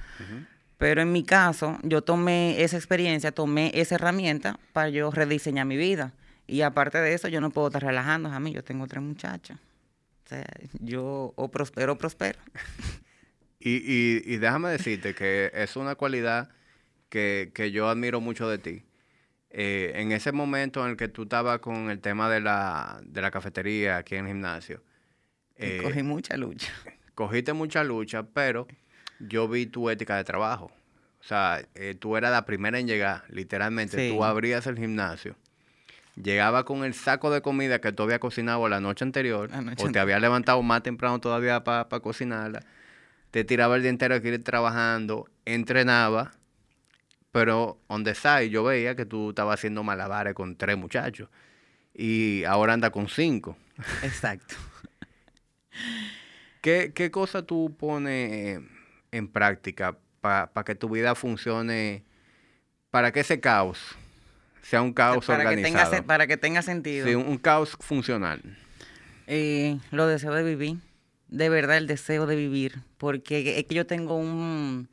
Pero 0.77 1.01
en 1.01 1.11
mi 1.11 1.23
caso, 1.23 1.77
yo 1.83 2.01
tomé 2.01 2.63
esa 2.63 2.77
experiencia, 2.77 3.33
tomé 3.33 3.71
esa 3.73 3.95
herramienta 3.95 4.57
para 4.71 4.89
yo 4.89 5.11
rediseñar 5.11 5.65
mi 5.65 5.75
vida. 5.75 6.13
Y 6.47 6.61
aparte 6.61 6.99
de 6.99 7.13
eso, 7.13 7.27
yo 7.27 7.41
no 7.41 7.49
puedo 7.51 7.67
estar 7.67 7.83
relajando 7.83 8.29
a 8.29 8.39
mí. 8.39 8.53
Yo 8.53 8.63
tengo 8.63 8.87
tres 8.87 9.03
muchachas. 9.03 9.57
O 10.25 10.29
sea, 10.29 10.45
yo 10.79 11.33
o 11.35 11.51
prospero 11.51 11.93
o 11.93 11.97
prospero. 11.97 12.39
y, 13.63 13.75
y, 13.77 14.23
y 14.25 14.37
déjame 14.37 14.69
decirte 14.69 15.15
que 15.15 15.51
es 15.53 15.75
una 15.75 15.95
cualidad 15.95 16.49
que, 17.09 17.51
que 17.53 17.71
yo 17.71 17.87
admiro 17.87 18.19
mucho 18.19 18.49
de 18.49 18.57
ti 18.57 18.83
eh, 19.55 19.93
en 19.95 20.11
ese 20.11 20.31
momento 20.31 20.83
en 20.83 20.91
el 20.91 20.97
que 20.97 21.07
tú 21.07 21.23
estabas 21.23 21.59
con 21.59 21.91
el 21.91 21.99
tema 21.99 22.27
de 22.27 22.41
la, 22.41 22.99
de 23.05 23.21
la 23.21 23.29
cafetería 23.29 23.97
aquí 23.97 24.15
en 24.15 24.25
el 24.25 24.31
gimnasio. 24.31 24.81
Eh, 25.55 25.79
cogí 25.83 26.01
mucha 26.01 26.35
lucha. 26.37 26.73
Cogiste 27.15 27.53
mucha 27.53 27.83
lucha, 27.83 28.23
pero 28.23 28.67
yo 29.19 29.47
vi 29.47 29.67
tu 29.67 29.91
ética 29.91 30.17
de 30.17 30.23
trabajo. 30.23 30.71
O 31.19 31.23
sea, 31.23 31.61
eh, 31.75 31.95
tú 31.97 32.17
eras 32.17 32.31
la 32.31 32.45
primera 32.45 32.79
en 32.79 32.87
llegar, 32.87 33.25
literalmente. 33.29 34.09
Tú 34.09 34.23
abrías 34.23 34.65
el 34.65 34.77
gimnasio, 34.79 35.35
llegaba 36.15 36.65
con 36.65 36.83
el 36.83 36.95
saco 36.95 37.29
de 37.29 37.43
comida 37.43 37.79
que 37.79 37.91
tú 37.91 38.01
habías 38.03 38.19
cocinado 38.19 38.67
la 38.67 38.79
noche 38.79 39.05
anterior, 39.05 39.51
o 39.77 39.91
te 39.91 39.99
había 39.99 40.19
levantado 40.19 40.61
más 40.63 40.81
temprano 40.81 41.19
todavía 41.19 41.63
para 41.63 41.87
cocinarla, 42.01 42.63
te 43.33 43.43
tiraba 43.43 43.75
el 43.75 43.81
día 43.81 43.89
entero 43.89 44.13
aquí 44.13 44.37
trabajando, 44.37 45.25
entrenaba 45.43 46.33
pero 47.33 47.79
on 47.87 48.03
the 48.03 48.13
side 48.13 48.51
yo 48.51 48.63
veía 48.63 48.95
que 48.95 49.07
tú 49.07 49.31
estabas 49.31 49.55
haciendo 49.55 49.83
malabares 49.83 50.35
con 50.35 50.55
tres 50.55 50.77
muchachos. 50.77 51.29
Y 51.91 52.43
ahora 52.43 52.73
anda 52.73 52.91
con 52.91 53.09
cinco. 53.09 53.57
Exacto. 54.03 54.53
¿Qué, 56.61 56.91
¿Qué, 56.93 57.09
cosa 57.09 57.41
tú 57.41 57.75
pones 57.75 58.61
en 59.11 59.27
práctica 59.27 59.97
para 60.21 60.63
que 60.63 60.75
tu 60.75 60.89
vida 60.89 61.15
funcione, 61.15 62.03
para 62.91 63.11
que 63.11 63.21
ese 63.21 63.39
caos 63.39 63.79
sea 64.61 64.83
un 64.83 64.93
caos 64.93 65.25
para 65.25 65.39
organizado? 65.39 65.89
Que 65.89 65.95
tenga, 65.97 66.07
para 66.07 66.27
que 66.27 66.37
tenga 66.37 66.61
sentido. 66.61 67.07
Sí, 67.07 67.15
un, 67.15 67.39
caos 67.39 67.75
funcional. 67.79 68.41
Eh, 69.25 69.79
lo 69.89 70.05
deseo 70.05 70.35
de 70.35 70.43
vivir. 70.43 70.77
De 71.33 71.49
verdad, 71.49 71.77
el 71.77 71.87
deseo 71.87 72.27
de 72.27 72.35
vivir. 72.35 72.83
Porque 72.97 73.57
es 73.57 73.65
que 73.65 73.73
yo 73.73 73.87
tengo 73.87 74.15
un 74.15 74.87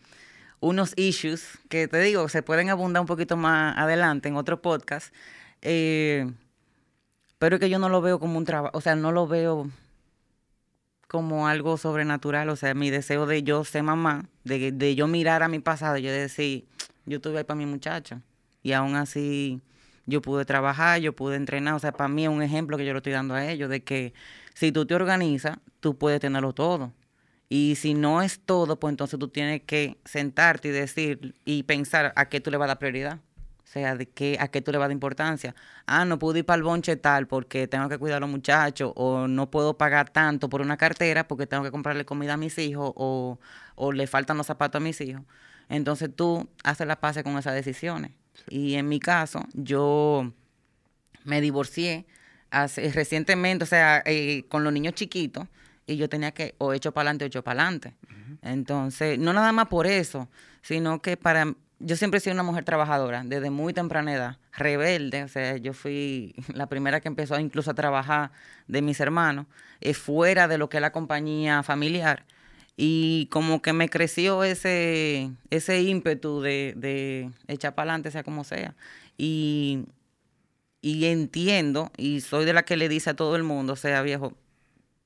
unos 0.61 0.93
issues 0.97 1.59
que 1.69 1.89
te 1.89 1.99
digo, 2.01 2.29
se 2.29 2.43
pueden 2.43 2.69
abundar 2.69 3.01
un 3.01 3.07
poquito 3.07 3.37
más 3.37 3.77
adelante 3.79 4.29
en 4.29 4.37
otro 4.37 4.61
podcast, 4.61 5.13
eh, 5.63 6.31
pero 7.39 7.57
es 7.57 7.61
que 7.61 7.71
yo 7.71 7.79
no 7.79 7.89
lo 7.89 8.03
veo 8.03 8.21
como 8.21 8.37
un 8.39 8.45
trabajo, 8.45 8.77
o 8.77 8.81
sea, 8.83 8.95
no 8.95 9.11
lo 9.11 9.27
veo 9.27 9.71
como 11.09 11.49
algo 11.49 11.79
sobrenatural, 11.79 12.51
o 12.51 12.57
sea, 12.57 12.75
mi 12.75 12.91
deseo 12.91 13.27
de 13.27 13.43
yo 13.43 13.65
ser 13.65 13.83
mamá, 13.83 14.29
de, 14.45 14.71
de 14.71 14.95
yo 14.95 15.07
mirar 15.07 15.43
a 15.43 15.49
mi 15.49 15.59
pasado 15.59 15.97
yo 15.97 16.13
decir, 16.13 16.67
yo 17.07 17.17
estuve 17.17 17.39
ahí 17.39 17.45
para 17.45 17.57
mi 17.59 17.67
muchacha, 17.67 18.21
y 18.63 18.73
aún 18.73 18.97
así 18.97 19.63
yo 20.11 20.23
pude 20.23 20.45
trabajar, 20.45 21.01
yo 21.01 21.15
pude 21.15 21.37
entrenar, 21.37 21.75
o 21.75 21.79
sea, 21.79 21.93
para 21.93 22.09
mí 22.09 22.25
es 22.25 22.31
un 22.31 22.43
ejemplo 22.43 22.77
que 22.77 22.85
yo 22.85 22.93
le 22.93 22.99
estoy 22.99 23.13
dando 23.13 23.35
a 23.35 23.47
ellos, 23.51 23.71
de 23.71 23.83
que 23.85 24.15
si 24.55 24.73
tú 24.73 24.87
te 24.87 24.95
organizas, 24.95 25.59
tú 25.81 25.97
puedes 25.99 26.21
tenerlo 26.21 26.53
todo. 26.53 26.93
Y 27.49 27.77
si 27.77 27.95
no 27.95 28.23
es 28.23 28.41
todo, 28.41 28.79
pues 28.79 28.93
entonces 28.93 29.19
tú 29.19 29.29
tienes 29.29 29.63
que 29.63 29.99
sentarte 30.05 30.69
y 30.69 30.71
decir 30.73 31.35
y 31.45 31.65
pensar 31.65 32.13
a 32.17 32.29
qué 32.29 32.41
tú 32.41 32.51
le 32.51 32.57
vas 32.59 32.67
a 32.67 32.69
dar 32.69 32.79
prioridad. 32.79 33.21
O 33.65 33.73
sea, 33.73 33.97
de 33.97 34.09
qué, 34.09 34.37
a 34.41 34.49
qué 34.49 34.63
tú 34.63 34.73
le 34.73 34.79
vas 34.79 34.87
a 34.87 34.89
dar 34.89 34.93
importancia. 34.93 35.55
Ah, 35.87 36.05
no 36.05 36.19
puedo 36.19 36.37
ir 36.39 36.45
para 36.45 36.57
el 36.59 36.65
bonche 36.65 36.97
tal 36.97 37.27
porque 37.29 37.69
tengo 37.69 37.89
que 37.89 37.99
cuidar 37.99 38.19
a 38.19 38.21
los 38.21 38.31
muchachos, 38.31 38.93
o 38.97 39.29
no 39.29 39.51
puedo 39.51 39.79
pagar 39.79 40.11
tanto 40.11 40.49
por 40.49 40.61
una 40.61 40.77
cartera 40.77 41.29
porque 41.29 41.47
tengo 41.47 41.63
que 41.65 41.71
comprarle 41.71 42.05
comida 42.05 42.35
a 42.35 42.37
mis 42.37 42.59
hijos, 42.59 42.93
o, 42.97 43.39
o 43.77 43.93
le 43.93 44.07
faltan 44.07 44.37
los 44.37 44.47
zapatos 44.47 44.81
a 44.81 44.85
mis 44.85 45.01
hijos. 45.01 45.23
Entonces 45.69 46.11
tú 46.15 46.49
haces 46.65 46.87
la 46.87 47.01
paz 47.01 47.23
con 47.23 47.39
esas 47.39 47.55
decisiones. 47.55 48.13
Y 48.49 48.75
en 48.75 48.89
mi 48.89 49.01
caso, 49.01 49.47
yo 49.55 50.33
me 51.25 51.41
divorcié 51.41 52.07
hace, 52.51 52.91
recientemente, 52.93 53.65
o 53.65 53.67
sea, 53.67 54.03
eh, 54.07 54.45
con 54.49 54.65
los 54.65 54.73
niños 54.73 54.95
chiquitos 54.95 55.47
y 55.87 55.97
yo 55.97 56.09
tenía 56.09 56.33
que 56.33 56.55
o 56.59 56.73
hecho 56.73 56.93
para 56.93 57.11
adelante 57.11 57.25
o 57.25 57.29
hecho 57.29 57.45
para 57.45 57.63
adelante. 57.63 57.95
Entonces, 58.43 59.19
no 59.19 59.33
nada 59.33 59.53
más 59.53 59.67
por 59.67 59.87
eso, 59.87 60.29
sino 60.63 61.03
que 61.03 61.17
para 61.17 61.55
yo 61.81 61.97
siempre 61.97 62.19
he 62.19 62.21
sido 62.21 62.35
una 62.35 62.43
mujer 62.43 62.65
trabajadora, 62.65 63.23
desde 63.25 63.51
muy 63.51 63.73
temprana 63.73 64.13
edad, 64.13 64.37
rebelde, 64.53 65.25
o 65.25 65.29
sea, 65.29 65.57
yo 65.57 65.73
fui 65.73 66.35
la 66.55 66.67
primera 66.67 67.01
que 67.01 67.09
empezó 67.09 67.39
incluso 67.41 67.71
a 67.71 67.75
trabajar 67.75 68.31
de 68.69 68.83
mis 68.83 69.01
hermanos, 69.01 69.47
eh, 69.81 69.95
fuera 69.95 70.47
de 70.47 70.59
lo 70.59 70.69
que 70.69 70.77
es 70.77 70.81
la 70.83 70.93
compañía 70.93 71.63
familiar, 71.63 72.27
y 72.83 73.27
como 73.27 73.61
que 73.61 73.75
me 73.75 73.91
creció 73.91 74.43
ese, 74.43 75.31
ese 75.51 75.83
ímpetu 75.83 76.41
de, 76.41 76.73
de 76.77 77.31
echar 77.47 77.75
para 77.75 77.91
adelante, 77.91 78.11
sea 78.11 78.23
como 78.23 78.43
sea, 78.43 78.75
y, 79.19 79.85
y 80.81 81.05
entiendo, 81.05 81.93
y 81.99 82.23
soy 82.23 82.47
de 82.47 82.55
la 82.55 82.63
que 82.63 82.79
le 82.79 82.89
dice 82.89 83.11
a 83.11 83.15
todo 83.15 83.37
el 83.37 83.43
mundo, 83.43 83.77
sea, 83.77 84.01
viejo, 84.01 84.35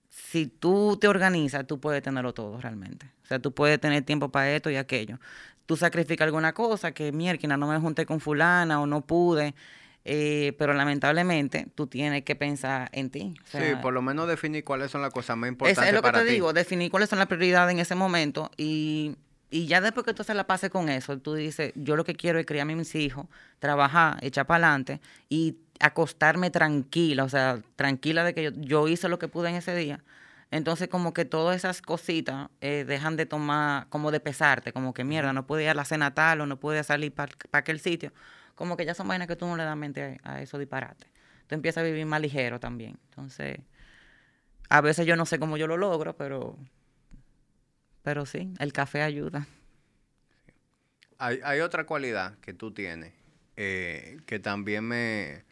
si 0.08 0.46
tú 0.46 0.98
te 1.00 1.08
organizas, 1.08 1.66
tú 1.66 1.80
puedes 1.80 2.00
tenerlo 2.00 2.32
todo 2.32 2.60
realmente. 2.60 3.10
O 3.24 3.26
sea, 3.26 3.40
tú 3.40 3.52
puedes 3.52 3.80
tener 3.80 4.04
tiempo 4.04 4.30
para 4.30 4.54
esto 4.54 4.70
y 4.70 4.76
aquello 4.76 5.18
tú 5.66 5.76
sacrificas 5.76 6.26
alguna 6.26 6.52
cosa, 6.52 6.92
que 6.92 7.12
mierda, 7.12 7.56
no 7.56 7.66
me 7.66 7.78
junté 7.78 8.06
con 8.06 8.20
fulana 8.20 8.80
o 8.80 8.86
no 8.86 9.02
pude, 9.02 9.54
eh, 10.04 10.54
pero 10.58 10.74
lamentablemente 10.74 11.66
tú 11.74 11.86
tienes 11.86 12.22
que 12.24 12.36
pensar 12.36 12.88
en 12.92 13.10
ti. 13.10 13.34
sí, 13.44 13.58
por 13.80 13.92
lo 13.92 14.02
menos 14.02 14.28
definir 14.28 14.64
cuáles 14.64 14.90
son 14.90 15.02
las 15.02 15.12
cosas 15.12 15.36
más 15.36 15.48
importantes. 15.48 15.88
Es 15.88 15.94
lo 15.94 16.02
que 16.02 16.12
te 16.12 16.24
digo, 16.24 16.52
definir 16.52 16.90
cuáles 16.90 17.08
son 17.08 17.18
las 17.18 17.28
prioridades 17.28 17.72
en 17.72 17.78
ese 17.78 17.94
momento 17.94 18.50
y, 18.56 19.16
y 19.50 19.66
ya 19.66 19.80
después 19.80 20.04
que 20.04 20.14
tú 20.14 20.24
se 20.24 20.34
la 20.34 20.46
pases 20.46 20.70
con 20.70 20.88
eso, 20.88 21.18
tú 21.18 21.34
dices, 21.34 21.72
yo 21.74 21.96
lo 21.96 22.04
que 22.04 22.14
quiero 22.14 22.38
es 22.38 22.46
criar 22.46 22.68
a 22.70 22.74
mis 22.74 22.94
hijos, 22.94 23.26
trabajar, 23.58 24.18
echar 24.22 24.46
para 24.46 24.66
adelante 24.66 25.00
y 25.28 25.56
acostarme 25.80 26.50
tranquila, 26.50 27.24
o 27.24 27.28
sea, 27.28 27.60
tranquila 27.76 28.24
de 28.24 28.34
que 28.34 28.42
yo, 28.44 28.50
yo 28.54 28.88
hice 28.88 29.08
lo 29.08 29.18
que 29.18 29.28
pude 29.28 29.48
en 29.48 29.56
ese 29.56 29.74
día 29.74 30.04
entonces, 30.54 30.86
como 30.86 31.12
que 31.12 31.24
todas 31.24 31.56
esas 31.56 31.82
cositas 31.82 32.48
eh, 32.60 32.84
dejan 32.86 33.16
de 33.16 33.26
tomar, 33.26 33.88
como 33.88 34.12
de 34.12 34.20
pesarte, 34.20 34.72
como 34.72 34.94
que 34.94 35.02
mierda, 35.02 35.32
no 35.32 35.48
puede 35.48 35.64
ir 35.64 35.70
a 35.70 35.74
la 35.74 35.84
cena 35.84 36.14
tal 36.14 36.42
o 36.42 36.46
no 36.46 36.60
puede 36.60 36.84
salir 36.84 37.12
para 37.12 37.32
aquel 37.50 37.80
sitio. 37.80 38.12
Como 38.54 38.76
que 38.76 38.84
ya 38.84 38.94
son 38.94 39.08
vainas 39.08 39.28
que 39.28 39.36
tú 39.36 39.46
no 39.46 39.56
le 39.56 39.64
das 39.64 39.76
mente 39.76 40.18
a, 40.22 40.40
eso 40.40 40.58
disparate. 40.58 41.06
Tú 41.46 41.54
empiezas 41.54 41.82
a 41.82 41.84
vivir 41.84 42.06
más 42.06 42.20
ligero 42.20 42.60
también. 42.60 42.98
Entonces, 43.10 43.58
a 44.68 44.80
veces 44.80 45.06
yo 45.06 45.16
no 45.16 45.26
sé 45.26 45.38
cómo 45.38 45.56
yo 45.56 45.66
lo 45.66 45.76
logro, 45.76 46.16
pero, 46.16 46.56
pero 48.02 48.26
sí, 48.26 48.52
el 48.58 48.72
café 48.72 49.02
ayuda. 49.02 49.46
Hay, 51.18 51.40
hay 51.44 51.60
otra 51.60 51.84
cualidad 51.84 52.38
que 52.38 52.54
tú 52.54 52.72
tienes 52.72 53.12
eh, 53.56 54.18
que 54.26 54.40
también 54.40 54.84
me 54.84 55.44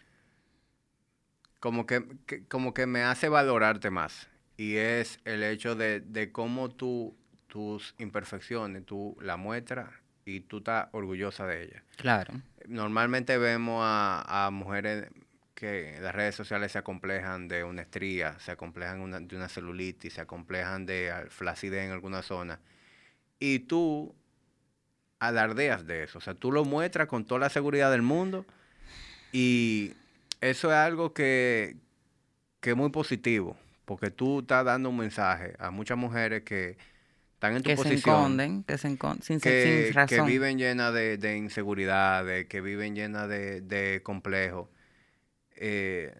como 1.60 1.86
que, 1.86 2.04
como 2.48 2.74
que 2.74 2.86
me 2.86 3.02
hace 3.02 3.28
valorarte 3.28 3.90
más 3.90 4.28
y 4.56 4.76
es 4.76 5.20
el 5.24 5.44
hecho 5.44 5.76
de, 5.76 6.00
de 6.00 6.32
cómo 6.32 6.68
tú, 6.68 7.16
tus 7.46 7.94
imperfecciones, 7.98 8.84
tú 8.84 9.16
la 9.20 9.36
muestras 9.36 10.01
y 10.24 10.40
tú 10.40 10.58
estás 10.58 10.88
orgullosa 10.92 11.46
de 11.46 11.64
ellas. 11.64 11.82
Claro. 11.96 12.34
Normalmente 12.66 13.38
vemos 13.38 13.82
a, 13.84 14.48
mujeres 14.52 15.08
que 15.54 15.96
en 15.96 16.02
las 16.02 16.14
redes 16.14 16.34
sociales 16.34 16.72
se 16.72 16.78
acomplejan 16.78 17.48
de 17.48 17.64
una 17.64 17.82
estría, 17.82 18.38
se 18.40 18.52
acomplejan 18.52 19.28
de 19.28 19.36
una 19.36 19.48
celulitis, 19.48 20.14
se 20.14 20.20
acomplejan 20.20 20.86
de 20.86 21.26
flacidez 21.28 21.84
en 21.84 21.92
alguna 21.92 22.22
zona. 22.22 22.60
Y 23.38 23.60
tú 23.60 24.14
alardeas 25.18 25.86
de 25.86 26.04
eso. 26.04 26.18
O 26.18 26.20
sea, 26.20 26.34
tú 26.34 26.52
lo 26.52 26.64
muestras 26.64 27.08
con 27.08 27.24
toda 27.24 27.40
la 27.40 27.48
seguridad 27.48 27.90
del 27.90 28.02
mundo 28.02 28.44
y 29.32 29.94
eso 30.40 30.70
es 30.70 30.76
algo 30.76 31.12
que, 31.12 31.76
que 32.60 32.70
es 32.70 32.76
muy 32.76 32.90
positivo 32.90 33.56
porque 33.84 34.10
tú 34.10 34.40
estás 34.40 34.64
dando 34.64 34.88
un 34.88 34.96
mensaje 34.96 35.54
a 35.58 35.70
muchas 35.70 35.98
mujeres 35.98 36.44
que 36.44 36.76
están 37.42 37.56
en 37.56 37.62
tu 37.62 37.70
posición. 37.74 37.96
que 37.96 37.98
Se 37.98 38.10
esconden, 38.10 38.64
que 38.64 38.78
se 38.78 38.88
esconden, 38.88 39.22
sin, 39.22 39.40
que, 39.40 39.90
razón. 39.92 40.26
Que 40.26 40.30
viven 40.30 40.58
llenas 40.58 40.94
de, 40.94 41.18
de 41.18 41.36
inseguridades, 41.36 42.46
que 42.46 42.60
viven 42.60 42.94
llenas 42.94 43.28
de, 43.28 43.60
de 43.60 44.00
complejos. 44.02 44.68
Eh, 45.56 46.14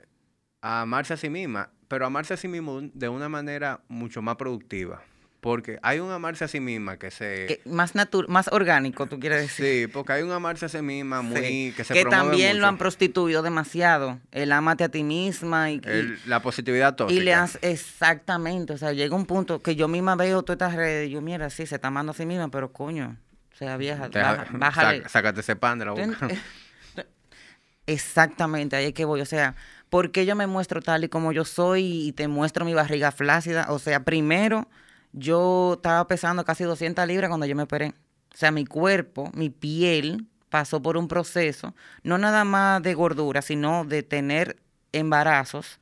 a 0.61 0.83
amarse 0.83 1.15
a 1.15 1.17
sí 1.17 1.31
misma, 1.31 1.71
pero 1.87 2.07
amarse 2.07 2.35
a 2.35 2.37
sí 2.37 2.49
mismo 2.49 2.81
de 2.81 3.09
una 3.09 3.29
manera 3.29 3.83
mucho 3.89 4.21
más 4.21 4.37
productiva. 4.37 5.05
Porque 5.43 5.81
hay 5.83 5.99
un 5.99 6.13
amarse 6.13 6.45
a 6.45 6.49
sí 6.49 6.61
misma 6.61 6.99
que 6.99 7.11
se... 7.11 7.61
más 7.65 7.95
más 8.29 8.49
orgánico, 8.53 9.07
tú 9.07 9.19
quieres 9.19 9.41
decir. 9.41 9.67
Sí, 9.67 9.87
porque 9.89 10.13
hay 10.13 10.23
un 10.23 10.31
amarse 10.31 10.67
a 10.67 10.69
sí 10.69 10.81
misma 10.83 11.21
muy... 11.21 11.75
Que 11.77 11.83
se 11.83 11.95
Que 11.95 12.05
también 12.05 12.61
lo 12.61 12.69
han 12.69 12.79
prostituido 12.79 13.43
demasiado. 13.43 14.21
El 14.31 14.53
amate 14.53 14.85
a 14.85 14.89
ti 14.89 15.03
misma 15.03 15.73
y... 15.73 15.83
la 16.27 16.41
positividad 16.43 16.95
tóxica. 16.95 17.21
Y 17.21 17.25
le 17.25 17.35
has... 17.35 17.59
Exactamente. 17.61 18.73
O 18.73 18.79
sea, 18.79 18.93
llega 18.93 19.17
un 19.17 19.27
punto 19.27 19.61
que 19.61 19.75
yo 19.75 19.89
misma 19.89 20.15
veo 20.15 20.45
todas 20.45 20.55
estas 20.55 20.77
redes 20.77 21.09
y 21.09 21.11
yo, 21.11 21.21
mira, 21.21 21.51
sí, 21.51 21.67
se 21.67 21.75
está 21.75 21.89
amando 21.89 22.13
a 22.13 22.15
sí 22.15 22.25
misma, 22.25 22.49
pero 22.49 22.73
coño, 22.73 23.17
o 23.53 23.57
sea, 23.57 23.77
vieja, 23.77 24.11
bájale. 24.53 25.03
sácate 25.09 25.41
ese 25.41 25.57
pan 25.57 25.81
de 25.81 25.87
la 25.87 25.91
boca. 25.91 26.29
Exactamente, 27.89 28.77
ahí 28.77 28.85
es 28.85 28.95
que 28.95 29.05
voy. 29.05 29.21
O 29.21 29.27
sea, 29.27 29.57
¿por 29.91 30.13
qué 30.13 30.25
yo 30.25 30.37
me 30.37 30.47
muestro 30.47 30.81
tal 30.81 31.03
y 31.03 31.09
como 31.09 31.33
yo 31.33 31.45
soy 31.45 32.07
y 32.07 32.13
te 32.13 32.29
muestro 32.29 32.65
mi 32.65 32.75
barriga 32.75 33.11
flácida? 33.11 33.67
O 33.71 33.81
sea, 33.81 34.05
primero 34.05 34.69
yo 35.13 35.75
estaba 35.77 36.07
pesando 36.09 36.45
casi 36.45 36.65
200 36.65 37.07
libras 37.07 37.29
cuando 37.29 37.47
yo 37.47 37.57
me 37.57 37.65
operé. 37.65 37.95
O 38.35 38.37
sea, 38.37 38.51
mi 38.51 38.65
cuerpo, 38.65 39.31
mi 39.35 39.51
piel 39.51 40.27
pasó 40.49 40.83
por 40.83 40.97
un 40.97 41.09
proceso, 41.09 41.75
no 42.03 42.19
nada 42.19 42.45
más 42.45 42.83
de 42.83 42.95
gordura, 42.95 43.43
sino 43.43 43.85
de 43.85 44.03
tener 44.03 44.57
embarazos. 44.93 45.81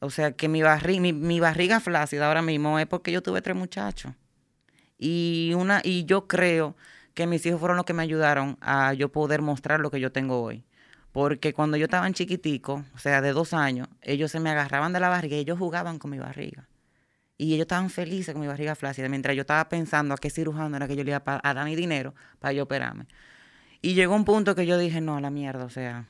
O 0.00 0.10
sea, 0.10 0.32
que 0.32 0.48
mi, 0.48 0.62
mi, 1.12 1.40
barriga 1.40 1.80
flácida 1.80 2.28
ahora 2.28 2.42
mismo 2.42 2.78
es 2.78 2.86
porque 2.86 3.12
yo 3.12 3.22
tuve 3.22 3.42
tres 3.42 3.56
muchachos. 3.56 4.12
Y, 4.98 5.52
una, 5.56 5.80
y 5.84 6.04
yo 6.04 6.26
creo 6.26 6.76
que 7.14 7.26
mis 7.26 7.44
hijos 7.46 7.60
fueron 7.60 7.76
los 7.76 7.86
que 7.86 7.94
me 7.94 8.02
ayudaron 8.02 8.56
a 8.60 8.94
yo 8.94 9.10
poder 9.10 9.42
mostrar 9.42 9.80
lo 9.80 9.90
que 9.90 10.00
yo 10.00 10.12
tengo 10.12 10.42
hoy. 10.42 10.64
Porque 11.12 11.52
cuando 11.52 11.76
yo 11.76 11.84
estaba 11.84 12.06
en 12.06 12.14
chiquitico, 12.14 12.84
o 12.94 12.98
sea, 12.98 13.20
de 13.20 13.32
dos 13.32 13.52
años, 13.52 13.88
ellos 14.02 14.30
se 14.30 14.40
me 14.40 14.50
agarraban 14.50 14.92
de 14.92 15.00
la 15.00 15.08
barriga 15.08 15.36
y 15.36 15.40
ellos 15.40 15.58
jugaban 15.58 15.98
con 15.98 16.10
mi 16.10 16.18
barriga. 16.18 16.68
Y 17.40 17.54
ellos 17.54 17.66
estaban 17.66 17.88
felices 17.88 18.34
con 18.34 18.40
mi 18.40 18.48
barriga 18.48 18.74
flácida, 18.74 19.08
mientras 19.08 19.36
yo 19.36 19.42
estaba 19.42 19.68
pensando 19.68 20.12
a 20.12 20.18
qué 20.18 20.28
cirujano 20.28 20.76
era 20.76 20.88
que 20.88 20.96
yo 20.96 21.04
le 21.04 21.12
iba 21.12 21.22
a, 21.24 21.54
dar 21.54 21.64
mi 21.64 21.76
dinero 21.76 22.12
para 22.40 22.52
yo 22.52 22.64
operarme. 22.64 23.06
Y 23.80 23.94
llegó 23.94 24.16
un 24.16 24.24
punto 24.24 24.56
que 24.56 24.66
yo 24.66 24.76
dije, 24.76 25.00
no, 25.00 25.16
a 25.16 25.20
la 25.20 25.30
mierda, 25.30 25.64
o 25.64 25.70
sea, 25.70 26.06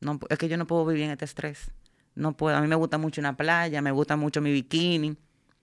no, 0.00 0.20
es 0.30 0.38
que 0.38 0.48
yo 0.48 0.56
no 0.56 0.68
puedo 0.68 0.86
vivir 0.86 1.02
en 1.04 1.10
este 1.10 1.24
estrés. 1.24 1.72
No 2.14 2.36
puedo. 2.36 2.56
A 2.56 2.60
mí 2.60 2.68
me 2.68 2.76
gusta 2.76 2.96
mucho 2.96 3.20
una 3.20 3.36
playa, 3.36 3.82
me 3.82 3.90
gusta 3.90 4.16
mucho 4.16 4.40
mi 4.40 4.52
bikini. 4.52 5.16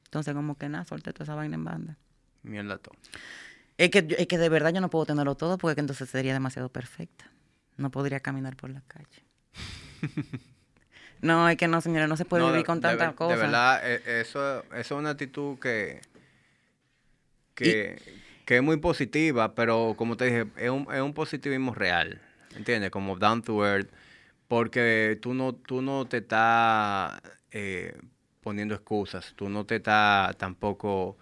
Entonces, 0.05 0.33
como 0.33 0.57
que 0.57 0.67
nada, 0.67 0.83
suelte 0.83 1.13
toda 1.13 1.23
esa 1.23 1.35
vaina 1.35 1.55
en 1.55 1.63
banda. 1.63 1.97
Mierda 2.43 2.77
todo. 2.77 2.95
Es 3.77 3.91
que, 3.91 4.05
es 4.17 4.27
que 4.27 4.37
de 4.37 4.49
verdad 4.49 4.73
yo 4.73 4.81
no 4.81 4.89
puedo 4.89 5.05
tenerlo 5.05 5.35
todo 5.35 5.57
porque 5.57 5.79
entonces 5.79 6.09
sería 6.09 6.33
demasiado 6.33 6.69
perfecta. 6.69 7.31
No 7.77 7.91
podría 7.91 8.19
caminar 8.19 8.57
por 8.57 8.69
la 8.69 8.81
calle. 8.81 9.23
No, 11.21 11.49
es 11.49 11.57
que 11.57 11.67
no, 11.67 11.81
señora, 11.81 12.07
no 12.07 12.15
se 12.17 12.25
puede 12.25 12.45
vivir 12.49 12.65
con 12.65 12.81
tantas 12.81 13.13
cosas. 13.13 13.37
De 13.37 13.45
verdad, 13.45 13.81
e, 13.89 14.21
eso, 14.21 14.63
eso 14.65 14.79
es 14.79 14.91
una 14.91 15.11
actitud 15.11 15.59
que, 15.59 16.01
que, 17.55 17.99
es 18.47 18.63
muy 18.63 18.77
positiva, 18.77 19.53
pero 19.53 19.95
como 19.97 20.17
te 20.17 20.25
dije, 20.25 20.47
es 20.57 20.69
un, 20.69 20.87
es 20.93 21.01
un 21.01 21.13
positivismo 21.13 21.73
real, 21.73 22.21
¿entiendes? 22.55 22.89
Como 22.89 23.17
down 23.17 23.41
to 23.41 23.65
earth, 23.65 23.89
porque 24.47 25.19
tú 25.21 25.33
no, 25.33 25.53
tú 25.53 25.81
no 25.81 26.07
te 26.07 26.17
estás 26.17 27.21
eh, 27.51 27.95
poniendo 28.41 28.73
excusas, 28.73 29.33
tú 29.35 29.49
no 29.49 29.65
te 29.65 29.75
estás 29.75 30.35
tampoco 30.37 31.17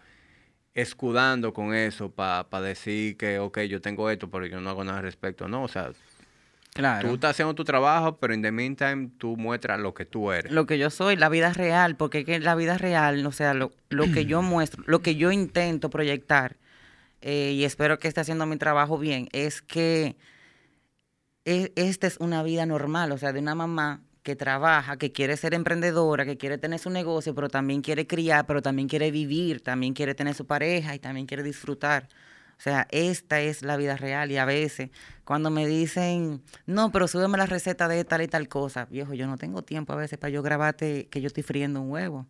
escudando 0.74 1.54
con 1.54 1.74
eso 1.74 2.12
para 2.12 2.62
decir 2.62 3.18
que, 3.18 3.40
ok, 3.40 3.62
yo 3.62 3.82
tengo 3.82 4.12
esto, 4.12 4.30
pero 4.30 4.46
yo 4.46 4.62
no 4.62 4.70
hago 4.70 4.84
nada 4.84 5.00
al 5.00 5.04
respecto. 5.04 5.48
No, 5.48 5.64
o 5.64 5.68
sea, 5.68 5.92
Tú 7.02 7.16
estás 7.16 7.32
haciendo 7.32 7.56
tu 7.56 7.64
trabajo, 7.64 8.18
pero 8.18 8.34
en 8.34 8.42
the 8.42 8.52
meantime 8.52 9.10
tú 9.18 9.36
muestras 9.36 9.80
lo 9.80 9.94
que 9.94 10.06
tú 10.06 10.32
eres. 10.32 10.52
Lo 10.52 10.66
que 10.66 10.78
yo 10.78 10.90
soy, 10.90 11.16
la 11.16 11.30
vida 11.30 11.52
real, 11.54 11.96
porque 11.96 12.20
es 12.20 12.26
que 12.26 12.40
la 12.40 12.56
vida 12.56 12.78
real, 12.78 13.26
o 13.26 13.32
sea, 13.32 13.54
lo, 13.54 13.72
que 14.14 14.26
yo 14.26 14.42
muestro, 14.44 14.84
lo 14.86 15.02
que 15.02 15.16
yo 15.16 15.32
intento 15.32 15.90
proyectar, 15.90 16.58
eh, 17.22 17.52
y 17.56 17.64
espero 17.64 18.00
que 18.00 18.08
esté 18.08 18.22
haciendo 18.22 18.46
mi 18.46 18.58
trabajo 18.58 18.98
bien, 18.98 19.28
es 19.32 19.62
que 19.62 20.16
e, 21.46 21.72
esta 21.76 22.08
es 22.08 22.18
una 22.18 22.44
vida 22.44 22.66
normal, 22.66 23.12
o 23.12 23.18
sea, 23.18 23.34
de 23.34 23.40
una 23.40 23.56
mamá 23.56 24.02
que 24.22 24.36
trabaja, 24.36 24.98
que 24.98 25.14
quiere 25.14 25.38
ser 25.38 25.54
emprendedora, 25.54 26.26
que 26.26 26.38
quiere 26.38 26.58
tener 26.58 26.80
su 26.80 26.90
negocio, 26.90 27.34
pero 27.34 27.48
también 27.48 27.82
quiere 27.82 28.06
criar, 28.06 28.46
pero 28.46 28.62
también 28.62 28.90
quiere 28.90 29.10
vivir, 29.10 29.62
también 29.62 29.94
quiere 29.94 30.14
tener 30.16 30.36
su 30.36 30.46
pareja 30.46 30.94
y 30.94 31.00
también 31.00 31.26
quiere 31.26 31.44
disfrutar. 31.44 32.10
O 32.58 32.62
sea, 32.62 32.88
esta 32.90 33.40
es 33.40 33.62
la 33.62 33.78
vida 33.78 33.98
real 33.98 34.32
y 34.32 34.38
a 34.38 34.46
veces 34.46 34.90
cuando 35.24 35.50
me 35.50 35.68
dicen, 35.68 36.42
no, 36.66 36.92
pero 36.92 37.08
súbeme 37.08 37.38
la 37.38 37.46
receta 37.46 37.88
de 37.88 38.04
tal 38.04 38.22
y 38.22 38.28
tal 38.28 38.48
cosa, 38.48 38.86
viejo, 38.86 39.14
yo 39.14 39.28
no 39.28 39.38
tengo 39.38 39.62
tiempo 39.62 39.94
a 39.94 39.98
veces 39.98 40.18
para 40.18 40.32
yo 40.32 40.42
grabarte 40.42 41.08
que 41.08 41.22
yo 41.22 41.28
estoy 41.28 41.44
friendo 41.44 41.82
un 41.82 41.92
huevo. 41.92 42.26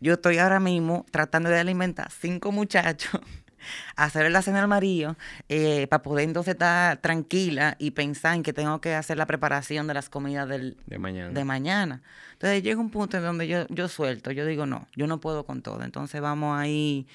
Yo 0.00 0.14
estoy 0.14 0.38
ahora 0.38 0.60
mismo 0.60 1.06
tratando 1.10 1.48
de 1.48 1.58
alimentar 1.58 2.10
cinco 2.10 2.52
muchachos 2.52 3.20
hacer 3.96 4.30
la 4.30 4.42
cena 4.42 4.60
al 4.60 4.68
marido 4.68 5.16
eh, 5.48 5.86
para 5.88 6.02
poder 6.02 6.28
entonces 6.28 6.54
estar 6.54 6.96
tranquila 6.98 7.76
y 7.78 7.92
pensar 7.92 8.34
en 8.34 8.42
que 8.42 8.52
tengo 8.52 8.80
que 8.80 8.94
hacer 8.94 9.16
la 9.16 9.26
preparación 9.26 9.86
de 9.86 9.94
las 9.94 10.08
comidas 10.08 10.48
del, 10.48 10.76
De 10.86 10.98
mañana. 10.98 11.30
de 11.30 11.44
mañana. 11.44 12.02
Entonces 12.32 12.62
llega 12.62 12.80
un 12.80 12.90
punto 12.90 13.16
en 13.16 13.22
donde 13.22 13.46
yo, 13.46 13.66
yo 13.68 13.88
suelto, 13.88 14.30
yo 14.30 14.44
digo, 14.44 14.66
no, 14.66 14.88
yo 14.96 15.06
no 15.06 15.20
puedo 15.20 15.44
con 15.44 15.62
todo. 15.62 15.82
Entonces 15.84 16.20
vamos 16.20 16.58
ahí 16.58 17.06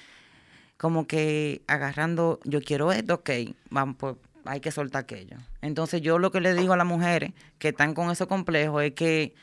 como 0.76 1.06
que 1.06 1.62
agarrando, 1.66 2.40
yo 2.44 2.60
quiero 2.60 2.92
esto, 2.92 3.14
ok, 3.14 3.30
vamos, 3.70 3.96
pues 3.98 4.16
hay 4.44 4.60
que 4.60 4.70
soltar 4.70 5.02
aquello. 5.02 5.36
Entonces 5.62 6.00
yo 6.02 6.18
lo 6.18 6.30
que 6.30 6.40
le 6.40 6.54
digo 6.54 6.72
a 6.72 6.76
las 6.76 6.86
mujeres 6.86 7.32
que 7.58 7.68
están 7.68 7.94
con 7.94 8.10
ese 8.10 8.26
complejo 8.26 8.80
es 8.80 8.92
que, 8.92 9.34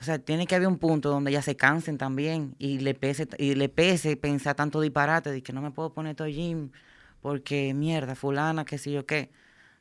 o 0.00 0.04
sea, 0.04 0.18
tiene 0.18 0.46
que 0.46 0.54
haber 0.54 0.68
un 0.68 0.78
punto 0.78 1.08
donde 1.08 1.32
ya 1.32 1.42
se 1.42 1.56
cansen 1.56 1.98
también 1.98 2.54
y 2.58 2.78
le 2.78 2.94
pese, 2.94 3.28
y 3.38 3.54
le 3.54 3.68
pese 3.68 4.16
pensar 4.16 4.54
tanto 4.54 4.80
disparate 4.80 5.30
de 5.30 5.42
que 5.42 5.52
no 5.52 5.62
me 5.62 5.70
puedo 5.70 5.92
poner 5.92 6.16
todo 6.16 6.28
gym 6.28 6.70
porque 7.22 7.72
mierda, 7.72 8.14
fulana, 8.14 8.64
qué 8.64 8.76
sé 8.76 8.92
yo 8.92 9.06
qué. 9.06 9.30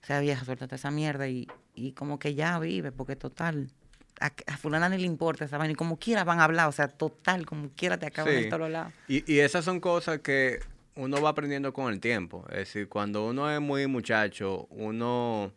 O 0.02 0.06
sea, 0.06 0.20
vieja, 0.20 0.46
suéltate 0.46 0.76
esa 0.76 0.92
mierda 0.92 1.28
y, 1.28 1.48
y 1.76 1.92
como 1.94 2.20
que 2.20 2.36
ya 2.36 2.60
vive, 2.60 2.92
porque 2.92 3.16
total, 3.16 3.70
a, 4.20 4.32
a 4.48 4.58
fulana 4.58 4.90
ni 4.90 4.98
le 4.98 5.06
importa 5.06 5.46
esa 5.46 5.58
vaina, 5.58 5.74
y 5.74 5.76
como 5.76 5.98
quiera 5.98 6.24
van 6.24 6.40
a 6.40 6.46
hablar, 6.46 6.68
o 6.68 6.72
sea, 6.72 6.88
total, 6.88 7.46
como 7.46 7.70
quiera 7.76 7.98
te 7.98 8.06
acaban 8.06 8.34
Sí. 8.34 8.44
de 8.44 8.50
todos 8.50 8.70
lados. 8.70 8.94
Y, 9.08 9.32
y 9.32 9.40
esas 9.40 9.66
son 9.66 9.80
cosas 9.80 10.20
que 10.20 10.60
uno 10.96 11.22
va 11.22 11.30
aprendiendo 11.30 11.74
con 11.74 11.92
el 11.92 12.00
tiempo. 12.00 12.46
Es 12.50 12.58
decir, 12.58 12.88
cuando 12.88 13.26
uno 13.28 13.50
es 13.52 13.60
muy 13.60 13.88
muchacho, 13.88 14.68
uno, 14.70 15.52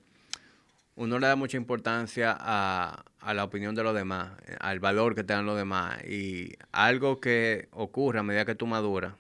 uno 0.95 1.19
le 1.19 1.27
da 1.27 1.37
mucha 1.37 1.57
importancia 1.59 2.35
a, 2.39 3.05
a 3.21 3.35
la 3.35 3.45
opinión 3.45 3.75
de 3.75 3.83
los 3.83 3.95
demás, 3.95 4.31
al 4.61 4.81
valor 4.81 5.15
que 5.15 5.25
te 5.25 5.35
dan 5.35 5.45
los 5.47 5.57
demás. 5.59 6.03
Y 6.05 6.55
algo 6.73 7.21
que 7.21 7.69
ocurre 7.73 8.21
a 8.21 8.23
medida 8.23 8.45
que 8.47 8.55
tú 8.55 8.67
maduras, 8.67 9.13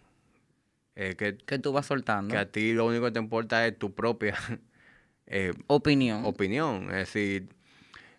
eh, 0.95 1.15
que, 1.19 1.37
Que 1.37 1.59
tú 1.59 1.73
vas 1.73 1.85
soltando. 1.85 2.33
que 2.33 2.39
a 2.39 2.51
ti 2.51 2.73
lo 2.73 2.87
único 2.87 3.05
que 3.05 3.11
te 3.13 3.19
importa 3.19 3.67
es 3.67 3.79
tu 3.79 3.93
propia 3.95 4.35
eh, 5.27 5.53
Opinión. 5.67 6.25
opinión. 6.25 6.85
Es 6.91 7.13
decir, 7.13 7.49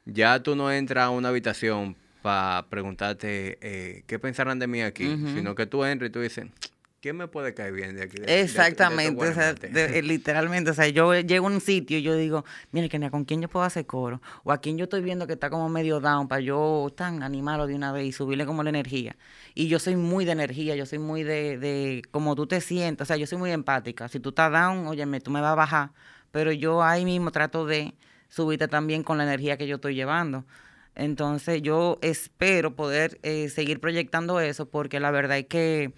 ya 0.07 0.41
tú 0.41 0.55
no 0.55 0.71
entras 0.71 1.05
a 1.05 1.09
una 1.09 1.29
habitación 1.29 1.95
para 2.21 2.65
preguntarte 2.69 3.57
eh, 3.61 4.03
qué 4.07 4.19
pensarán 4.19 4.59
de 4.59 4.67
mí 4.67 4.81
aquí, 4.81 5.05
sino 5.33 5.55
que 5.55 5.65
tú 5.65 5.83
entras 5.85 6.09
y 6.09 6.11
tú 6.11 6.19
dices, 6.19 6.47
¿quién 6.99 7.15
me 7.15 7.27
puede 7.27 7.53
caer 7.53 7.71
bien 7.73 7.95
de 7.95 8.03
aquí? 8.03 8.17
de- 8.17 8.25
de- 8.25 8.31
de 8.33 8.41
estos 8.41 8.49
Exactamente, 8.49 9.21
o 9.23 9.33
sea, 9.33 9.51
guanates?" 9.53 9.73
de- 9.73 9.99
eh, 9.99 10.01
literalmente, 10.01 10.71
o 10.71 10.73
sea, 10.73 10.87
yo 10.89 11.13
llego 11.13 11.47
a 11.47 11.51
un 11.51 11.61
sitio 11.61 11.97
y 11.97 12.01
yo 12.01 12.15
digo, 12.15 12.43
mire, 12.71 12.89
que 12.89 12.99
con 13.11 13.23
quién 13.23 13.41
yo 13.41 13.47
puedo 13.47 13.65
hacer 13.65 13.85
coro, 13.85 14.21
o 14.43 14.51
a 14.51 14.59
quién 14.59 14.77
yo 14.77 14.85
estoy 14.85 15.01
viendo 15.01 15.27
que 15.27 15.33
está 15.33 15.49
como 15.49 15.69
medio 15.69 15.99
down, 16.01 16.27
para 16.27 16.41
yo 16.41 16.91
tan 16.97 17.23
animarlo 17.23 17.67
de 17.67 17.75
una 17.75 17.91
vez 17.93 18.05
y 18.07 18.11
subirle 18.11 18.45
como 18.45 18.63
la 18.63 18.69
energía. 18.71 19.15
Y 19.53 19.67
yo 19.67 19.79
soy 19.79 19.95
muy 19.95 20.25
de 20.25 20.31
energía, 20.33 20.75
yo 20.75 20.85
soy 20.85 20.99
muy 20.99 21.23
de, 21.23 21.57
de 21.57 22.01
como 22.11 22.35
tú 22.35 22.47
te 22.47 22.59
sientes, 22.59 23.03
o 23.03 23.07
sea, 23.07 23.15
yo 23.17 23.27
soy 23.27 23.37
muy 23.37 23.51
empática. 23.51 24.07
Si 24.09 24.19
tú 24.19 24.29
estás 24.29 24.51
down, 24.51 24.87
óyeme, 24.87 25.21
tú 25.21 25.31
me 25.31 25.39
vas 25.39 25.51
a 25.51 25.55
bajar, 25.55 25.89
pero 26.31 26.51
yo 26.51 26.83
ahí 26.83 27.05
mismo 27.05 27.31
trato 27.31 27.65
de 27.65 27.93
subirte 28.29 28.67
también 28.67 29.03
con 29.03 29.17
la 29.17 29.23
energía 29.23 29.57
que 29.57 29.67
yo 29.67 29.75
estoy 29.75 29.95
llevando. 29.95 30.45
Entonces 30.95 31.61
yo 31.61 31.99
espero 32.01 32.75
poder 32.75 33.19
eh, 33.21 33.49
seguir 33.49 33.79
proyectando 33.79 34.39
eso 34.39 34.67
porque 34.67 34.99
la 34.99 35.11
verdad 35.11 35.37
es 35.37 35.45
que 35.45 35.93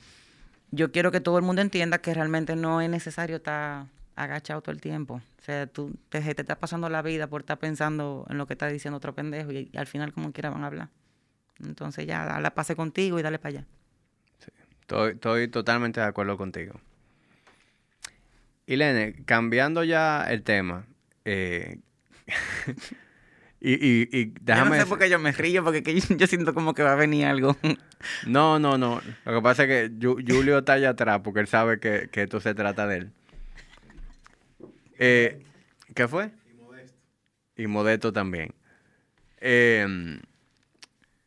yo 0.71 0.91
quiero 0.91 1.11
que 1.11 1.21
todo 1.21 1.37
el 1.37 1.43
mundo 1.43 1.61
entienda 1.61 1.99
que 1.99 2.13
realmente 2.13 2.55
no 2.55 2.81
es 2.81 2.89
necesario 2.89 3.37
estar 3.37 3.87
agachado 4.15 4.61
todo 4.61 4.73
el 4.73 4.81
tiempo. 4.81 5.21
O 5.39 5.41
sea, 5.41 5.67
tú 5.67 5.95
te, 6.09 6.21
te 6.21 6.41
estás 6.41 6.57
pasando 6.57 6.89
la 6.89 7.01
vida 7.01 7.27
por 7.27 7.41
estar 7.41 7.57
pensando 7.57 8.25
en 8.29 8.37
lo 8.37 8.45
que 8.45 8.53
está 8.53 8.67
diciendo 8.67 8.97
otro 8.97 9.15
pendejo 9.15 9.51
y, 9.51 9.71
al 9.75 9.87
final 9.87 10.13
como 10.13 10.31
quiera 10.33 10.49
van 10.49 10.63
a 10.63 10.67
hablar. 10.67 10.89
Entonces 11.63 12.05
ya, 12.05 12.39
la 12.39 12.53
pase 12.53 12.75
contigo 12.75 13.19
y 13.19 13.21
dale 13.21 13.39
para 13.39 13.59
allá. 13.59 13.65
Estoy, 14.81 15.11
estoy 15.13 15.47
totalmente 15.47 16.01
de 16.01 16.07
acuerdo 16.07 16.37
contigo. 16.37 16.79
Ilene, 18.65 19.23
cambiando 19.25 19.83
ya 19.83 20.29
el 20.29 20.43
tema, 20.43 20.85
eh, 21.25 21.79
y, 23.61 23.73
y, 23.73 24.09
y 24.11 24.33
déjame... 24.41 24.71
yo 24.71 24.75
no 24.77 24.81
sé 24.83 24.89
por 24.89 24.99
qué 24.99 25.09
yo 25.09 25.19
me 25.19 25.31
río, 25.31 25.63
porque 25.63 25.83
que 25.83 25.99
yo, 25.99 26.15
yo 26.17 26.27
siento 26.27 26.53
como 26.53 26.73
que 26.73 26.83
va 26.83 26.93
a 26.93 26.95
venir 26.95 27.25
algo. 27.25 27.55
No, 28.25 28.59
no, 28.59 28.77
no. 28.77 29.01
Lo 29.25 29.35
que 29.35 29.41
pasa 29.41 29.63
es 29.65 29.67
que 29.67 29.91
Ju- 29.99 30.23
Julio 30.25 30.59
está 30.59 30.73
allá 30.73 30.91
atrás 30.91 31.19
porque 31.21 31.41
él 31.41 31.47
sabe 31.47 31.81
que, 31.81 32.07
que 32.09 32.21
esto 32.23 32.39
se 32.39 32.53
trata 32.55 32.87
de 32.87 32.97
él. 32.97 33.11
Eh, 34.97 35.43
¿Qué 35.93 36.07
fue? 36.07 36.31
Y 37.57 37.67
Modesto 37.67 38.13
también. 38.13 38.53
Eh, 39.41 39.85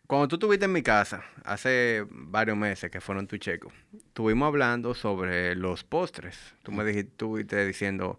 cuando 0.06 0.28
tú 0.28 0.36
estuviste 0.36 0.64
en 0.64 0.72
mi 0.72 0.82
casa, 0.82 1.22
hace 1.44 2.06
varios 2.10 2.56
meses 2.56 2.90
que 2.90 3.00
fueron 3.02 3.26
tu 3.26 3.36
checo, 3.36 3.70
estuvimos 3.94 4.46
hablando 4.46 4.94
sobre 4.94 5.54
los 5.54 5.84
postres. 5.84 6.54
Tú 6.62 6.72
me 6.72 6.84
dijiste, 6.84 7.10
estuviste 7.10 7.66
diciendo 7.66 8.18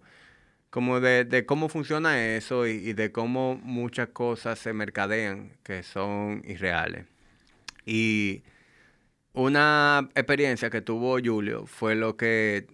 como 0.74 1.00
de, 1.00 1.24
de 1.24 1.46
cómo 1.46 1.70
funciona 1.70 2.36
eso 2.36 2.66
y, 2.66 2.72
y 2.72 2.94
de 2.94 3.12
cómo 3.12 3.58
muchas 3.62 4.08
cosas 4.08 4.58
se 4.58 4.74
mercadean 4.74 5.52
que 5.62 5.84
son 5.84 6.42
irreales. 6.48 7.06
Y 7.86 8.42
una 9.34 10.10
experiencia 10.16 10.72
que 10.72 10.82
tuvo 10.82 11.20
Julio 11.24 11.68
fue 11.68 11.94
lo 11.94 12.18
que 12.18 12.66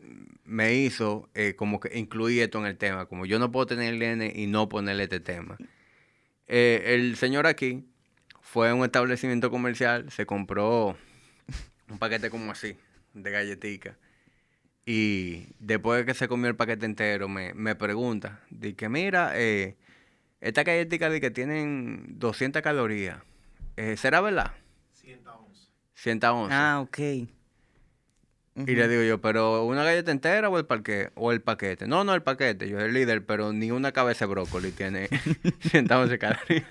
me 0.46 0.76
hizo 0.76 1.30
eh, 1.34 1.56
como 1.58 1.82
que 1.82 2.00
incluir 2.00 2.44
esto 2.44 2.60
en 2.60 2.68
el 2.68 2.78
tema. 2.78 3.06
Como 3.06 3.26
yo 3.26 3.38
no 3.38 3.52
puedo 3.52 3.66
tener 3.66 3.94
el 3.94 4.02
N 4.02 4.32
y 4.34 4.48
no 4.48 4.70
ponerle 4.70 5.04
este 5.04 5.20
tema. 5.20 5.58
Eh, 6.48 6.96
el 6.96 7.18
señor 7.18 7.48
aquí 7.48 7.84
fue 8.40 8.70
a 8.70 8.76
un 8.76 8.86
establecimiento 8.86 9.52
comercial, 9.52 10.10
se 10.10 10.26
compró 10.26 10.96
un 11.90 12.00
paquete 12.00 12.30
como 12.30 12.50
así, 12.50 12.78
de 13.14 13.30
galletica. 13.30 13.98
Y 14.92 15.46
después 15.60 16.00
de 16.00 16.06
que 16.08 16.16
se 16.16 16.28
comió 16.28 16.50
el 16.50 16.56
paquete 16.56 16.84
entero, 16.88 17.30
me, 17.30 17.54
me 17.54 17.76
pregunta, 17.76 18.40
de 18.50 18.74
que 18.74 18.90
mira, 18.90 19.34
eh, 19.36 19.76
esta 20.42 20.64
galletica 20.64 21.12
de 21.12 21.22
que 21.22 21.30
tienen 21.30 22.18
200 22.18 22.64
calorías, 22.64 23.20
eh, 23.78 23.98
¿será 23.98 24.20
verdad? 24.20 24.52
111. 24.94 25.62
111. 25.94 26.56
ah, 26.56 26.80
ok. 26.82 26.98
Y 28.66 28.76
le 28.76 28.88
digo 28.88 29.04
yo, 29.04 29.22
¿pero 29.22 29.64
una 29.64 29.84
galleta 29.84 30.10
entera 30.10 30.50
o 30.50 30.58
el, 30.58 30.66
parque, 30.66 31.12
o 31.14 31.32
el 31.32 31.40
paquete? 31.42 31.86
No, 31.88 32.04
no, 32.04 32.16
el 32.16 32.24
paquete. 32.24 32.68
Yo 32.68 32.80
soy 32.80 32.88
el 32.88 32.94
líder, 32.96 33.24
pero 33.24 33.54
ni 33.54 33.70
una 33.70 33.92
cabeza 33.92 34.26
de 34.26 34.32
brócoli 34.32 34.72
tiene 34.72 35.08
111 35.70 36.18
calorías. 36.18 36.66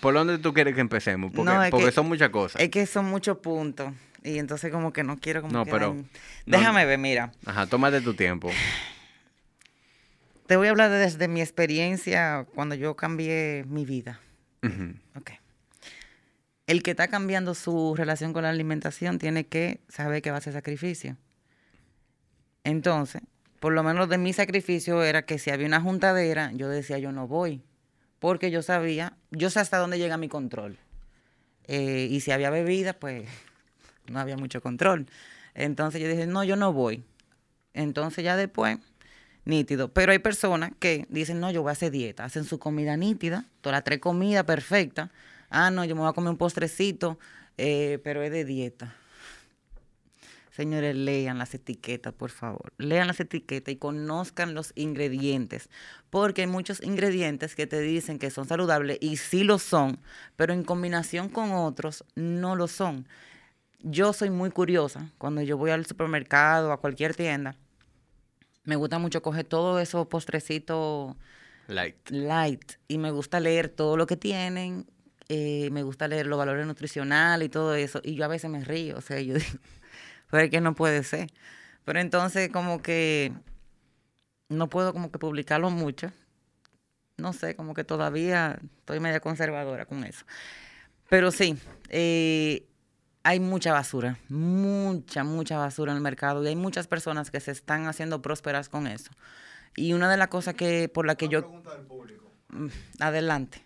¿Por 0.00 0.14
dónde 0.14 0.38
tú 0.38 0.52
quieres 0.54 0.74
que 0.74 0.80
empecemos? 0.80 1.32
Porque, 1.34 1.50
No, 1.52 1.60
porque 1.70 1.86
que- 1.86 1.92
son 1.92 2.08
muchas 2.08 2.30
cosas. 2.30 2.60
Es 2.62 2.70
que 2.70 2.86
son 2.86 3.04
muchos 3.04 3.38
puntos. 3.38 3.92
Y 4.24 4.38
entonces 4.38 4.72
como 4.72 4.92
que 4.92 5.02
no 5.04 5.18
quiero 5.18 5.42
como 5.42 5.52
No, 5.52 5.64
que 5.64 5.70
pero- 5.70 5.94
no- 5.94 6.04
Déjame 6.46 6.84
ver, 6.86 6.98
mira. 6.98 7.32
Ajá, 7.44 7.66
tómate 7.66 8.00
tu 8.00 8.14
tiempo. 8.14 8.50
Te 10.46 10.56
voy 10.56 10.68
a 10.68 10.70
hablar 10.70 10.90
desde 10.90 11.26
mi 11.28 11.40
experiencia 11.40 12.46
cuando 12.54 12.74
yo 12.74 12.94
cambié 12.94 13.64
mi 13.68 13.84
vida. 13.84 14.20
Ujú. 14.62 14.94
Ok. 15.18 15.32
El 16.68 16.82
que 16.82 16.92
está 16.92 17.08
cambiando 17.08 17.54
su 17.54 17.94
relación 17.96 18.32
con 18.32 18.42
la 18.44 18.50
alimentación 18.50 19.18
tiene 19.18 19.46
que 19.46 19.80
saber 19.88 20.22
que 20.22 20.30
va 20.30 20.36
a 20.36 20.38
hacer 20.38 20.52
sacrificio. 20.52 21.16
Entonces, 22.64 23.22
por 23.60 23.72
lo 23.72 23.82
menos 23.82 24.08
de 24.08 24.18
mi 24.18 24.32
sacrificio 24.32 25.02
era 25.02 25.22
que 25.22 25.38
si 25.38 25.50
había 25.50 25.66
una 25.66 25.80
juntadera, 25.80 26.50
yo 26.52 26.68
decía 26.68 26.98
yo 26.98 27.12
no 27.12 27.26
voy. 27.28 27.62
Porque 28.18 28.50
yo 28.50 28.62
sabía, 28.62 29.16
yo 29.30 29.50
sé 29.50 29.60
hasta 29.60 29.78
dónde 29.78 29.98
llega 29.98 30.16
mi 30.16 30.28
control. 30.28 30.78
Eh, 31.68 32.08
y 32.10 32.20
si 32.20 32.30
había 32.30 32.50
bebida, 32.50 32.94
pues 32.94 33.28
no 34.08 34.20
había 34.20 34.36
mucho 34.36 34.60
control. 34.60 35.06
Entonces 35.54 36.00
yo 36.00 36.08
dije, 36.08 36.26
no, 36.26 36.44
yo 36.44 36.56
no 36.56 36.72
voy. 36.72 37.04
Entonces 37.72 38.24
ya 38.24 38.36
después, 38.36 38.78
nítido. 39.44 39.92
Pero 39.92 40.12
hay 40.12 40.18
personas 40.18 40.72
que 40.78 41.06
dicen, 41.08 41.40
no, 41.40 41.50
yo 41.50 41.62
voy 41.62 41.70
a 41.70 41.72
hacer 41.72 41.90
dieta. 41.90 42.24
Hacen 42.24 42.44
su 42.44 42.58
comida 42.58 42.96
nítida, 42.96 43.46
todas 43.60 43.76
las 43.76 43.84
tres 43.84 44.00
comidas 44.00 44.44
perfectas. 44.44 45.10
Ah, 45.50 45.70
no, 45.70 45.84
yo 45.84 45.94
me 45.94 46.02
voy 46.02 46.10
a 46.10 46.12
comer 46.12 46.30
un 46.30 46.38
postrecito, 46.38 47.18
eh, 47.56 47.98
pero 48.02 48.22
es 48.22 48.30
de 48.30 48.44
dieta. 48.44 48.94
Señores, 50.56 50.96
lean 50.96 51.36
las 51.36 51.52
etiquetas, 51.52 52.14
por 52.14 52.30
favor. 52.30 52.72
Lean 52.78 53.08
las 53.08 53.20
etiquetas 53.20 53.74
y 53.74 53.76
conozcan 53.76 54.54
los 54.54 54.72
ingredientes. 54.74 55.68
Porque 56.08 56.40
hay 56.40 56.46
muchos 56.46 56.82
ingredientes 56.82 57.54
que 57.54 57.66
te 57.66 57.78
dicen 57.80 58.18
que 58.18 58.30
son 58.30 58.46
saludables 58.48 58.96
y 59.02 59.18
sí 59.18 59.44
lo 59.44 59.58
son, 59.58 60.00
pero 60.34 60.54
en 60.54 60.64
combinación 60.64 61.28
con 61.28 61.52
otros 61.52 62.06
no 62.14 62.56
lo 62.56 62.68
son. 62.68 63.06
Yo 63.80 64.12
soy 64.12 64.30
muy 64.30 64.50
curiosa. 64.50 65.10
Cuando 65.18 65.42
yo 65.42 65.56
voy 65.56 65.70
al 65.70 65.86
supermercado, 65.86 66.72
a 66.72 66.80
cualquier 66.80 67.14
tienda, 67.14 67.56
me 68.64 68.76
gusta 68.76 68.98
mucho 68.98 69.22
coger 69.22 69.44
todos 69.44 69.80
esos 69.80 70.06
postrecitos 70.08 71.14
Light. 71.68 72.10
light 72.10 72.72
y 72.88 72.98
me 72.98 73.10
gusta 73.10 73.40
leer 73.40 73.68
todo 73.68 73.96
lo 73.96 74.06
que 74.06 74.16
tienen, 74.16 74.86
eh, 75.28 75.68
me 75.70 75.82
gusta 75.82 76.08
leer 76.08 76.26
los 76.26 76.38
valores 76.38 76.66
nutricionales 76.66 77.46
y 77.46 77.48
todo 77.48 77.74
eso, 77.74 78.00
y 78.04 78.14
yo 78.14 78.24
a 78.24 78.28
veces 78.28 78.50
me 78.50 78.64
río, 78.64 78.96
o 78.96 79.00
sea, 79.00 79.20
yo 79.20 79.34
digo, 79.38 79.58
pero 80.30 80.44
es 80.44 80.50
que 80.50 80.60
no 80.60 80.74
puede 80.74 81.02
ser. 81.02 81.30
Pero 81.84 82.00
entonces 82.00 82.48
como 82.50 82.82
que 82.82 83.32
no 84.48 84.68
puedo 84.68 84.92
como 84.92 85.10
que 85.10 85.18
publicarlo 85.18 85.70
mucho, 85.70 86.12
no 87.16 87.32
sé, 87.32 87.56
como 87.56 87.74
que 87.74 87.84
todavía 87.84 88.58
estoy 88.80 89.00
media 89.00 89.20
conservadora 89.20 89.86
con 89.86 90.04
eso. 90.04 90.24
Pero 91.08 91.30
sí, 91.30 91.56
eh, 91.88 92.66
hay 93.26 93.40
mucha 93.40 93.72
basura, 93.72 94.18
mucha, 94.28 95.24
mucha 95.24 95.58
basura 95.58 95.90
en 95.90 95.96
el 95.96 96.02
mercado 96.02 96.44
y 96.44 96.46
hay 96.46 96.54
muchas 96.56 96.86
personas 96.86 97.30
que 97.30 97.40
se 97.40 97.50
están 97.50 97.86
haciendo 97.88 98.22
prósperas 98.22 98.68
con 98.68 98.86
eso. 98.86 99.10
Y 99.74 99.92
una 99.94 100.08
de 100.10 100.16
las 100.16 100.28
cosas 100.28 100.54
que 100.54 100.88
por 100.88 101.06
la 101.06 101.16
que 101.16 101.28
yo... 101.28 101.40
Pregunta 101.42 101.74
del 101.74 101.86
público. 101.86 102.30
Mm, 102.50 102.68
Adelante. 103.00 103.62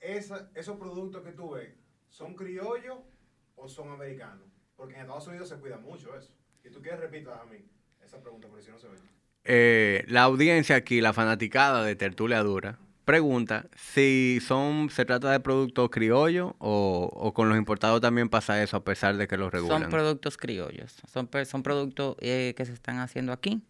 Esa- 0.00 0.50
¿Esos 0.54 0.78
productos 0.78 1.22
que 1.22 1.32
tú 1.32 1.50
ves 1.50 1.68
son 2.08 2.34
criollos 2.34 2.98
o 3.56 3.68
son 3.68 3.90
americanos? 3.92 4.46
Porque 4.76 4.94
en 4.94 5.02
Estados 5.02 5.26
Unidos 5.26 5.48
se 5.48 5.56
cuida 5.56 5.76
mucho 5.76 6.16
eso. 6.16 6.32
Y 6.64 6.70
tú 6.70 6.80
quieres 6.80 7.00
repitas 7.00 7.38
a 7.40 7.44
mí 7.44 7.58
esa 8.04 8.20
pregunta, 8.20 8.48
porque 8.48 8.64
si 8.64 8.70
no 8.70 8.78
se 8.78 8.88
ve. 8.88 8.96
Eh, 9.44 10.04
la 10.08 10.22
audiencia 10.22 10.76
aquí, 10.76 11.00
la 11.00 11.12
fanaticada 11.12 11.82
de 11.84 11.94
Tertulia 11.96 12.42
Dura, 12.42 12.78
pregunta 13.08 13.66
si 13.74 14.38
son 14.46 14.90
se 14.90 15.04
trata 15.06 15.30
de 15.32 15.40
productos 15.40 15.88
criollos 15.90 16.52
o, 16.58 17.10
o 17.12 17.32
con 17.32 17.48
los 17.48 17.56
importados 17.56 18.00
también 18.00 18.28
pasa 18.28 18.62
eso 18.62 18.76
a 18.76 18.84
pesar 18.84 19.16
de 19.16 19.26
que 19.26 19.36
los 19.38 19.50
regulan. 19.50 19.82
Son 19.82 19.90
productos 19.90 20.36
criollos, 20.36 20.94
son, 21.12 21.28
son 21.46 21.62
productos 21.62 22.16
eh, 22.20 22.52
que 22.56 22.64
se 22.66 22.72
están 22.74 22.98
haciendo 22.98 23.32
aquí 23.32 23.62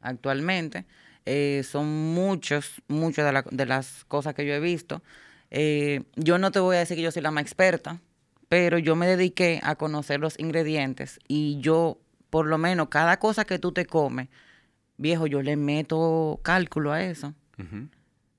actualmente. 0.00 0.84
Eh, 1.24 1.62
son 1.64 1.86
muchos, 2.14 2.82
muchas 2.88 3.24
de, 3.26 3.32
la- 3.32 3.44
de 3.48 3.66
las 3.66 4.04
cosas 4.06 4.34
que 4.34 4.44
yo 4.44 4.52
he 4.54 4.60
visto. 4.60 5.02
Eh, 5.50 6.02
yo 6.16 6.38
no 6.38 6.50
te 6.50 6.58
voy 6.58 6.76
a 6.76 6.80
decir 6.80 6.96
que 6.96 7.02
yo 7.02 7.12
soy 7.12 7.22
la 7.22 7.30
más 7.30 7.42
experta, 7.42 8.00
pero 8.48 8.78
yo 8.78 8.96
me 8.96 9.06
dediqué 9.06 9.60
a 9.62 9.76
conocer 9.76 10.18
los 10.18 10.38
ingredientes 10.38 11.20
y 11.28 11.60
yo, 11.60 11.98
por 12.30 12.46
lo 12.46 12.58
menos, 12.58 12.88
cada 12.88 13.18
cosa 13.18 13.44
que 13.44 13.58
tú 13.58 13.70
te 13.72 13.86
comes, 13.86 14.28
viejo, 14.96 15.26
yo 15.28 15.40
le 15.42 15.56
meto 15.56 16.40
cálculo 16.42 16.90
a 16.92 17.02
eso. 17.02 17.34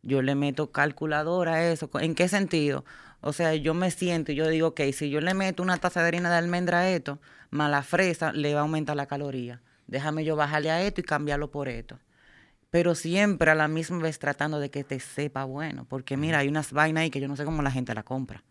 Yo 0.04 0.22
le 0.22 0.36
meto 0.36 0.72
calculadora 0.72 1.56
a 1.56 1.72
eso. 1.72 1.90
¿En 2.00 2.14
qué 2.14 2.28
sentido? 2.28 2.86
O 3.22 3.32
sea, 3.32 3.56
yo 3.56 3.74
me 3.74 3.90
siento 3.90 4.34
y 4.34 4.36
yo 4.36 4.50
digo, 4.50 4.68
ok, 4.70 4.82
si 4.92 5.10
yo 5.10 5.22
le 5.22 5.34
meto 5.34 5.64
una 5.64 5.78
taza 5.78 6.02
de 6.02 6.10
harina 6.10 6.30
de 6.30 6.36
almendra 6.36 6.80
a 6.80 6.90
esto, 6.90 7.20
más 7.52 7.72
la 7.72 7.82
fresa, 7.82 8.34
le 8.34 8.54
va 8.54 8.60
a 8.60 8.64
aumentar 8.64 8.98
la 8.98 9.06
caloría. 9.06 9.62
Déjame 9.88 10.26
yo 10.26 10.36
bajarle 10.36 10.72
a 10.72 10.82
esto 10.82 11.00
y 11.00 11.06
cambiarlo 11.06 11.50
por 11.50 11.70
esto. 11.70 12.00
Pero 12.70 12.96
siempre 12.96 13.52
a 13.52 13.56
la 13.56 13.70
misma 13.70 14.00
vez 14.00 14.20
tratando 14.20 14.60
de 14.60 14.70
que 14.70 14.84
te 14.84 15.00
sepa 15.00 15.46
bueno. 15.46 15.86
Porque 15.88 16.18
mira, 16.18 16.40
hay 16.40 16.50
unas 16.50 16.74
vainas 16.74 17.04
ahí 17.04 17.10
que 17.10 17.22
yo 17.22 17.30
no 17.30 17.38
sé 17.38 17.46
cómo 17.46 17.62
la 17.62 17.72
gente 17.72 17.94
la 17.94 18.04
compra. 18.04 18.44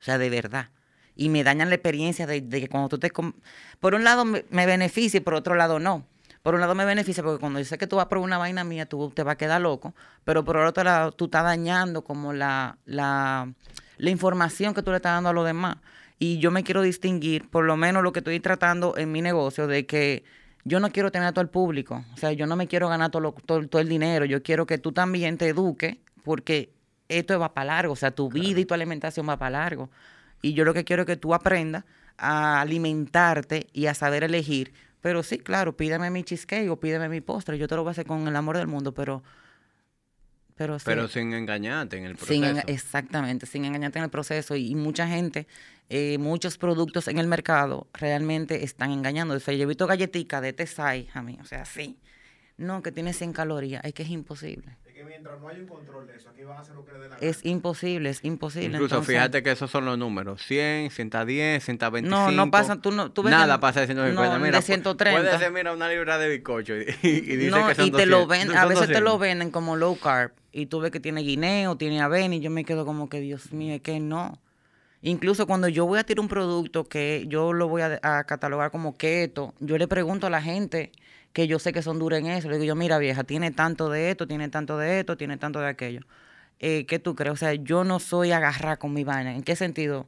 O 0.00 0.04
sea, 0.04 0.16
de 0.18 0.30
verdad. 0.30 0.70
Y 1.16 1.28
me 1.28 1.42
dañan 1.42 1.70
la 1.70 1.74
experiencia 1.76 2.26
de, 2.26 2.40
de 2.40 2.60
que 2.60 2.68
cuando 2.68 2.88
tú 2.88 2.98
te... 2.98 3.10
Por 3.80 3.94
un 3.94 4.04
lado 4.04 4.24
me, 4.24 4.44
me 4.50 4.66
beneficia 4.66 5.18
y 5.18 5.20
por 5.22 5.34
otro 5.34 5.56
lado 5.56 5.80
no. 5.80 6.06
Por 6.44 6.54
un 6.54 6.60
lado 6.60 6.74
me 6.74 6.84
beneficia 6.84 7.22
porque 7.22 7.40
cuando 7.40 7.58
yo 7.58 7.64
sé 7.64 7.78
que 7.78 7.86
tú 7.86 7.96
vas 7.96 8.04
a 8.04 8.08
probar 8.10 8.26
una 8.26 8.36
vaina 8.36 8.64
mía, 8.64 8.84
tú 8.84 9.10
te 9.14 9.22
vas 9.22 9.32
a 9.32 9.36
quedar 9.38 9.62
loco. 9.62 9.94
Pero 10.24 10.44
por 10.44 10.58
otro 10.58 10.84
lado, 10.84 11.10
tú 11.10 11.24
estás 11.24 11.42
dañando 11.42 12.02
como 12.04 12.34
la, 12.34 12.76
la, 12.84 13.50
la 13.96 14.10
información 14.10 14.74
que 14.74 14.82
tú 14.82 14.90
le 14.90 14.98
estás 14.98 15.14
dando 15.14 15.30
a 15.30 15.32
los 15.32 15.46
demás. 15.46 15.78
Y 16.18 16.36
yo 16.40 16.50
me 16.50 16.62
quiero 16.62 16.82
distinguir, 16.82 17.48
por 17.48 17.64
lo 17.64 17.78
menos 17.78 18.02
lo 18.02 18.12
que 18.12 18.18
estoy 18.18 18.40
tratando 18.40 18.94
en 18.98 19.10
mi 19.10 19.22
negocio, 19.22 19.66
de 19.66 19.86
que 19.86 20.22
yo 20.64 20.80
no 20.80 20.90
quiero 20.90 21.10
tener 21.10 21.28
a 21.28 21.32
todo 21.32 21.40
el 21.40 21.48
público. 21.48 22.04
O 22.12 22.16
sea, 22.18 22.32
yo 22.32 22.46
no 22.46 22.56
me 22.56 22.66
quiero 22.68 22.90
ganar 22.90 23.10
todo, 23.10 23.22
lo- 23.22 23.32
todo, 23.32 23.66
todo 23.66 23.80
el 23.80 23.88
dinero. 23.88 24.26
Yo 24.26 24.42
quiero 24.42 24.66
que 24.66 24.76
tú 24.76 24.92
también 24.92 25.38
te 25.38 25.48
eduques 25.48 25.96
porque 26.24 26.74
esto 27.08 27.38
va 27.38 27.54
para 27.54 27.68
largo. 27.68 27.94
O 27.94 27.96
sea, 27.96 28.10
tu 28.10 28.28
vida 28.28 28.60
y 28.60 28.66
tu 28.66 28.74
alimentación 28.74 29.26
va 29.26 29.38
para 29.38 29.60
largo. 29.62 29.88
Y 30.42 30.52
yo 30.52 30.66
lo 30.66 30.74
que 30.74 30.84
quiero 30.84 31.04
es 31.04 31.06
que 31.06 31.16
tú 31.16 31.32
aprendas 31.32 31.84
a 32.18 32.60
alimentarte 32.60 33.66
y 33.72 33.86
a 33.86 33.94
saber 33.94 34.24
elegir. 34.24 34.74
Pero 35.04 35.22
sí, 35.22 35.36
claro, 35.36 35.76
pídeme 35.76 36.08
mi 36.08 36.24
cheesecake 36.24 36.70
o 36.70 36.80
pídeme 36.80 37.10
mi 37.10 37.20
postre. 37.20 37.58
Yo 37.58 37.68
te 37.68 37.76
lo 37.76 37.82
voy 37.82 37.90
a 37.90 37.92
hacer 37.92 38.06
con 38.06 38.26
el 38.26 38.34
amor 38.34 38.56
del 38.56 38.68
mundo, 38.68 38.94
pero... 38.94 39.22
Pero, 40.54 40.78
sí, 40.78 40.84
Pero 40.86 41.08
sin 41.08 41.34
engañarte 41.34 41.98
en 41.98 42.06
el 42.06 42.16
proceso. 42.16 42.32
sin 42.32 42.62
exactamente, 42.68 43.44
sin 43.44 43.66
engañarte 43.66 43.98
en 43.98 44.04
el 44.04 44.10
proceso. 44.10 44.56
Y, 44.56 44.70
y 44.70 44.74
mucha 44.74 45.06
gente, 45.06 45.46
eh, 45.90 46.16
muchos 46.16 46.56
productos 46.56 47.06
en 47.08 47.18
el 47.18 47.26
mercado 47.26 47.86
realmente 47.92 48.64
están 48.64 48.92
engañando. 48.92 49.34
O 49.34 49.40
sea, 49.40 49.52
yo 49.52 49.64
he 49.64 49.66
visto 49.66 49.86
galletitas 49.86 50.40
de 50.40 50.54
Tesai, 50.54 51.10
a 51.12 51.20
mí, 51.20 51.36
o 51.38 51.44
sea, 51.44 51.66
sí. 51.66 51.98
No, 52.56 52.82
que 52.82 52.90
tiene 52.90 53.12
100 53.12 53.34
calorías, 53.34 53.84
es 53.84 53.92
que 53.92 54.04
es 54.04 54.08
imposible. 54.08 54.78
Es 54.94 55.00
que 55.00 55.04
mientras 55.06 55.40
no 55.40 55.48
haya 55.48 55.58
un 55.58 55.66
control 55.66 56.06
de 56.06 56.14
eso, 56.14 56.28
aquí 56.30 56.44
van 56.44 56.56
a 56.58 56.60
hacer 56.60 56.76
lo 56.76 56.84
que 56.84 56.92
les 56.92 57.00
dé 57.02 57.08
la 57.08 57.16
Es 57.16 57.44
imposible, 57.44 58.10
es 58.10 58.20
imposible. 58.24 58.66
Incluso 58.68 58.94
Entonces, 58.94 59.12
fíjate 59.16 59.42
que 59.42 59.50
esos 59.50 59.68
son 59.68 59.84
los 59.86 59.98
números. 59.98 60.40
100, 60.46 60.92
110, 60.92 61.64
125. 61.64 62.08
No, 62.16 62.30
no 62.30 62.48
pasa, 62.52 62.76
tú 62.80 62.92
no, 62.92 63.10
tú 63.10 63.24
ves 63.24 63.32
que 63.32 63.36
Nada 63.36 63.54
no- 63.54 63.60
pasa 63.60 63.80
de 63.80 63.86
150. 63.86 64.34
no, 64.38 64.38
mira, 64.44 64.58
de 64.58 64.62
pu- 64.62 64.66
130. 64.66 65.20
Puede 65.20 65.38
ser, 65.38 65.50
mira, 65.52 65.72
una 65.72 65.88
libra 65.88 66.16
de 66.18 66.28
bizcocho 66.28 66.76
y, 66.76 66.82
y 67.02 67.10
dice 67.36 67.50
no, 67.50 67.66
que 67.66 67.74
son 67.74 67.86
y 67.86 67.90
te 67.90 68.06
lo 68.06 68.18
200. 68.26 68.28
ven, 68.28 68.56
a 68.56 68.66
veces 68.66 68.86
te 68.86 69.00
lo 69.00 69.10
200. 69.12 69.20
venden 69.20 69.50
como 69.50 69.74
low 69.74 69.98
carb 69.98 70.30
y 70.52 70.66
tú 70.66 70.78
ves 70.78 70.92
que 70.92 71.00
tiene 71.00 71.22
guineo, 71.22 71.76
tiene 71.76 72.00
avena 72.00 72.36
y 72.36 72.40
yo 72.40 72.50
me 72.50 72.64
quedo 72.64 72.86
como 72.86 73.08
que 73.08 73.18
Dios 73.20 73.52
mío, 73.52 73.74
es 73.74 73.80
que 73.82 73.98
no. 73.98 74.40
Incluso 75.02 75.46
cuando 75.48 75.66
yo 75.68 75.84
voy 75.86 75.98
a 75.98 76.04
tirar 76.04 76.20
un 76.20 76.28
producto 76.28 76.84
que 76.88 77.24
yo 77.28 77.52
lo 77.52 77.66
voy 77.68 77.82
a, 77.82 77.98
a 78.02 78.24
catalogar 78.24 78.70
como 78.70 78.96
keto, 78.96 79.52
yo 79.58 79.76
le 79.76 79.88
pregunto 79.88 80.28
a 80.28 80.30
la 80.30 80.40
gente 80.40 80.92
que 81.34 81.46
yo 81.46 81.58
sé 81.58 81.74
que 81.74 81.82
son 81.82 81.98
duras 81.98 82.20
en 82.20 82.28
eso, 82.28 82.48
le 82.48 82.54
digo 82.54 82.64
yo, 82.64 82.74
mira 82.76 82.96
vieja, 82.96 83.24
tiene 83.24 83.50
tanto 83.50 83.90
de 83.90 84.10
esto, 84.10 84.26
tiene 84.26 84.48
tanto 84.48 84.78
de 84.78 85.00
esto, 85.00 85.18
tiene 85.18 85.36
tanto 85.36 85.60
de 85.60 85.68
aquello. 85.68 86.00
Eh, 86.60 86.86
¿Qué 86.86 86.98
tú 86.98 87.14
crees? 87.14 87.34
O 87.34 87.36
sea, 87.36 87.52
yo 87.52 87.84
no 87.84 88.00
soy 88.00 88.32
agarrar 88.32 88.78
con 88.78 88.94
mi 88.94 89.04
vaina. 89.04 89.34
¿En 89.34 89.42
qué 89.42 89.56
sentido? 89.56 90.06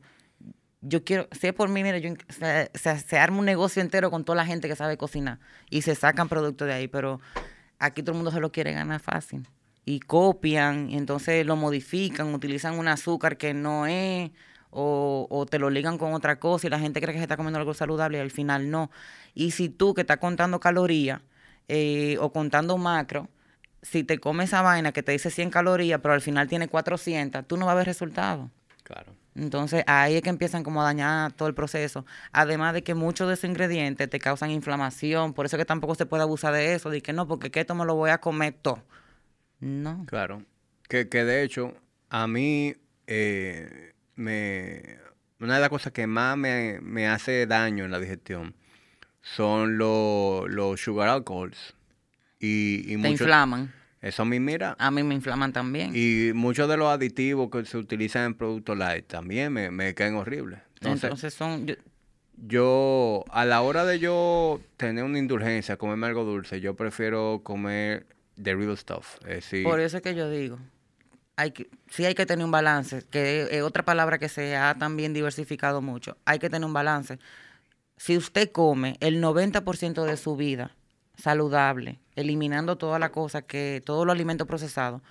yo 0.88 1.04
quiero, 1.04 1.28
si 1.32 1.50
por 1.52 1.68
mí, 1.68 1.82
mira, 1.82 1.98
yo, 1.98 2.14
se, 2.28 2.70
se, 2.74 2.98
se 2.98 3.18
arma 3.18 3.38
un 3.38 3.44
negocio 3.44 3.82
entero 3.82 4.10
con 4.10 4.24
toda 4.24 4.36
la 4.36 4.46
gente 4.46 4.68
que 4.68 4.76
sabe 4.76 4.96
cocinar 4.96 5.38
y 5.70 5.82
se 5.82 5.94
sacan 5.94 6.28
productos 6.28 6.68
de 6.68 6.74
ahí, 6.74 6.88
pero 6.88 7.20
aquí 7.78 8.02
todo 8.02 8.12
el 8.12 8.16
mundo 8.16 8.30
se 8.30 8.40
lo 8.40 8.52
quiere 8.52 8.72
ganar 8.72 9.00
fácil. 9.00 9.48
Y 9.84 10.00
copian, 10.00 10.90
y 10.90 10.96
entonces 10.96 11.46
lo 11.46 11.56
modifican, 11.56 12.34
utilizan 12.34 12.78
un 12.78 12.88
azúcar 12.88 13.36
que 13.36 13.54
no 13.54 13.86
es, 13.86 14.30
o, 14.78 15.26
o 15.30 15.46
te 15.46 15.58
lo 15.58 15.70
ligan 15.70 15.96
con 15.96 16.12
otra 16.12 16.38
cosa 16.38 16.66
y 16.66 16.70
la 16.70 16.78
gente 16.78 17.00
cree 17.00 17.14
que 17.14 17.18
se 17.18 17.24
está 17.24 17.38
comiendo 17.38 17.58
algo 17.58 17.72
saludable 17.72 18.18
y 18.18 18.20
al 18.20 18.30
final 18.30 18.70
no. 18.70 18.90
Y 19.34 19.52
si 19.52 19.70
tú 19.70 19.94
que 19.94 20.02
estás 20.02 20.18
contando 20.18 20.60
calorías 20.60 21.22
eh, 21.68 22.18
o 22.20 22.30
contando 22.30 22.76
macro, 22.76 23.28
si 23.80 24.04
te 24.04 24.18
comes 24.18 24.50
esa 24.50 24.60
vaina 24.60 24.92
que 24.92 25.02
te 25.02 25.12
dice 25.12 25.30
100 25.30 25.50
calorías, 25.50 26.00
pero 26.02 26.12
al 26.12 26.20
final 26.20 26.46
tiene 26.46 26.68
400, 26.68 27.46
tú 27.46 27.56
no 27.56 27.64
vas 27.64 27.72
a 27.72 27.76
ver 27.76 27.86
resultados. 27.86 28.50
Claro. 28.82 29.14
Entonces 29.34 29.82
ahí 29.86 30.16
es 30.16 30.22
que 30.22 30.28
empiezan 30.28 30.62
como 30.62 30.82
a 30.82 30.84
dañar 30.84 31.32
todo 31.32 31.48
el 31.48 31.54
proceso. 31.54 32.04
Además 32.32 32.74
de 32.74 32.82
que 32.82 32.94
muchos 32.94 33.28
de 33.28 33.34
esos 33.34 33.48
ingredientes 33.48 34.10
te 34.10 34.18
causan 34.18 34.50
inflamación, 34.50 35.32
por 35.32 35.46
eso 35.46 35.56
que 35.56 35.64
tampoco 35.64 35.94
se 35.94 36.04
puede 36.04 36.22
abusar 36.22 36.52
de 36.52 36.74
eso, 36.74 36.90
de 36.90 37.00
que 37.00 37.14
no, 37.14 37.26
porque 37.26 37.50
que 37.50 37.60
esto 37.60 37.74
me 37.74 37.86
lo 37.86 37.94
voy 37.94 38.10
a 38.10 38.18
comer 38.18 38.54
todo. 38.60 38.82
No. 39.58 40.04
Claro. 40.06 40.42
Que, 40.88 41.08
que 41.08 41.24
de 41.24 41.42
hecho, 41.42 41.72
a 42.10 42.26
mí, 42.26 42.74
eh, 43.06 43.94
me, 44.16 44.82
una 45.40 45.54
de 45.54 45.60
las 45.60 45.68
cosas 45.68 45.92
que 45.92 46.06
más 46.06 46.36
me, 46.36 46.78
me 46.82 47.06
hace 47.08 47.46
daño 47.46 47.84
en 47.84 47.90
la 47.90 48.00
digestión 48.00 48.54
son 49.22 49.78
los, 49.78 50.48
los 50.50 50.80
sugar 50.80 51.08
alcohols. 51.08 51.74
Y, 52.38 52.82
y 52.92 53.00
Te 53.00 53.08
inflaman. 53.10 53.72
Eso 54.02 54.22
a 54.22 54.24
mí, 54.26 54.38
mira, 54.40 54.76
A 54.78 54.90
mí 54.90 55.02
me 55.02 55.14
inflaman 55.14 55.52
también. 55.52 55.92
y 55.94 56.32
muchos 56.34 56.68
de 56.68 56.76
los 56.76 56.88
aditivos 56.88 57.50
que 57.50 57.64
se 57.64 57.76
utilizan 57.78 58.24
en 58.24 58.34
productos 58.34 58.76
light 58.76 59.06
también 59.06 59.52
me, 59.52 59.70
me 59.70 59.94
caen 59.94 60.14
horribles. 60.16 60.60
Entonces, 60.74 61.04
Entonces 61.04 61.34
son... 61.34 61.66
yo- 61.66 61.74
yo, 62.38 63.24
a 63.30 63.46
la 63.46 63.62
hora 63.62 63.86
de 63.86 63.98
yo 63.98 64.60
tener 64.76 65.04
una 65.04 65.18
indulgencia, 65.18 65.78
comerme 65.78 66.06
algo 66.06 66.24
dulce, 66.24 66.60
yo 66.60 66.74
prefiero 66.76 67.40
comer 67.42 68.06
the 68.40 68.54
real 68.54 68.76
stuff. 68.76 69.16
Es 69.22 69.36
decir, 69.36 69.64
Por 69.64 69.80
eso 69.80 69.96
es 69.96 70.02
que 70.02 70.14
yo 70.14 70.28
digo, 70.28 70.58
hay 71.36 71.52
que, 71.52 71.70
sí 71.90 72.04
hay 72.04 72.14
que 72.14 72.26
tener 72.26 72.44
un 72.44 72.50
balance, 72.50 73.02
que 73.10 73.48
es 73.50 73.62
otra 73.62 73.84
palabra 73.84 74.18
que 74.18 74.28
se 74.28 74.56
ha 74.56 74.74
también 74.74 75.12
diversificado 75.12 75.82
mucho. 75.82 76.16
Hay 76.24 76.38
que 76.38 76.50
tener 76.50 76.66
un 76.66 76.72
balance. 76.72 77.18
Si 77.96 78.16
usted 78.16 78.50
come 78.52 78.96
el 79.00 79.22
90% 79.22 80.04
de 80.04 80.16
su 80.16 80.36
vida 80.36 80.76
saludable, 81.16 82.00
eliminando 82.14 82.76
toda 82.76 82.98
la 82.98 83.10
cosa 83.12 83.42
que, 83.42 83.82
todos 83.84 84.06
los 84.06 84.14
alimentos 84.14 84.46
procesados, 84.46 85.02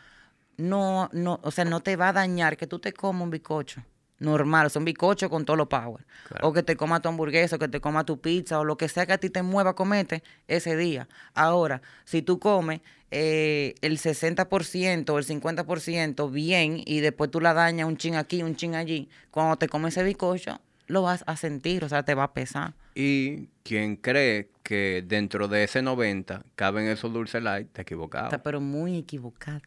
no, 0.57 1.09
no, 1.13 1.39
o 1.43 1.51
sea, 1.51 1.65
no 1.65 1.81
te 1.81 1.95
va 1.95 2.09
a 2.09 2.13
dañar 2.13 2.57
que 2.57 2.67
tú 2.67 2.79
te 2.79 2.93
comas 2.93 3.23
un 3.23 3.31
bizcocho 3.31 3.83
normal, 4.19 4.67
o 4.67 4.69
sea, 4.69 4.79
un 4.79 4.85
bizcocho 4.85 5.29
con 5.29 5.43
todo 5.45 5.57
lo 5.57 5.67
power, 5.67 6.05
Claro. 6.27 6.47
o 6.47 6.53
que 6.53 6.63
te 6.63 6.75
coma 6.75 7.01
tu 7.01 7.09
hamburguesa, 7.09 7.57
o 7.57 7.59
que 7.59 7.67
te 7.67 7.81
coma 7.81 8.05
tu 8.05 8.19
pizza, 8.21 8.59
o 8.59 8.63
lo 8.63 8.77
que 8.77 8.87
sea 8.87 9.05
que 9.05 9.13
a 9.13 9.17
ti 9.17 9.29
te 9.29 9.41
mueva 9.43 9.71
a 9.71 9.75
comerte 9.75 10.23
ese 10.47 10.75
día. 10.77 11.07
Ahora, 11.33 11.81
si 12.05 12.21
tú 12.21 12.39
comes 12.39 12.81
eh, 13.11 13.75
el 13.81 13.97
60% 13.99 15.09
o 15.13 15.17
el 15.19 15.25
50% 15.25 16.29
bien 16.31 16.81
y 16.85 16.99
después 17.01 17.29
tú 17.31 17.39
la 17.41 17.53
dañas 17.53 17.87
un 17.87 17.97
chin 17.97 18.15
aquí, 18.15 18.41
un 18.43 18.55
chin 18.55 18.75
allí, 18.75 19.09
cuando 19.31 19.57
te 19.57 19.67
comes 19.67 19.93
ese 19.95 20.03
bizcocho, 20.03 20.59
lo 20.87 21.01
vas 21.01 21.23
a 21.27 21.35
sentir, 21.35 21.83
o 21.83 21.89
sea, 21.89 22.03
te 22.03 22.13
va 22.13 22.23
a 22.25 22.33
pesar. 22.33 22.73
Y 22.93 23.47
quien 23.63 23.95
cree 23.97 24.49
que 24.63 25.03
dentro 25.05 25.47
de 25.47 25.63
ese 25.65 25.81
90 25.81 26.43
caben 26.55 26.87
esos 26.87 27.11
dulces 27.11 27.41
light, 27.43 27.67
está 27.67 27.81
equivocado. 27.81 28.25
Está 28.25 28.41
pero 28.43 28.61
muy 28.61 28.97
equivocado. 28.97 29.61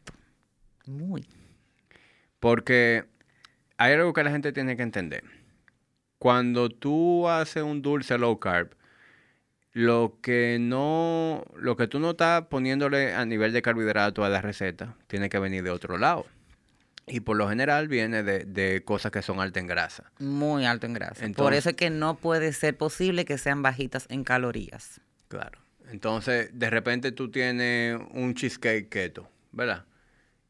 Muy. 0.86 1.26
Porque 2.40 3.04
hay 3.78 3.94
algo 3.94 4.12
que 4.12 4.24
la 4.24 4.30
gente 4.30 4.52
tiene 4.52 4.76
que 4.76 4.82
entender. 4.82 5.24
Cuando 6.18 6.68
tú 6.68 7.28
haces 7.28 7.62
un 7.62 7.80
dulce 7.80 8.18
low 8.18 8.38
carb, 8.38 8.74
lo 9.72 10.18
que 10.20 10.58
no, 10.60 11.44
lo 11.56 11.76
que 11.76 11.86
tú 11.86 12.00
no 12.00 12.10
estás 12.10 12.46
poniéndole 12.46 13.14
a 13.14 13.24
nivel 13.24 13.52
de 13.52 13.62
carbohidrato 13.62 14.24
a 14.24 14.28
la 14.28 14.40
receta, 14.42 14.96
tiene 15.06 15.28
que 15.28 15.38
venir 15.38 15.62
de 15.62 15.70
otro 15.70 15.96
lado. 15.96 16.26
Y 17.06 17.20
por 17.20 17.36
lo 17.36 17.48
general 17.48 17.88
viene 17.88 18.22
de, 18.22 18.44
de 18.44 18.82
cosas 18.84 19.12
que 19.12 19.22
son 19.22 19.40
altas 19.40 19.60
en 19.62 19.68
grasa. 19.68 20.10
Muy 20.18 20.66
alto 20.66 20.86
en 20.86 20.94
grasa. 20.94 21.26
Por 21.34 21.54
eso 21.54 21.70
es 21.70 21.76
que 21.76 21.88
no 21.88 22.16
puede 22.16 22.52
ser 22.52 22.76
posible 22.76 23.24
que 23.24 23.38
sean 23.38 23.62
bajitas 23.62 24.06
en 24.10 24.24
calorías. 24.24 25.00
Claro. 25.28 25.60
Entonces, 25.90 26.50
de 26.52 26.68
repente 26.68 27.12
tú 27.12 27.30
tienes 27.30 27.98
un 28.10 28.34
cheesecake 28.34 28.88
keto, 28.88 29.30
¿verdad? 29.52 29.86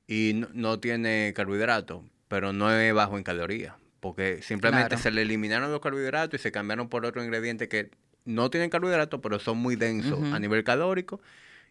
Y 0.06 0.32
no, 0.34 0.48
no 0.52 0.80
tiene 0.80 1.32
carbohidratos, 1.36 2.02
pero 2.28 2.52
no 2.52 2.70
es 2.72 2.92
bajo 2.94 3.16
en 3.18 3.24
calorías. 3.24 3.74
Porque 4.00 4.42
simplemente 4.42 4.90
Claro. 4.90 5.02
se 5.02 5.10
le 5.10 5.22
eliminaron 5.22 5.72
los 5.72 5.80
carbohidratos 5.80 6.38
y 6.38 6.42
se 6.42 6.52
cambiaron 6.52 6.88
por 6.88 7.04
otro 7.04 7.22
ingrediente 7.24 7.68
que 7.68 7.90
no 8.24 8.48
tienen 8.50 8.70
carbohidratos, 8.70 9.20
pero 9.20 9.38
son 9.40 9.58
muy 9.58 9.74
densos 9.74 10.20
a 10.32 10.38
nivel 10.38 10.62
calórico. 10.62 11.20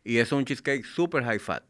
Y 0.03 0.18
es 0.18 0.32
un 0.32 0.43
cheesecake 0.43 0.84
super 0.86 1.24
high 1.24 1.39
fat. 1.39 1.64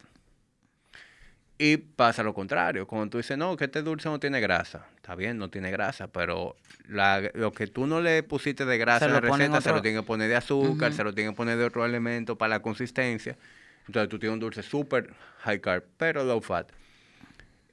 Y 1.60 1.78
pasa 1.78 2.22
lo 2.24 2.34
contrario. 2.36 2.86
Cuando 2.86 3.10
tú 3.10 3.18
dices, 3.18 3.36
no, 3.38 3.58
que 3.58 3.66
este 3.66 3.82
dulce 3.82 4.10
no 4.10 4.20
tiene 4.20 4.40
grasa. 4.40 4.86
Está 4.96 5.16
bien, 5.16 5.38
no 5.40 5.50
tiene 5.50 5.72
grasa, 5.72 6.08
pero 6.08 6.56
la- 6.88 7.32
lo 7.34 7.52
que 7.52 7.66
tú 7.68 7.88
no 7.88 8.00
le 8.00 8.22
pusiste 8.22 8.64
de 8.66 8.78
grasa 8.78 9.06
en 9.06 9.14
la 9.14 9.20
receta, 9.22 9.60
se 9.62 9.72
lo 9.72 9.82
tienen 9.82 10.02
que 10.02 10.06
poner 10.06 10.30
de 10.30 10.36
azúcar, 10.36 10.94
se 10.94 11.04
lo 11.04 11.14
tienen 11.14 11.34
que 11.34 11.38
poner 11.38 11.58
de 11.58 11.66
otro 11.66 11.84
elemento 11.86 12.38
para 12.38 12.50
la 12.50 12.62
consistencia. 12.62 13.38
Entonces 13.88 14.10
tú 14.10 14.20
tienes 14.20 14.34
un 14.36 14.40
dulce 14.40 14.62
super 14.62 15.14
high 15.40 15.60
carb, 15.60 15.84
pero 15.98 16.24
low 16.24 16.42
fat. 16.42 16.70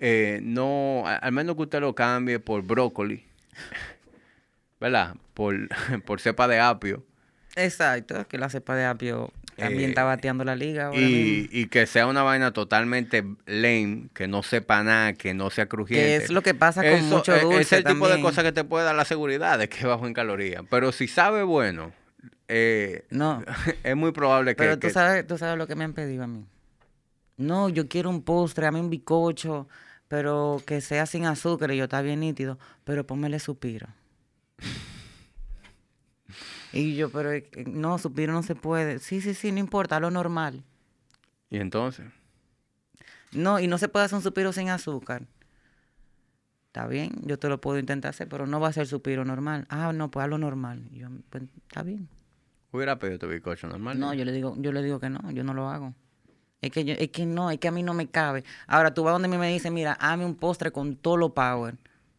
Eh, 0.07 0.41
no, 0.43 1.05
al 1.07 1.33
menos 1.33 1.57
que 1.57 1.63
usted 1.63 1.81
lo 1.81 1.95
cambie 1.95 2.39
por 2.39 2.63
brócoli, 2.63 3.25
¿verdad? 4.81 5.17
Por, 5.35 5.57
por 6.05 6.21
cepa 6.21 6.49
de 6.49 6.61
apio. 6.61 7.03
Exacto, 7.57 8.27
que 8.29 8.37
la 8.37 8.49
cepa 8.51 8.75
de 8.75 8.85
apio 8.85 9.33
también 9.57 9.85
Eh, 9.85 9.89
está 9.91 10.03
bateando 10.05 10.43
la 10.45 10.57
liga. 10.57 10.87
ahora 10.89 10.99
mismo. 11.01 11.17
Y, 11.17 11.49
y 11.53 11.67
que 11.69 11.87
sea 11.87 12.07
una 12.09 12.23
vaina 12.23 12.53
totalmente 12.53 13.25
lame, 13.47 14.09
que 14.13 14.27
no 14.27 14.43
sepa 14.43 14.83
nada, 14.83 15.13
que 15.15 15.33
no 15.35 15.51
sea 15.51 15.67
crujiente. 15.67 16.19
Que 16.19 16.25
es 16.25 16.31
lo 16.31 16.43
que 16.43 16.53
pasa 16.55 16.83
con 16.83 16.91
Eso, 16.93 17.17
mucho 17.17 17.39
dulce 17.39 17.61
Es 17.61 17.73
el 17.73 17.85
tipo 17.85 18.09
de 18.09 18.21
cosas 18.21 18.43
que 18.45 18.53
te 18.53 18.65
puede 18.65 18.85
dar 18.85 18.97
la 18.97 19.05
seguridad 19.05 19.59
de 19.59 19.69
que 19.69 19.79
es 19.79 19.85
bajo 19.85 20.07
en 20.07 20.13
calorías. 20.15 20.65
Pero 20.69 20.91
si 20.91 21.07
sabe 21.07 21.45
bueno, 21.45 21.93
eh, 22.49 23.05
No, 23.11 23.43
es 23.85 23.97
muy 23.97 24.11
probable 24.13 24.53
que... 24.53 24.57
pero 24.57 24.75
tú 24.75 24.89
que- 24.89 24.93
sabes, 24.93 25.27
tú 25.27 25.39
sabes 25.39 25.57
lo 25.57 25.67
que 25.69 25.77
me 25.77 25.85
han 25.85 25.93
pedido 25.95 26.25
a 26.25 26.27
mí. 26.27 26.45
No, 27.37 27.69
yo 27.69 27.89
quiero 27.89 28.11
un 28.11 28.23
postre, 28.23 28.67
a 28.67 28.73
mí 28.73 28.79
un 28.81 28.91
bicocho, 28.91 29.69
pero 30.09 30.63
que 30.67 30.81
sea 30.81 31.07
sin 31.07 31.27
azúcar 31.27 31.71
y 31.73 31.77
yo 31.77 31.85
está 31.85 32.03
bien 32.03 32.21
nítido, 32.21 32.59
pero 32.85 33.07
pónmele 33.07 33.39
suspiro. 33.39 33.89
y 36.73 36.97
yo, 36.97 37.11
pero 37.11 37.31
no, 37.67 37.99
suspiro 37.99 38.33
no 38.33 38.43
se 38.43 38.55
puede. 38.55 38.99
Sí, 38.99 39.21
sí, 39.21 39.35
sí, 39.35 39.53
no 39.53 39.59
importa, 39.61 40.01
lo 40.01 40.11
normal. 40.11 40.65
Y 41.51 41.59
entonces, 41.59 42.07
No, 43.33 43.61
y 43.61 43.67
no 43.69 43.79
se 43.79 43.89
puede 43.89 44.05
hacer 44.07 44.17
un 44.17 44.23
suspiro 44.23 44.53
sin 44.53 44.69
azúcar. 44.71 45.27
Está 46.67 46.87
bien, 46.89 47.13
yo 47.23 47.39
te 47.39 47.49
lo 47.49 47.61
puedo 47.61 47.79
intentar 47.79 48.11
hacer, 48.11 48.29
pero 48.29 48.47
no 48.49 48.59
va 48.59 48.69
a 48.69 48.73
ser 48.73 48.87
suspiro 48.89 49.25
normal. 49.25 49.65
Ah, 49.69 49.93
no, 49.93 50.11
pues 50.11 50.25
hazlo 50.25 50.39
normal. 50.39 50.83
Y 50.93 50.99
yo, 51.01 51.09
pues, 51.31 51.45
está 51.69 51.85
bien. 51.85 52.09
hubiera 52.73 52.99
pedido 52.99 53.21
tu 53.21 53.29
bizcocho 53.29 53.69
normal. 53.69 53.99
No, 53.99 54.13
yo 54.13 54.25
le 54.25 54.33
digo, 54.33 54.57
yo 54.59 54.73
le 54.73 54.83
digo 54.83 54.99
que 54.99 55.09
no, 55.11 55.31
yo 55.31 55.45
no 55.45 55.55
lo 55.55 55.69
hago. 55.69 55.95
Es 56.65 56.71
que 56.73 56.85
yo, 56.85 56.95
es 56.99 57.09
que 57.11 57.27
no, 57.27 57.51
es 57.51 57.59
que 57.59 57.69
a 57.69 57.71
mí 57.71 57.83
no 57.83 57.95
me 57.95 58.07
cabe. 58.09 58.45
Ahora 58.67 58.93
tú 58.95 59.05
vas 59.05 59.13
donde 59.15 59.29
mí 59.29 59.37
me 59.39 59.53
dice, 59.53 59.71
mira, 59.71 59.93
hazme 59.93 60.25
un 60.25 60.35
postre 60.35 60.71
con 60.71 60.97
todo 60.97 61.17
lo 61.17 61.35
power. 61.35 61.75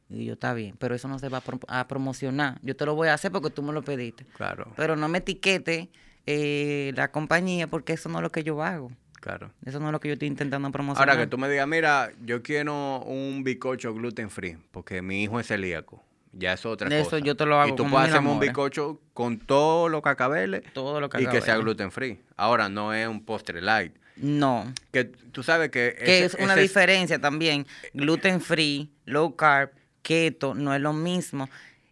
Y 0.09 0.25
yo, 0.25 0.33
está 0.33 0.53
bien, 0.53 0.75
pero 0.77 0.93
eso 0.93 1.07
no 1.07 1.17
se 1.19 1.29
va 1.29 1.39
a, 1.39 1.41
pro- 1.41 1.59
a 1.67 1.87
promocionar. 1.87 2.59
Yo 2.61 2.75
te 2.75 2.85
lo 2.85 2.93
voy 2.95 3.07
a 3.07 3.15
hacer 3.15 3.31
porque 3.31 3.49
tú 3.49 3.63
me 3.63 3.73
lo 3.73 3.81
pediste. 3.81 4.25
Claro, 4.37 4.71
Pero 4.75 4.95
no 4.95 5.07
me 5.07 5.17
etiquete 5.17 5.89
eh, 6.27 6.93
la 6.95 7.11
compañía 7.11 7.67
porque 7.67 7.93
eso 7.93 8.07
no 8.09 8.19
es 8.19 8.23
lo 8.23 8.31
que 8.31 8.43
yo 8.43 8.61
hago. 8.63 8.91
claro. 9.19 9.51
Eso 9.65 9.79
no 9.79 9.87
es 9.87 9.91
lo 9.91 9.99
que 9.99 10.09
yo 10.09 10.13
estoy 10.13 10.27
intentando 10.27 10.71
promocionar. 10.71 11.09
Ahora 11.09 11.19
que 11.21 11.27
tú 11.27 11.37
me 11.39 11.49
digas, 11.49 11.67
mira, 11.67 12.11
yo 12.23 12.43
quiero 12.43 12.99
un 13.01 13.43
bizcocho 13.43 13.93
gluten 13.95 14.29
free, 14.29 14.57
porque 14.71 15.01
mi 15.01 15.23
hijo 15.23 15.39
es 15.39 15.47
celíaco. 15.47 16.03
Ya 16.37 16.53
es 16.53 16.65
otra 16.65 16.89
Eso 16.89 17.05
cosa. 17.11 17.19
yo 17.19 17.35
te 17.35 17.45
lo 17.45 17.59
hago 17.59 17.69
Y 17.73 17.75
tú 17.75 17.83
puedes 17.83 18.07
mil 18.07 18.13
hacerme 18.13 18.31
un 18.31 18.39
bizcocho 18.41 18.99
con 19.13 19.39
todo 19.39 19.87
lo 19.87 20.01
cacabeles 20.01 20.63
Todo 20.73 20.99
lo 20.99 21.09
que 21.09 21.21
y 21.23 21.27
que 21.27 21.39
sea 21.41 21.55
gluten 21.57 21.91
free. 21.91 22.19
Ahora, 22.35 22.67
no 22.69 22.93
es 22.93 23.07
un 23.07 23.23
postre 23.23 23.61
light. 23.61 23.95
No. 24.17 24.73
Que 24.91 25.05
tú 25.05 25.43
sabes 25.43 25.69
que... 25.69 25.95
Que 25.97 26.17
ese- 26.23 26.25
es 26.25 26.33
una 26.35 26.53
ese 26.53 26.61
diferencia 26.61 27.19
también. 27.19 27.65
Gluten 27.93 28.39
free, 28.41 28.89
low 29.05 29.35
carb, 29.35 29.71
keto, 30.01 30.53
no 30.53 30.73
es 30.73 30.81
lo 30.81 30.93
mismo. 30.93 31.49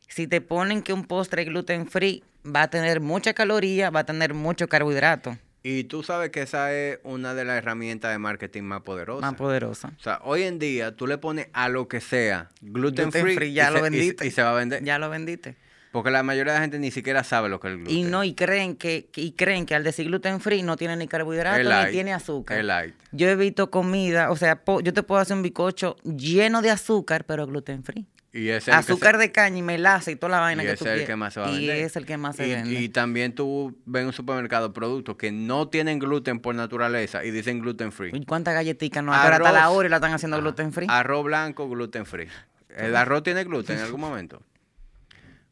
Si 0.07 0.27
te 0.27 0.41
ponen 0.41 0.81
que 0.83 0.93
un 0.93 1.05
postre 1.05 1.43
gluten 1.43 1.87
free 1.87 2.23
va 2.45 2.63
a 2.63 2.69
tener 2.69 2.99
mucha 3.01 3.33
caloría, 3.33 3.89
va 3.89 4.01
a 4.01 4.05
tener 4.05 4.33
mucho 4.33 4.67
carbohidrato, 4.67 5.37
Y 5.63 5.85
tú 5.85 6.03
sabes 6.03 6.29
que 6.29 6.41
esa 6.41 6.73
es 6.73 6.99
una 7.03 7.33
de 7.33 7.45
las 7.45 7.57
herramientas 7.57 8.11
de 8.11 8.17
marketing 8.19 8.63
más 8.63 8.81
poderosas. 8.81 9.21
más 9.21 9.35
poderosa. 9.35 9.93
o 9.97 10.03
sea, 10.03 10.19
hoy 10.23 10.43
en 10.43 10.59
día 10.59 10.95
tú 10.95 11.07
le 11.07 11.17
pones 11.17 11.47
a 11.53 11.69
lo 11.69 11.87
que 11.87 12.01
sea 12.01 12.49
gluten, 12.61 13.09
Gluten 13.09 13.11
free, 13.23 13.35
free, 13.35 13.47
y 13.49 13.53
ya 13.53 13.69
lo 13.71 13.79
se- 13.79 13.79
y 13.79 13.83
vendiste. 13.89 14.27
Y, 14.27 14.31
se 14.31 14.43
va 14.43 14.51
a 14.51 14.53
vender. 14.55 14.83
Ya 14.83 14.99
lo 14.99 15.09
vendiste. 15.09 15.55
Porque 15.93 16.09
la 16.11 16.23
mayoría 16.23 16.51
de 16.53 16.57
la 16.59 16.63
gente 16.63 16.79
ni 16.79 16.89
siquiera 16.91 17.23
sabe 17.23 17.47
lo 17.49 17.59
que 17.61 17.67
es 17.67 17.73
el 17.75 17.77
gluten. 17.81 17.95
Y 17.95 18.03
no, 18.03 18.23
y 18.25 18.33
creen 18.33 18.75
que, 18.75 19.09
y 19.15 19.31
creen 19.33 19.65
que 19.65 19.75
al 19.75 19.83
decir 19.83 20.07
gluten 20.07 20.41
free 20.41 20.61
no 20.63 20.75
tiene 20.75 20.97
ni 20.97 21.07
carbohidrato 21.07 21.59
Es 21.61 21.85
ni 21.85 21.91
tiene 21.91 22.11
azúcar. 22.13 22.57
es 22.57 22.65
light. 22.65 22.95
Yo 23.11 23.29
he 23.29 23.35
visto 23.35 23.69
comida, 23.69 24.31
o 24.31 24.35
sea, 24.35 24.65
po- 24.65 24.81
yo 24.81 24.91
te 24.91 25.03
puedo 25.03 25.21
hacer 25.21 25.37
un 25.37 25.43
bicocho 25.43 25.95
lleno 26.03 26.61
de 26.63 26.71
azúcar, 26.71 27.25
pero 27.25 27.45
gluten 27.47 27.83
free. 27.83 28.07
Y 28.35 28.49
es 28.49 28.67
el 28.67 28.73
Azúcar 28.73 29.13
se- 29.17 29.21
de 29.21 29.31
caña 29.31 29.59
y 29.59 29.61
melaza 29.61 30.09
y 30.09 30.15
toda 30.15 30.31
la 30.31 30.39
vaina 30.39 30.63
y 30.63 30.65
que 30.65 30.75
tú 30.75 30.85
es 30.85 31.01
el 31.01 31.05
que 31.05 31.15
más 31.15 31.35
se 31.35 31.39
va 31.41 31.45
a 31.45 31.51
y 31.51 31.67
vender. 31.67 31.77
es 31.85 31.95
el 31.95 32.05
que 32.07 32.17
más 32.17 32.35
se 32.37 32.47
y, 32.47 32.51
vende. 32.51 32.81
y 32.81 32.89
también 32.89 33.35
tú 33.35 33.77
ves 33.85 34.01
en 34.01 34.07
un 34.07 34.13
supermercado 34.13 34.73
productos 34.73 35.15
que 35.17 35.31
no 35.31 35.67
tienen 35.69 35.99
gluten 35.99 36.39
por 36.39 36.55
naturaleza 36.55 37.23
y 37.23 37.29
dicen 37.29 37.59
gluten 37.59 37.91
free. 37.91 38.09
Uy, 38.11 38.25
¿Cuántas 38.25 38.55
galletitas 38.55 39.03
no 39.03 39.13
hay? 39.13 39.19
Pero 39.29 39.45
hasta 39.45 39.51
la 39.59 39.69
hora 39.69 39.87
la 39.89 39.97
están 39.97 40.13
haciendo 40.13 40.37
Ajá. 40.37 40.41
gluten 40.41 40.73
free. 40.73 40.87
Arroz 40.89 41.23
blanco, 41.23 41.69
gluten 41.69 42.07
free. 42.07 42.27
¿El 42.75 42.95
arroz 42.95 43.21
tiene 43.21 43.43
gluten 43.43 43.77
en 43.77 43.83
algún 43.83 44.01
momento? 44.01 44.41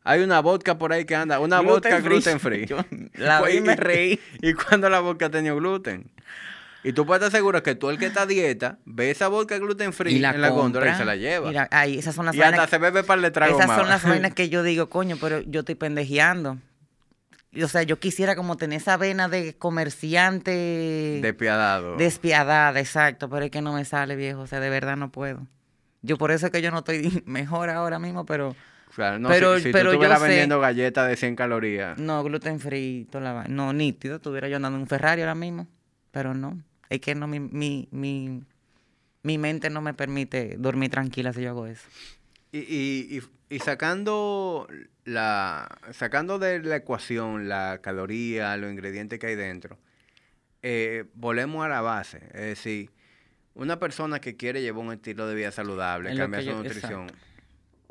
Hay 0.04 0.22
una 0.22 0.40
vodka 0.40 0.78
por 0.78 0.94
ahí 0.94 1.06
que 1.06 1.16
anda, 1.16 1.40
una 1.40 1.60
Gluten 1.60 1.74
vodka 1.76 1.98
free. 1.98 2.10
gluten 2.10 2.40
free. 2.40 2.66
Yo 2.68 2.78
la 3.16 3.42
vi 3.42 3.54
y 3.58 3.62
me 3.62 3.76
reí. 3.76 4.20
¿Y 4.42 4.54
cuándo 4.54 4.90
la 4.90 5.00
vodka 5.00 5.28
ha 5.28 5.30
tenido 5.30 5.56
gluten? 5.58 6.10
Y 6.84 6.94
tú 6.94 7.06
puedes 7.06 7.22
estar 7.24 7.38
seguro 7.38 7.62
que 7.62 7.76
tú 7.76 7.92
el 7.92 8.00
que 8.00 8.08
está 8.08 8.24
a 8.24 8.26
dieta 8.26 8.80
ve 8.86 9.12
esa 9.12 9.28
vodka 9.28 9.60
gluten 9.60 9.94
free 9.94 10.16
en 10.24 10.42
la 10.42 10.50
góndola 10.50 10.92
y 10.92 10.96
se 10.96 11.06
la 11.06 11.16
lleva. 11.16 11.52
Y 11.52 11.54
la- 11.54 11.68
ay, 11.72 12.00
esas 12.00 12.16
son 12.16 12.26
las 12.26 12.34
y 12.34 12.40
hasta 12.42 12.50
vainas, 12.52 12.70
se 12.72 12.78
bebe 12.80 13.04
para 13.04 13.24
el 13.26 13.32
trago 13.32 13.56
esas 13.56 13.68
más. 13.68 13.78
son 13.80 13.88
las 13.90 14.04
vainas 14.04 14.34
que 14.34 14.50
yo 14.50 14.64
digo, 14.64 14.90
coño, 14.90 15.18
pero 15.22 15.42
yo 15.42 15.60
estoy 15.60 15.76
pendejeando. 15.76 16.58
O 17.62 17.68
sea, 17.68 17.84
yo 17.84 18.00
quisiera 18.00 18.36
como 18.36 18.58
tener 18.58 18.80
esa 18.82 18.98
vena 18.98 19.28
de 19.28 19.54
comerciante 19.56 21.20
Despiadado. 21.22 21.98
despiadada, 21.98 22.80
exacto, 22.80 23.30
pero 23.30 23.46
es 23.46 23.52
que 23.52 23.62
no 23.62 23.74
me 23.74 23.86
sale, 23.86 24.16
viejo. 24.16 24.42
O 24.42 24.48
sea, 24.48 24.60
de 24.60 24.70
verdad 24.70 24.96
no 24.98 25.12
puedo. 25.12 25.46
Yo 26.02 26.18
por 26.18 26.32
eso 26.32 26.48
es 26.48 26.52
que 26.52 26.62
yo 26.62 26.72
no 26.72 26.80
estoy 26.80 27.22
mejor 27.28 27.70
ahora 27.70 28.00
mismo, 28.00 28.26
pero 28.26 28.56
O 28.92 28.94
sea, 28.94 29.18
no, 29.18 29.30
pero- 29.30 29.58
si, 29.58 29.64
si 29.64 29.72
pero 29.72 29.86
tú 29.86 29.88
yo 29.88 29.92
estuvieras 29.94 30.20
sé- 30.20 30.28
vendiendo 30.28 30.60
galletas 30.60 31.08
de 31.08 31.16
100 31.16 31.36
calorías. 31.36 31.98
no, 31.98 32.22
gluten 32.24 32.60
free, 32.60 33.08
toda 33.10 33.24
la 33.24 33.34
vaina. 33.34 33.54
No, 33.56 33.72
nítido, 33.74 34.18
estuviera 34.18 34.48
yo 34.50 34.58
andando 34.58 34.76
en 34.78 34.82
un 34.84 34.88
Ferrari 34.88 35.22
ahora 35.22 35.36
mismo, 35.36 35.68
pero 36.12 36.34
no. 36.34 36.62
Es 36.90 37.00
que 37.00 37.16
no, 37.16 37.26
mi, 37.26 37.40
mi, 37.40 37.88
mi, 37.92 38.44
mi 39.24 39.38
mente 39.38 39.70
no 39.70 39.80
me 39.82 39.94
permite 39.94 40.56
dormir 40.60 40.92
tranquila 40.92 41.32
si 41.32 41.42
yo 41.42 41.52
hago 41.52 41.68
eso. 41.68 41.88
Y, 42.52 42.60
y, 42.60 43.18
y, 43.50 43.56
y 43.56 43.60
sacando 43.60 44.68
la 45.06 45.70
sacando 45.94 46.38
de 46.38 46.60
la 46.60 46.76
ecuación 46.76 47.48
la 47.48 47.80
caloría, 47.82 48.58
los 48.58 48.70
ingredientes 48.72 49.20
que 49.20 49.28
hay 49.28 49.36
dentro, 49.36 49.78
eh, 50.64 51.06
volvemos 51.14 51.66
a 51.66 51.70
la 51.70 51.80
base. 51.80 52.18
Es 52.34 52.42
decir, 52.42 52.90
una 53.54 53.80
persona 53.80 54.20
que 54.20 54.36
quiere 54.36 54.62
llevar 54.62 54.86
un 54.86 54.92
estilo 54.94 55.28
de 55.28 55.36
vida 55.36 55.52
saludable, 55.52 56.14
cambiar 56.16 56.44
su 56.44 56.50
yo- 56.50 56.56
nutrición, 56.58 57.08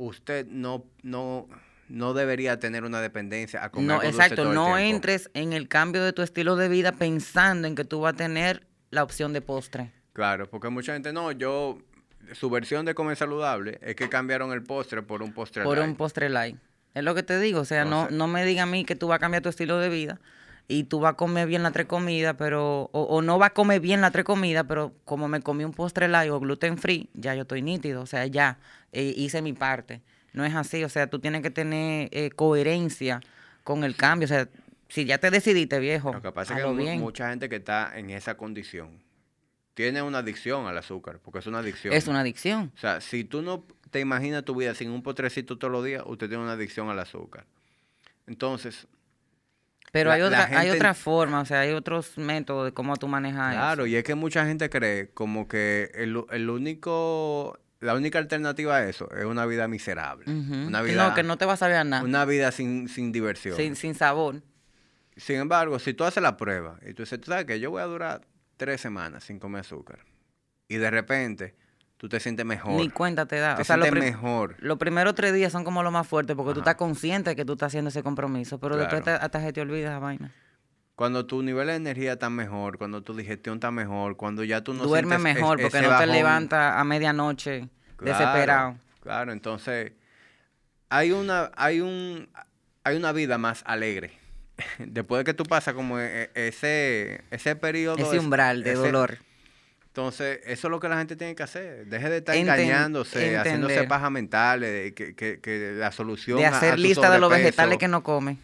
usted 0.07 0.47
no, 0.47 0.85
no, 1.03 1.49
no 1.89 2.15
debería 2.15 2.59
tener 2.59 2.85
una 2.85 3.01
dependencia 3.01 3.63
a 3.65 3.71
comer 3.71 3.89
No, 3.89 4.03
exacto, 4.03 4.45
todo 4.45 4.55
no 4.55 4.79
entres 4.79 5.31
en 5.35 5.53
el 5.53 5.69
cambio 5.69 6.03
de 6.03 6.13
tu 6.13 6.23
estilo 6.23 6.57
de 6.57 6.69
vida 6.69 6.93
pensando 6.93 7.69
en 7.69 7.75
que 7.75 7.85
tú 7.85 8.01
vas 8.01 8.15
a 8.15 8.17
tener 8.17 8.67
la 8.91 9.03
opción 9.03 9.33
de 9.33 9.41
postre. 9.41 9.93
Claro, 10.13 10.49
porque 10.49 10.71
mucha 10.71 10.95
gente 10.95 11.13
no, 11.13 11.33
yo 11.33 11.79
su 12.33 12.51
versión 12.51 12.85
de 12.87 12.95
comer 12.95 13.17
saludable 13.17 13.79
es 13.83 13.95
que 13.95 14.09
cambiaron 14.09 14.53
el 14.53 14.63
postre 14.63 15.03
por 15.03 15.23
un 15.23 15.33
postre 15.33 15.65
por 15.65 15.79
un 15.79 15.87
light. 15.87 15.97
postre 15.97 16.29
light. 16.29 16.57
Es 16.95 17.05
lo 17.05 17.15
que 17.15 17.23
te 17.23 17.39
digo, 17.39 17.61
o 17.61 17.65
sea, 17.65 17.85
no, 17.85 18.09
no 18.11 18.27
me 18.27 18.45
diga 18.45 18.65
a 18.65 18.67
mí 18.67 18.85
que 18.85 18.97
tú 18.97 19.07
vas 19.07 19.17
a 19.17 19.19
cambiar 19.21 19.43
tu 19.43 19.49
estilo 19.49 19.79
de 19.79 19.89
vida 19.89 20.21
y 20.67 20.85
tú 20.85 21.01
vas 21.01 21.13
a 21.13 21.17
comer 21.17 21.47
bien 21.47 21.63
la 21.63 21.73
tres 21.73 21.87
comidas, 21.87 22.35
pero, 22.39 22.91
o, 22.93 23.03
o 23.03 23.23
no 23.23 23.39
vas 23.39 23.51
a 23.51 23.55
comer 23.55 23.81
bien 23.81 24.01
la 24.01 24.11
tres 24.11 24.25
comidas, 24.25 24.65
pero 24.69 24.95
como 25.05 25.29
me 25.29 25.41
comí 25.41 25.65
un 25.65 25.73
postre 25.73 26.09
light 26.09 26.31
o 26.31 26.41
gluten 26.41 26.79
free, 26.79 27.11
ya 27.15 27.35
yo 27.35 27.43
estoy 27.43 27.63
nítido, 27.63 28.03
o 28.03 28.07
sea, 28.07 28.27
ya 28.27 28.59
eh, 28.93 29.15
hice 29.17 29.43
mi 29.43 29.53
parte. 29.53 30.01
No 30.33 30.45
es 30.45 30.55
así, 30.55 30.85
o 30.85 30.89
sea, 30.89 31.09
tú 31.09 31.19
tienes 31.19 31.43
que 31.43 31.51
tener 31.51 32.09
eh, 32.13 32.31
coherencia 32.31 33.21
con 33.65 33.85
el 33.85 33.97
cambio, 33.97 34.27
o 34.27 34.29
sea, 34.29 34.49
si 34.89 35.05
ya 35.05 35.19
te 35.19 35.31
decidiste, 35.31 35.79
viejo, 35.79 36.13
Lo 36.13 36.23
que 36.23 36.33
pasa 36.33 36.59
es 36.59 36.65
que 36.65 36.73
bien. 36.73 37.01
mucha 37.01 37.31
gente 37.31 37.49
que 37.49 37.57
está 37.57 37.93
en 37.99 38.11
esa 38.11 38.37
condición 38.37 39.03
tiene 39.75 40.03
una 40.03 40.19
adicción 40.19 40.67
al 40.67 40.77
azúcar, 40.79 41.19
porque 41.23 41.39
es 41.39 41.47
una 41.47 41.59
adicción. 41.61 41.95
Es 41.95 42.07
una 42.09 42.21
adicción. 42.21 42.73
O 42.77 42.79
sea, 42.79 43.01
si 43.01 43.25
tú 43.25 43.41
no 43.43 43.65
te 43.91 44.01
imaginas 44.01 44.45
tu 44.45 44.55
vida 44.55 44.75
sin 44.75 44.91
un 44.91 45.03
potrecito 45.03 45.59
todos 45.59 45.73
los 45.73 45.85
días, 45.85 46.03
usted 46.07 46.29
tiene 46.29 46.43
una 46.43 46.53
adicción 46.53 46.91
al 46.91 46.99
azúcar. 46.99 47.45
Entonces, 48.27 48.87
Pero 49.93 50.11
La- 50.11 50.15
hay 50.17 50.23
otra, 50.23 50.45
hay 50.61 50.71
otra 50.71 50.95
forma, 50.95 51.41
o 51.41 51.45
sea, 51.45 51.61
hay 51.61 51.73
otros 51.73 52.17
métodos 52.19 52.67
de 52.67 52.73
cómo 52.73 52.97
tú 52.97 53.09
manejas 53.09 53.55
claro, 53.55 53.83
eso. 53.83 53.87
y 53.89 53.97
es 53.97 54.05
que 54.05 54.15
mucha 54.15 54.47
gente 54.47 54.71
cree 54.71 55.09
como 55.11 55.49
que 55.49 55.91
el, 55.95 56.23
el 56.31 56.49
único 56.51 57.59
la 57.81 57.95
única 57.95 58.19
alternativa 58.19 58.77
a 58.77 58.85
eso 58.89 59.11
es 59.17 59.25
una 59.25 59.47
vida 59.47 59.67
miserable. 59.69 60.31
Una 60.31 60.83
vida, 60.83 61.09
no, 61.09 61.15
que 61.15 61.23
no 61.23 61.37
te 61.39 61.47
va 61.47 61.55
a 61.55 61.57
saber 61.57 61.77
a 61.77 61.85
nada. 61.85 62.05
una 62.05 62.25
vida 62.25 62.53
sin, 62.53 62.89
sin 62.89 63.11
diversión. 63.13 63.57
sin, 63.57 63.75
sin 63.77 63.95
sabor. 63.95 64.43
Sin 65.17 65.37
embargo, 65.37 65.79
si 65.79 65.93
tú 65.95 66.05
haces 66.05 66.23
la 66.23 66.37
prueba 66.37 66.79
y 66.87 66.95
tú 66.95 67.03
dices, 67.03 67.21
tú 67.21 67.31
sabes 67.31 67.45
que 67.47 67.59
yo 67.61 67.71
voy 67.71 67.83
a 67.83 67.87
durar 67.87 68.27
tres 68.57 68.81
semanas 68.81 69.25
sin 69.25 69.39
comer 69.39 69.61
azúcar 69.61 69.99
y 70.69 70.77
de 70.77 70.91
repente 70.91 71.55
tú 71.97 72.09
te 72.09 72.21
sientes 72.21 72.47
mejor. 72.47 72.75
Ni 72.81 72.89
cuenta 72.89 73.27
te 73.27 73.37
da. 73.37 73.57
Te 73.57 73.63
o 73.63 73.65
sea, 73.65 73.77
lo 73.77 73.85
sientes 73.85 74.03
prim- 74.03 74.15
mejor. 74.15 74.57
los 74.61 74.79
primeros 74.79 75.15
tres 75.15 75.35
días 75.35 75.53
son 75.53 75.65
como 75.65 75.83
los 75.83 75.93
más 75.93 76.07
fuertes 76.07 76.37
porque 76.37 76.55
tú 76.55 76.61
estás 76.61 76.77
consciente 76.77 77.31
de 77.31 77.37
que 77.37 77.45
tú 77.45 77.55
estás 77.55 77.69
haciendo 77.69 77.89
ese 77.91 78.03
compromiso, 78.03 78.59
pero 78.61 78.77
después 78.77 79.03
te- 79.03 79.11
hasta 79.11 79.41
se 79.41 79.53
te 79.53 79.61
olvida 79.61 79.89
esa 79.89 79.99
vaina. 79.99 80.33
Cuando 81.01 81.25
tu 81.25 81.43
nivel 81.43 81.69
de 81.69 81.77
energía 81.77 82.13
está 82.13 82.29
mejor, 82.29 82.77
cuando 82.77 83.03
tu 83.03 83.17
digestión 83.17 83.55
está 83.55 83.71
mejor, 83.71 84.19
cuando 84.19 84.45
ya 84.45 84.63
tú 84.63 84.75
no 84.75 84.85
Duerme 84.85 85.15
es- 85.15 85.23
mejor 85.23 85.59
porque 85.59 85.81
no 85.81 85.97
te 85.97 86.07
levantas 86.07 86.77
a 86.77 86.85
medianoche 86.85 87.71
Claro, 87.97 88.19
desesperado. 88.19 88.77
Claro, 89.03 89.33
entonces 89.33 89.93
hay 90.91 91.13
una, 91.13 91.53
hay 91.57 91.81
un, 91.81 92.29
hay 92.85 92.97
una 92.99 93.13
vida 93.13 93.39
más 93.39 93.63
alegre. 93.65 94.13
Después 94.79 95.21
de 95.21 95.25
que 95.25 95.33
tú 95.33 95.45
pasas 95.45 95.73
como 95.73 95.99
e- 95.99 96.25
e- 96.35 96.49
ese, 96.49 97.23
ese 97.31 97.57
periodo. 97.57 97.97
Ese 97.97 98.17
es- 98.19 98.23
umbral 98.23 98.63
de 98.63 98.73
ese- 98.73 98.81
dolor. 98.83 99.17
Entonces, 99.87 100.41
eso 100.45 100.67
es 100.67 100.71
lo 100.71 100.81
que 100.81 100.89
la 100.91 100.99
gente 100.99 101.17
tiene 101.17 101.35
que 101.35 101.43
hacer. 101.45 101.87
Deje 101.87 102.11
de 102.11 102.19
estar 102.19 102.35
Enten- 102.35 102.41
engañándose, 102.43 103.39
haciéndose 103.39 103.85
pajas 103.85 104.11
mentales, 104.11 104.93
que, 104.93 105.15
que- 105.15 105.41
que 105.41 105.73
la 105.79 105.93
solución 105.93 106.37
De 106.37 106.45
a- 106.45 106.51
a 106.51 106.57
hacer 106.59 106.75
tu 106.77 106.83
lista 106.83 107.11
de 107.11 107.19
los 107.19 107.31
vegetales 107.31 107.79
que 107.79 107.89
no 107.89 108.03
come. 108.03 108.37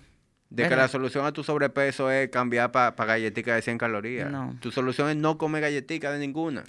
De 0.51 0.69
que 0.69 0.77
la 0.77 0.89
solución 0.89 1.27
a 1.27 1.33
tu 1.33 1.43
sobrepeso 1.43 2.11
es 2.11 2.31
cambiar 2.31 2.71
para 2.71 2.93
galletica 3.05 3.55
de 3.55 3.63
100 3.63 3.79
calorías. 3.79 4.31
No. 4.31 4.57
Tu 4.61 4.71
solución 4.71 5.11
es 5.11 5.17
no 5.17 5.39
comer 5.39 5.63
galletica 5.63 6.13
de 6.13 6.19
ninguna. 6.21 6.65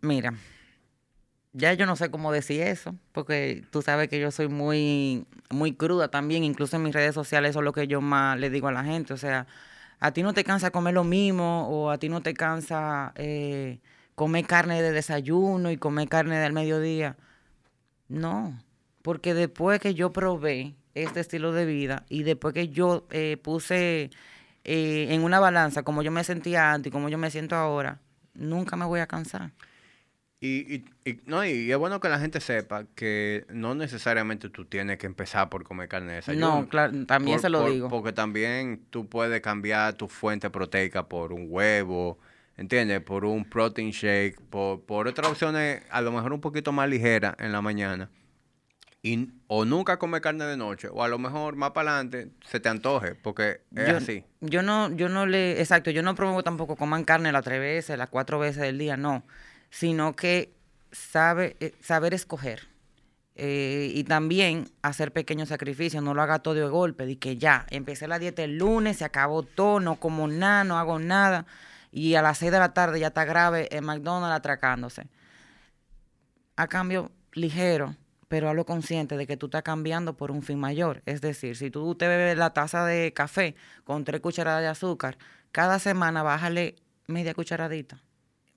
Mira, 0.00 0.34
ya 1.52 1.72
yo 1.72 1.86
no 1.86 1.96
sé 1.96 2.10
cómo 2.10 2.32
decir 2.32 2.60
eso, 2.62 2.94
porque 3.12 3.64
tú 3.70 3.80
sabes 3.80 4.08
que 4.08 4.20
yo 4.20 4.30
soy 4.30 4.48
muy, 4.48 5.24
muy 5.50 5.72
cruda 5.72 6.08
también, 6.08 6.44
incluso 6.44 6.76
en 6.76 6.82
mis 6.82 6.92
redes 6.92 7.14
sociales 7.14 7.50
eso 7.50 7.60
es 7.60 7.64
lo 7.64 7.72
que 7.72 7.86
yo 7.86 8.00
más 8.00 8.38
le 8.38 8.50
digo 8.50 8.68
a 8.68 8.72
la 8.72 8.84
gente, 8.84 9.14
o 9.14 9.16
sea, 9.16 9.46
a 10.00 10.12
ti 10.12 10.22
no 10.22 10.34
te 10.34 10.44
cansa 10.44 10.70
comer 10.70 10.94
lo 10.94 11.04
mismo 11.04 11.68
o 11.68 11.90
a 11.90 11.98
ti 11.98 12.08
no 12.08 12.22
te 12.22 12.34
cansa 12.34 13.12
eh, 13.14 13.78
comer 14.14 14.46
carne 14.46 14.82
de 14.82 14.92
desayuno 14.92 15.70
y 15.70 15.76
comer 15.76 16.08
carne 16.08 16.38
del 16.38 16.52
mediodía. 16.52 17.16
No, 18.08 18.58
porque 19.02 19.32
después 19.32 19.80
que 19.80 19.94
yo 19.94 20.12
probé 20.12 20.74
este 20.94 21.20
estilo 21.20 21.52
de 21.52 21.66
vida 21.66 22.04
y 22.08 22.22
después 22.22 22.54
que 22.54 22.68
yo 22.68 23.06
eh, 23.10 23.36
puse 23.42 24.10
eh, 24.64 25.06
en 25.10 25.22
una 25.22 25.40
balanza 25.40 25.82
como 25.82 26.02
yo 26.02 26.10
me 26.10 26.24
sentía 26.24 26.72
antes 26.72 26.90
y 26.90 26.92
como 26.92 27.08
yo 27.08 27.18
me 27.18 27.30
siento 27.30 27.56
ahora, 27.56 28.00
nunca 28.34 28.76
me 28.76 28.84
voy 28.84 29.00
a 29.00 29.06
cansar. 29.06 29.50
Y, 30.40 30.74
y, 30.74 30.84
y- 31.10 31.20
no, 31.24 31.42
y 31.44 31.70
es 31.72 31.78
bueno 31.78 32.00
que 32.00 32.08
la 32.10 32.18
gente 32.18 32.38
sepa 32.40 32.84
que 32.94 33.46
no 33.48 33.74
necesariamente 33.74 34.50
tú 34.50 34.66
tienes 34.66 34.98
que 34.98 35.06
empezar 35.06 35.48
por 35.48 35.64
comer 35.64 35.88
carne 35.88 36.10
de 36.10 36.16
desayuno. 36.16 36.60
No, 36.62 36.68
claro, 36.68 36.92
también 37.06 37.36
Por- 37.36 37.40
se 37.42 37.48
lo 37.48 37.60
por- 37.62 37.70
digo. 37.72 37.88
Porque 37.88 38.12
también 38.12 38.82
tú 38.90 39.08
puedes 39.08 39.40
cambiar 39.40 39.94
tu 39.94 40.06
fuente 40.06 40.50
proteica 40.50 41.08
por 41.08 41.32
un 41.32 41.46
huevo, 41.48 42.18
¿entiendes? 42.58 43.00
Por 43.00 43.24
un 43.24 43.44
protein 43.46 43.90
shake, 43.90 44.38
por, 44.50 44.82
por 44.82 45.08
otras 45.08 45.28
opciones 45.30 45.82
a 45.90 46.02
lo 46.02 46.12
mejor 46.12 46.34
un 46.34 46.40
poquito 46.42 46.72
más 46.72 46.90
ligeras 46.90 47.34
en 47.38 47.50
la 47.50 47.62
mañana. 47.62 48.10
Y, 49.06 49.28
o 49.48 49.66
nunca 49.66 49.98
comer 49.98 50.22
carne 50.22 50.46
de 50.46 50.56
noche, 50.56 50.88
o 50.90 51.04
a 51.04 51.08
lo 51.08 51.18
mejor 51.18 51.56
más 51.56 51.72
para 51.72 51.90
adelante 51.90 52.30
se 52.46 52.58
te 52.58 52.70
antoje, 52.70 53.14
porque 53.14 53.60
es 53.76 53.86
yo, 53.86 53.96
así. 53.98 54.24
Yo 54.40 54.62
no, 54.62 54.90
yo 54.96 55.10
no 55.10 55.26
le, 55.26 55.60
exacto, 55.60 55.90
yo 55.90 56.02
no 56.02 56.14
promuevo 56.14 56.42
tampoco 56.42 56.74
coman 56.74 57.04
carne 57.04 57.30
las 57.30 57.44
tres 57.44 57.60
veces, 57.60 57.98
las 57.98 58.08
cuatro 58.08 58.38
veces 58.38 58.62
del 58.62 58.78
día, 58.78 58.96
no, 58.96 59.22
sino 59.68 60.16
que 60.16 60.54
sabe, 60.90 61.54
eh, 61.60 61.74
saber 61.82 62.14
escoger. 62.14 62.66
Eh, 63.34 63.92
y 63.94 64.04
también 64.04 64.70
hacer 64.80 65.12
pequeños 65.12 65.50
sacrificios, 65.50 66.02
no 66.02 66.14
lo 66.14 66.22
haga 66.22 66.38
todo 66.38 66.54
de 66.54 66.66
golpe, 66.66 67.04
de 67.04 67.18
que 67.18 67.36
ya, 67.36 67.66
empecé 67.68 68.08
la 68.08 68.18
dieta 68.18 68.42
el 68.42 68.56
lunes, 68.56 68.96
se 68.96 69.04
acabó 69.04 69.42
todo, 69.42 69.80
no 69.80 69.96
como 69.96 70.28
nada, 70.28 70.64
no 70.64 70.78
hago 70.78 70.98
nada, 70.98 71.44
y 71.92 72.14
a 72.14 72.22
las 72.22 72.38
seis 72.38 72.50
de 72.50 72.58
la 72.58 72.72
tarde 72.72 73.00
ya 73.00 73.08
está 73.08 73.26
grave 73.26 73.68
en 73.70 73.84
McDonald's 73.84 74.34
atracándose. 74.34 75.08
A 76.56 76.68
cambio 76.68 77.10
ligero, 77.32 77.96
pero 78.28 78.48
a 78.48 78.54
lo 78.54 78.64
consciente 78.66 79.16
de 79.16 79.26
que 79.26 79.36
tú 79.36 79.46
estás 79.46 79.62
cambiando 79.62 80.16
por 80.16 80.30
un 80.30 80.42
fin 80.42 80.58
mayor. 80.58 81.02
Es 81.06 81.20
decir, 81.20 81.56
si 81.56 81.70
tú 81.70 81.94
te 81.94 82.08
bebes 82.08 82.36
la 82.36 82.52
taza 82.52 82.84
de 82.84 83.12
café 83.12 83.54
con 83.84 84.04
tres 84.04 84.20
cucharadas 84.20 84.62
de 84.62 84.68
azúcar, 84.68 85.18
cada 85.52 85.78
semana 85.78 86.22
bájale 86.22 86.76
media 87.06 87.34
cucharadita, 87.34 88.02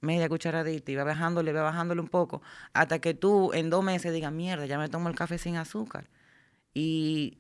media 0.02 0.30
cucharadita 0.30 0.92
y 0.92 0.96
va 0.96 1.04
bajándole, 1.04 1.54
va 1.54 1.64
bajándole 1.64 2.02
un 2.02 2.08
poco, 2.08 2.42
hasta 2.74 3.00
que 3.00 3.14
tú 3.14 3.54
en 3.54 3.70
dos 3.70 3.84
meses 3.84 4.14
digas, 4.14 4.32
mierda, 4.32 4.66
ya 4.66 4.78
me 4.78 4.90
tomo 4.90 5.10
el 5.10 5.16
café 5.16 5.38
sin 5.38 5.58
azúcar. 5.58 6.10
Y 6.74 7.38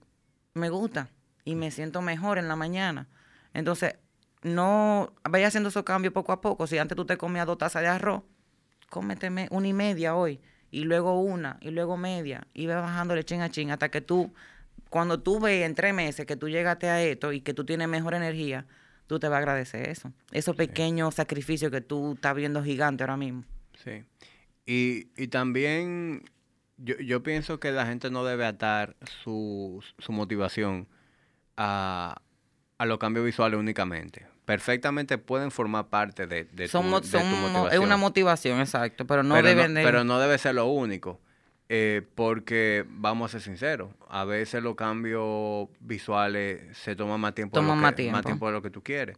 me 0.53 0.69
gusta 0.69 1.09
y 1.45 1.55
me 1.55 1.71
siento 1.71 2.01
mejor 2.01 2.38
en 2.38 2.47
la 2.47 2.55
mañana. 2.55 3.07
Entonces, 3.53 3.95
no 4.43 5.13
vaya 5.23 5.47
haciendo 5.47 5.69
esos 5.69 5.84
cambios 5.84 6.13
poco 6.13 6.32
a 6.32 6.41
poco. 6.41 6.67
Si 6.67 6.78
antes 6.78 6.95
tú 6.95 7.05
te 7.05 7.17
comías 7.17 7.45
dos 7.45 7.57
tazas 7.57 7.82
de 7.82 7.88
arroz, 7.88 8.23
cómete 8.89 9.30
me- 9.30 9.47
una 9.51 9.67
y 9.67 9.73
media 9.73 10.15
hoy, 10.15 10.39
y 10.78 10.84
luego 10.84 11.19
una, 11.19 11.57
y 11.59 11.71
luego 11.71 11.97
media, 11.97 12.45
y 12.53 12.67
va 12.67 12.80
bajándole 12.80 13.23
chin 13.23 13.41
a 13.41 13.49
chin 13.49 13.71
hasta 13.71 13.89
que 13.89 13.99
tú, 13.99 14.32
cuando 14.91 15.19
tú 15.19 15.39
ves 15.39 15.65
en 15.65 15.73
tres 15.73 15.91
meses 15.91 16.28
que 16.28 16.36
tú 16.36 16.49
llegaste 16.49 16.88
a 16.88 17.01
esto 17.01 17.34
y 17.34 17.41
que 17.41 17.55
tú 17.55 17.65
tienes 17.65 17.88
mejor 17.88 18.13
energía, 18.13 18.67
tú 19.07 19.17
te 19.17 19.28
vas 19.28 19.38
a 19.38 19.39
agradecer 19.39 19.89
eso. 19.89 20.13
Esos 20.32 20.55
pequeños 20.55 21.15
sacrificios 21.15 21.71
que 21.71 21.82
tú 21.82 22.13
estás 22.13 22.36
viendo 22.36 22.63
gigante 22.63 23.01
ahora 23.01 23.17
mismo. 23.17 23.43
Sí. 23.84 24.03
Y, 24.67 25.07
y 25.17 25.30
también 25.30 26.21
yo, 26.78 26.95
yo 26.99 27.23
pienso 27.23 27.59
que 27.59 27.71
la 27.71 27.88
gente 27.88 28.11
no 28.11 28.23
debe 28.23 28.45
atar 28.45 28.95
su, 29.23 29.84
su 29.97 30.11
motivación 30.11 30.88
a, 31.55 32.21
a 32.78 32.86
los 32.86 32.99
cambios 32.99 33.25
visuales 33.25 33.59
únicamente. 33.59 34.28
Perfectamente 34.48 35.18
pueden 35.18 35.52
formar 35.52 35.88
parte 35.89 36.26
de, 36.26 36.45
de, 36.45 36.68
Son 36.70 36.84
tu, 36.86 36.89
mo- 36.89 37.02
de 37.02 37.06
tu 37.06 37.18
son 37.20 37.30
mo- 37.30 37.38
motivación. 37.50 37.74
es 37.74 37.80
una 37.86 37.98
motivación, 37.98 38.60
exacto, 38.62 39.06
pero 39.06 39.22
no 39.22 39.36
pero, 39.36 39.48
deben 39.50 39.74
no, 39.74 39.80
de... 39.82 39.86
pero 39.86 40.04
no 40.06 40.20
debe 40.20 40.38
ser 40.38 40.56
lo 40.56 40.68
único. 40.68 41.20
eh, 41.70 42.02
porque 42.16 42.86
vamos 42.88 43.30
a 43.30 43.32
ser 43.34 43.41
sinceros, 43.41 43.89
a 44.08 44.24
veces 44.24 44.64
los 44.64 44.76
cambios 44.76 45.68
visuales 45.82 46.78
se 46.78 46.95
toman 46.95 47.20
más 47.20 47.36
tiempo, 47.36 47.58
de 47.58 47.62
lo 47.62 47.68
Toman 47.68 47.80
que- 47.80 47.84
más 47.84 47.95
tiempo. 47.95 48.12
más 48.14 48.26
tiempo 48.26 48.48
de 48.48 48.54
lo 48.54 48.62
que 48.62 48.70
tú 48.70 48.82
quieres. 48.82 49.18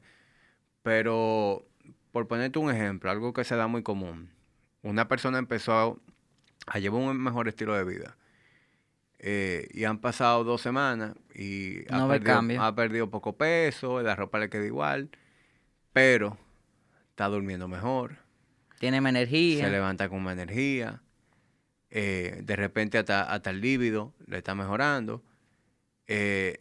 Pero, 0.81 1.63
por 2.11 2.27
ponerte 2.27 2.57
un 2.59 2.71
ejemplo, 2.71 3.11
algo 3.11 3.31
que 3.33 3.43
se 3.43 3.55
da 3.55 3.67
muy 3.67 3.83
común. 3.83 4.31
Una 4.81 5.07
persona 5.07 5.37
empezó 5.37 5.73
a, 5.73 6.73
a 6.73 6.79
llevar 6.79 7.01
un 7.01 7.21
mejor 7.21 7.47
estilo 7.47 7.75
de 7.75 7.83
vida. 7.83 8.15
Eh, 9.19 9.67
y 9.73 9.83
han 9.83 9.99
pasado 9.99 10.43
dos 10.43 10.61
semanas 10.61 11.13
y 11.35 11.79
ha, 11.91 11.97
No 11.99 12.07
perdido, 12.07 12.41
ha 12.61 12.73
perdido 12.75 13.09
poco 13.09 13.33
peso, 13.37 14.01
la 14.01 14.15
ropa 14.15 14.39
le 14.39 14.49
queda 14.49 14.65
igual, 14.65 15.09
pero 15.93 16.37
está 17.09 17.27
durmiendo 17.27 17.67
mejor, 17.67 18.15
Tiene 18.79 19.01
más 19.01 19.09
energía. 19.11 19.65
se 19.65 19.71
levanta 19.71 20.07
con 20.09 20.23
más 20.23 20.33
energía, 20.33 21.01
eh, 21.89 22.41
de 22.43 22.55
repente 22.55 22.97
hasta, 22.97 23.23
hasta 23.23 23.49
el 23.49 23.61
líbido 23.61 24.13
le 24.27 24.37
está 24.37 24.55
mejorando. 24.55 25.21
Eh, 26.07 26.57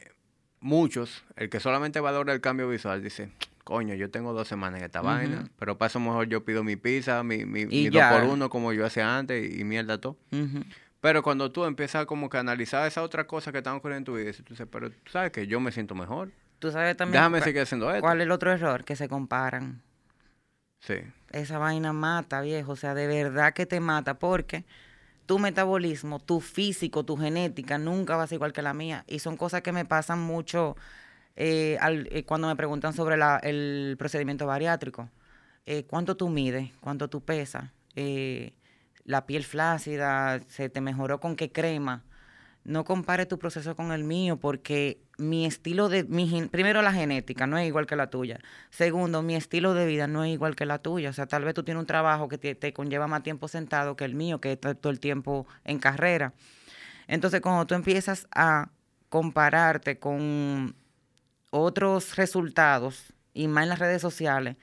muchos, 0.60 1.24
el 1.36 1.48
que 1.50 1.60
solamente 1.60 2.00
valora 2.00 2.32
el 2.32 2.40
cambio 2.40 2.68
visual, 2.68 3.02
dice, 3.02 3.30
coño, 3.64 3.94
yo 3.94 4.10
tengo 4.10 4.32
dos 4.32 4.48
semanas 4.48 4.80
en 4.80 4.86
esta 4.86 5.00
vaina, 5.00 5.48
pero 5.58 5.78
para 5.78 5.88
eso 5.88 6.00
mejor 6.00 6.28
yo 6.28 6.44
pido 6.44 6.64
mi 6.64 6.76
pizza, 6.76 7.22
mi, 7.22 7.44
mi, 7.44 7.66
mi 7.66 7.88
dos 7.88 8.02
por 8.10 8.24
uno 8.24 8.50
como 8.50 8.72
yo 8.72 8.84
hacía 8.84 9.16
antes 9.16 9.50
y, 9.50 9.60
y 9.60 9.64
mierda 9.64 10.00
todo. 10.00 10.16
Ujú. 10.32 10.64
Pero 11.00 11.22
cuando 11.22 11.52
tú 11.52 11.64
empiezas 11.64 12.06
como 12.06 12.28
que 12.28 12.36
a 12.38 12.40
analizar 12.40 12.86
esa 12.86 13.02
otra 13.02 13.26
cosa 13.26 13.52
que 13.52 13.58
están 13.58 13.76
ocurriendo 13.76 13.98
en 13.98 14.04
tu 14.04 14.14
vida, 14.22 14.32
tú 14.44 14.52
dices, 14.54 14.66
pero 14.70 14.90
tú 14.90 15.12
sabes 15.12 15.30
que 15.30 15.46
yo 15.46 15.60
me 15.60 15.70
siento 15.70 15.94
mejor. 15.94 16.30
Tú 16.58 16.72
sabes 16.72 16.96
también 16.96 17.20
Déjame 17.20 17.40
seguir 17.40 17.62
haciendo 17.62 17.88
esto. 17.90 18.00
cuál 18.00 18.18
es 18.20 18.24
el 18.24 18.32
otro 18.32 18.50
error, 18.52 18.84
que 18.84 18.96
se 18.96 19.08
comparan. 19.08 19.82
Sí, 20.80 20.94
Esa 21.30 21.58
vaina 21.58 21.92
mata, 21.92 22.40
viejo. 22.40 22.72
O 22.72 22.76
sea, 22.76 22.94
de 22.94 23.06
verdad 23.06 23.52
que 23.52 23.66
te 23.66 23.80
mata 23.80 24.18
porque 24.18 24.64
tu 25.26 25.38
metabolismo, 25.38 26.18
tu 26.20 26.40
físico, 26.40 27.04
tu 27.04 27.16
genética 27.16 27.78
nunca 27.78 28.16
va 28.16 28.24
a 28.24 28.26
ser 28.26 28.36
igual 28.36 28.52
que 28.52 28.62
la 28.62 28.74
mía. 28.74 29.04
Y 29.06 29.18
son 29.20 29.36
cosas 29.36 29.62
que 29.62 29.72
me 29.72 29.84
pasan 29.84 30.18
mucho 30.20 30.76
eh, 31.36 31.78
al- 31.80 32.08
eh, 32.10 32.24
cuando 32.24 32.48
me 32.48 32.56
preguntan 32.56 32.92
sobre 32.92 33.16
la- 33.16 33.38
el 33.38 33.94
procedimiento 33.98 34.46
bariátrico. 34.46 35.08
Eh, 35.66 35.84
¿Cuánto 35.84 36.16
tú 36.16 36.28
mides? 36.28 36.70
¿Cuánto 36.80 37.08
tú 37.08 37.20
pesas? 37.20 37.64
Eh, 37.94 38.52
la 39.08 39.24
piel 39.24 39.42
flácida, 39.42 40.38
¿se 40.48 40.68
te 40.68 40.82
mejoró 40.82 41.18
con 41.18 41.34
qué 41.34 41.50
crema? 41.50 42.04
No 42.64 42.84
compare 42.84 43.24
tu 43.24 43.38
proceso 43.38 43.74
con 43.74 43.90
el 43.90 44.04
mío 44.04 44.36
porque 44.36 45.00
mi 45.16 45.46
estilo 45.46 45.88
de... 45.88 46.04
Mi, 46.04 46.46
primero, 46.48 46.82
la 46.82 46.92
genética 46.92 47.46
no 47.46 47.56
es 47.56 47.66
igual 47.66 47.86
que 47.86 47.96
la 47.96 48.10
tuya. 48.10 48.38
Segundo, 48.68 49.22
mi 49.22 49.34
estilo 49.34 49.72
de 49.72 49.86
vida 49.86 50.06
no 50.08 50.24
es 50.24 50.30
igual 50.30 50.54
que 50.54 50.66
la 50.66 50.80
tuya. 50.80 51.08
O 51.08 51.14
sea, 51.14 51.24
tal 51.24 51.42
vez 51.42 51.54
tú 51.54 51.62
tienes 51.62 51.80
un 51.80 51.86
trabajo 51.86 52.28
que 52.28 52.36
te, 52.36 52.54
te 52.54 52.74
conlleva 52.74 53.06
más 53.06 53.22
tiempo 53.22 53.48
sentado 53.48 53.96
que 53.96 54.04
el 54.04 54.14
mío, 54.14 54.42
que 54.42 54.52
está 54.52 54.74
todo 54.74 54.92
el 54.92 55.00
tiempo 55.00 55.46
en 55.64 55.78
carrera. 55.78 56.34
Entonces, 57.06 57.40
cuando 57.40 57.66
tú 57.66 57.74
empiezas 57.74 58.28
a 58.30 58.68
compararte 59.08 59.98
con 59.98 60.76
otros 61.48 62.16
resultados 62.16 63.14
y 63.32 63.48
más 63.48 63.62
en 63.62 63.70
las 63.70 63.78
redes 63.78 64.02
sociales, 64.02 64.56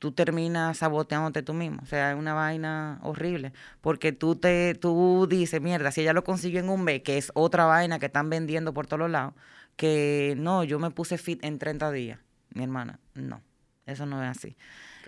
tú 0.00 0.12
terminas 0.12 0.78
saboteándote 0.78 1.42
tú 1.42 1.52
mismo. 1.54 1.80
O 1.82 1.86
sea, 1.86 2.12
es 2.12 2.18
una 2.18 2.32
vaina 2.32 2.98
horrible. 3.02 3.52
Porque 3.82 4.12
tú 4.12 4.34
te, 4.34 4.74
tú 4.74 5.28
dices, 5.28 5.60
mierda, 5.60 5.92
si 5.92 6.00
ella 6.00 6.14
lo 6.14 6.24
consiguió 6.24 6.58
en 6.58 6.70
un 6.70 6.82
mes, 6.82 7.02
que 7.02 7.18
es 7.18 7.30
otra 7.34 7.66
vaina 7.66 7.98
que 7.98 8.06
están 8.06 8.30
vendiendo 8.30 8.72
por 8.72 8.86
todos 8.86 9.10
lados, 9.10 9.34
que 9.76 10.34
no, 10.38 10.64
yo 10.64 10.78
me 10.78 10.90
puse 10.90 11.18
fit 11.18 11.44
en 11.44 11.58
30 11.58 11.92
días. 11.92 12.18
Mi 12.54 12.64
hermana, 12.64 12.98
no, 13.14 13.42
eso 13.86 14.06
no 14.06 14.24
es 14.24 14.30
así. 14.38 14.56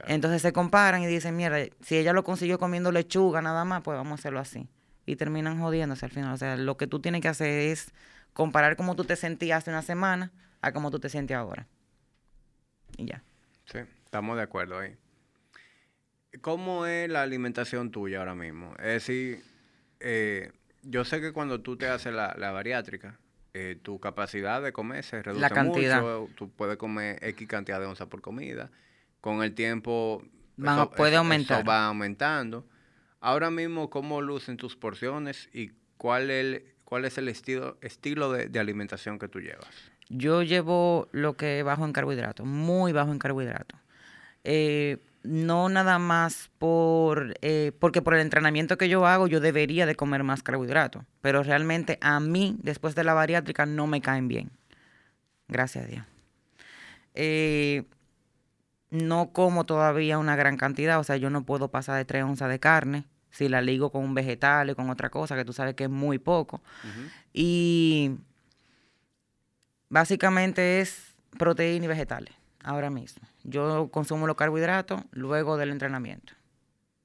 Entonces 0.06 0.42
se 0.42 0.52
comparan 0.52 1.02
y 1.02 1.06
dicen, 1.06 1.36
mierda, 1.36 1.58
si 1.80 1.96
ella 1.96 2.12
lo 2.12 2.22
consiguió 2.22 2.58
comiendo 2.58 2.92
lechuga 2.92 3.40
nada 3.40 3.64
más, 3.64 3.82
pues 3.82 3.96
vamos 3.96 4.12
a 4.12 4.14
hacerlo 4.16 4.40
así. 4.40 4.68
Y 5.06 5.16
terminan 5.16 5.58
jodiéndose 5.58 6.04
al 6.04 6.12
final. 6.12 6.34
O 6.34 6.36
sea, 6.36 6.56
lo 6.56 6.76
que 6.76 6.86
tú 6.86 7.00
tienes 7.00 7.22
que 7.22 7.28
hacer 7.28 7.48
es 7.48 7.92
comparar 8.34 8.76
cómo 8.76 8.94
tú 8.94 9.04
te 9.04 9.16
sentías 9.16 9.58
hace 9.58 9.70
una 9.70 9.82
semana 9.82 10.32
a 10.60 10.72
cómo 10.72 10.90
tú 10.90 11.00
te 11.00 11.08
sientes 11.08 11.34
ahora. 11.34 11.66
Y 12.98 13.06
ya. 13.06 13.22
Sí, 13.64 13.78
estamos 14.12 14.36
de 14.36 14.42
acuerdo 14.42 14.78
ahí. 14.78 14.94
¿Cómo 16.42 16.84
es 16.84 17.08
la 17.08 17.22
alimentación 17.22 17.90
tuya 17.90 18.18
ahora 18.18 18.34
mismo? 18.34 18.74
Es 18.78 18.84
decir, 18.84 19.42
eh, 20.00 20.52
yo 20.82 21.06
sé 21.06 21.22
que 21.22 21.32
cuando 21.32 21.62
tú 21.62 21.78
te 21.78 21.88
haces 21.88 22.12
la, 22.12 22.34
bariátrica, 22.52 23.18
eh, 23.54 23.78
tu 23.82 24.00
capacidad 24.00 24.60
de 24.60 24.70
comer 24.70 25.02
se 25.02 25.22
reduce 25.22 25.40
la 25.40 25.48
cantidad. 25.48 26.02
mucho. 26.02 26.28
Tú 26.34 26.50
puedes 26.50 26.76
comer 26.76 27.20
X 27.22 27.48
cantidad 27.48 27.80
de 27.80 27.86
onzas 27.86 28.06
por 28.08 28.20
comida. 28.20 28.70
Con 29.22 29.42
el 29.42 29.54
tiempo 29.54 30.22
puede 30.94 31.16
aumentar. 31.16 31.66
va 31.66 31.86
aumentando. 31.86 32.66
Ahora 33.18 33.50
mismo, 33.50 33.88
¿cómo 33.88 34.20
lucen 34.20 34.58
tus 34.58 34.76
porciones 34.76 35.48
y 35.54 35.70
cuál, 35.96 36.30
el, 36.30 36.66
cuál 36.84 37.06
es 37.06 37.16
el 37.16 37.28
estilo, 37.28 37.78
estilo 37.80 38.30
de, 38.30 38.48
de 38.48 38.58
alimentación 38.58 39.18
que 39.18 39.28
tú 39.28 39.40
llevas? 39.40 39.70
Yo 40.10 40.42
llevo 40.42 41.08
lo 41.12 41.38
que 41.38 41.62
bajo 41.62 41.86
en 41.86 41.94
carbohidratos, 41.94 42.44
muy 42.44 42.92
bajo 42.92 43.10
en 43.10 43.18
carbohidratos. 43.18 43.81
Eh, 44.44 44.98
no 45.22 45.68
nada 45.68 45.98
más 45.98 46.50
por, 46.58 47.34
eh, 47.42 47.72
porque 47.78 48.02
por 48.02 48.14
el 48.14 48.20
entrenamiento 48.20 48.76
que 48.76 48.88
yo 48.88 49.06
hago 49.06 49.28
yo 49.28 49.38
debería 49.38 49.86
de 49.86 49.94
comer 49.94 50.24
más 50.24 50.42
carbohidratos, 50.42 51.04
pero 51.20 51.42
realmente 51.42 51.98
a 52.00 52.18
mí 52.18 52.56
después 52.60 52.94
de 52.94 53.04
la 53.04 53.14
bariátrica 53.14 53.66
no 53.66 53.86
me 53.86 54.00
caen 54.00 54.28
bien. 54.28 54.50
Gracias 55.48 55.84
a 55.84 55.88
Dios. 55.88 56.06
Eh, 57.14 57.84
no 58.90 59.32
como 59.32 59.64
todavía 59.64 60.18
una 60.18 60.36
gran 60.36 60.56
cantidad, 60.56 60.98
o 60.98 61.04
sea, 61.04 61.16
yo 61.16 61.30
no 61.30 61.44
puedo 61.44 61.68
pasar 61.68 61.96
de 61.96 62.04
3 62.04 62.24
onzas 62.24 62.50
de 62.50 62.58
carne 62.58 63.04
si 63.30 63.48
la 63.48 63.62
ligo 63.62 63.90
con 63.90 64.04
un 64.04 64.14
vegetal 64.14 64.70
o 64.70 64.76
con 64.76 64.90
otra 64.90 65.08
cosa, 65.08 65.34
que 65.36 65.44
tú 65.44 65.52
sabes 65.52 65.74
que 65.74 65.84
es 65.84 65.90
muy 65.90 66.18
poco. 66.18 66.60
Y 67.32 68.18
básicamente 69.88 70.80
es 70.80 71.14
proteína 71.38 71.86
y 71.86 71.88
vegetales, 71.88 72.34
ahora 72.64 72.90
mismo. 72.90 73.26
Yo 73.44 73.88
consumo 73.90 74.26
los 74.26 74.36
carbohidratos 74.36 75.02
luego 75.12 75.56
del 75.56 75.70
entrenamiento. 75.70 76.34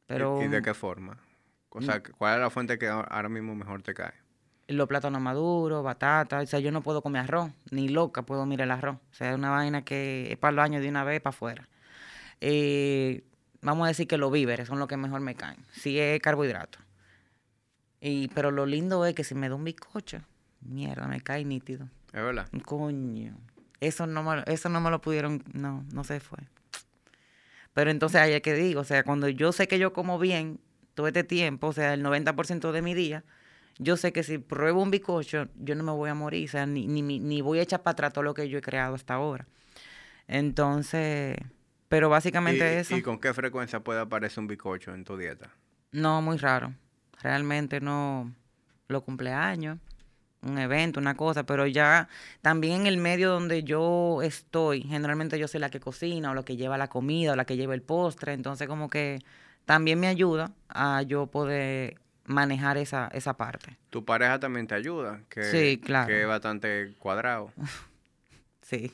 Pero, 0.05 0.41
¿Y, 0.41 0.47
de 0.47 0.61
qué 0.61 0.73
forma? 0.73 1.17
O 1.69 1.81
sea, 1.81 2.01
¿cuál 2.01 2.35
es 2.35 2.41
la 2.41 2.49
fuente 2.49 2.79
que 2.79 2.87
ahora 2.87 3.29
mismo 3.29 3.55
mejor 3.55 3.83
te 3.83 3.93
cae? 3.93 4.13
Los 4.67 4.87
plátanos 4.87 5.21
maduros, 5.21 5.83
batata. 5.83 6.39
O 6.39 6.45
sea, 6.45 6.59
yo 6.59 6.71
no 6.71 6.81
puedo 6.81 7.01
comer 7.01 7.23
arroz, 7.23 7.51
ni 7.71 7.87
loca 7.87 8.23
puedo 8.23 8.45
mirar 8.45 8.65
el 8.65 8.71
arroz. 8.71 8.97
O 9.11 9.13
sea, 9.13 9.31
es 9.31 9.35
una 9.35 9.51
vaina 9.51 9.83
que 9.83 10.31
es 10.31 10.37
para 10.37 10.49
el 10.49 10.55
baño 10.55 10.81
de 10.81 10.89
una 10.89 11.03
vez 11.03 11.21
para 11.21 11.35
afuera. 11.35 11.69
Eh, 12.41 13.23
vamos 13.61 13.85
a 13.85 13.89
decir 13.89 14.07
que 14.07 14.17
los 14.17 14.31
víveres 14.31 14.67
son 14.67 14.79
los 14.79 14.87
que 14.87 14.97
mejor 14.97 15.21
me 15.21 15.35
caen. 15.35 15.57
Sí 15.71 15.99
es 15.99 16.19
carbohidrato. 16.19 16.79
Y, 18.01 18.27
pero 18.29 18.51
lo 18.51 18.65
lindo 18.65 19.05
es 19.05 19.15
que 19.15 19.23
si 19.23 19.35
me 19.35 19.49
da 19.49 19.55
un 19.55 19.63
bizcocho, 19.63 20.21
mierda, 20.61 21.07
me 21.07 21.21
cae 21.21 21.45
nítido. 21.45 21.87
Es 22.07 22.23
verdad. 22.23 22.47
Coño. 22.65 23.35
Eso 23.79 24.07
no 24.07 24.23
me, 24.23 24.43
eso 24.47 24.69
no 24.69 24.81
me 24.81 24.89
lo 24.89 25.01
pudieron, 25.01 25.43
no, 25.53 25.85
no 25.91 26.03
se 26.03 26.19
fue. 26.19 26.39
Pero 27.73 27.91
entonces 27.91 28.19
hay 28.19 28.41
que 28.41 28.53
digo, 28.53 28.81
o 28.81 28.83
sea, 28.83 29.03
cuando 29.03 29.29
yo 29.29 29.51
sé 29.51 29.67
que 29.67 29.77
yo 29.77 29.93
como 29.93 30.17
bien 30.17 30.59
todo 30.95 31.07
este 31.07 31.23
tiempo, 31.23 31.67
o 31.67 31.73
sea, 31.73 31.93
el 31.93 32.03
90% 32.03 32.71
de 32.71 32.81
mi 32.81 32.95
día, 32.95 33.23
yo 33.77 33.97
sé 33.97 34.11
que 34.11 34.23
si 34.23 34.39
pruebo 34.39 34.81
un 34.81 34.89
bicocho, 34.89 35.47
yo 35.55 35.75
no 35.75 35.83
me 35.83 35.91
voy 35.91 36.09
a 36.09 36.15
morir, 36.15 36.49
o 36.49 36.51
sea, 36.51 36.65
ni, 36.65 36.87
ni, 36.87 37.01
ni 37.01 37.41
voy 37.41 37.59
a 37.59 37.61
echar 37.61 37.83
para 37.83 37.93
atrás 37.93 38.13
todo 38.13 38.23
lo 38.23 38.33
que 38.33 38.49
yo 38.49 38.57
he 38.57 38.61
creado 38.61 38.95
hasta 38.95 39.13
ahora. 39.13 39.45
Entonces, 40.27 41.37
pero 41.87 42.09
básicamente 42.09 42.79
eso. 42.79 42.97
¿Y 42.97 43.01
con 43.01 43.19
qué 43.19 43.33
frecuencia 43.33 43.79
puede 43.79 44.01
aparecer 44.01 44.39
un 44.39 44.47
bicocho 44.47 44.93
en 44.93 45.03
tu 45.03 45.15
dieta? 45.15 45.51
No, 45.91 46.21
muy 46.21 46.37
raro. 46.37 46.73
Realmente 47.21 47.79
no. 47.79 48.33
Los 48.87 49.03
cumpleaños, 49.03 49.79
un 50.47 50.57
evento, 50.57 50.99
una 50.99 51.15
cosa, 51.15 51.45
pero 51.45 51.67
ya 51.67 52.07
también 52.41 52.81
en 52.81 52.87
el 52.87 52.97
medio 52.97 53.29
donde 53.29 53.63
yo 53.63 54.21
estoy, 54.21 54.81
generalmente 54.81 55.37
yo 55.39 55.47
soy 55.47 55.59
la 55.59 55.69
que 55.69 55.79
cocina 55.79 56.31
o 56.31 56.33
la 56.33 56.43
que 56.43 56.57
lleva 56.57 56.77
la 56.77 56.87
comida 56.87 57.33
o 57.33 57.35
la 57.35 57.45
que 57.45 57.57
lleva 57.57 57.73
el 57.73 57.81
postre, 57.81 58.33
entonces 58.33 58.67
como 58.67 58.89
que 58.89 59.19
también 59.65 59.99
me 59.99 60.07
ayuda 60.07 60.51
a 60.69 61.01
yo 61.01 61.27
poder 61.27 61.99
manejar 62.25 62.77
esa, 62.77 63.09
esa 63.13 63.35
parte. 63.35 63.77
¿Tu 63.89 64.03
pareja 64.05 64.39
también 64.39 64.67
te 64.67 64.75
ayuda? 64.75 65.21
Que, 65.29 65.43
sí, 65.43 65.81
claro. 65.83 66.07
Que 66.07 66.21
es 66.21 66.27
bastante 66.27 66.93
cuadrado. 66.99 67.51
sí. 68.61 68.91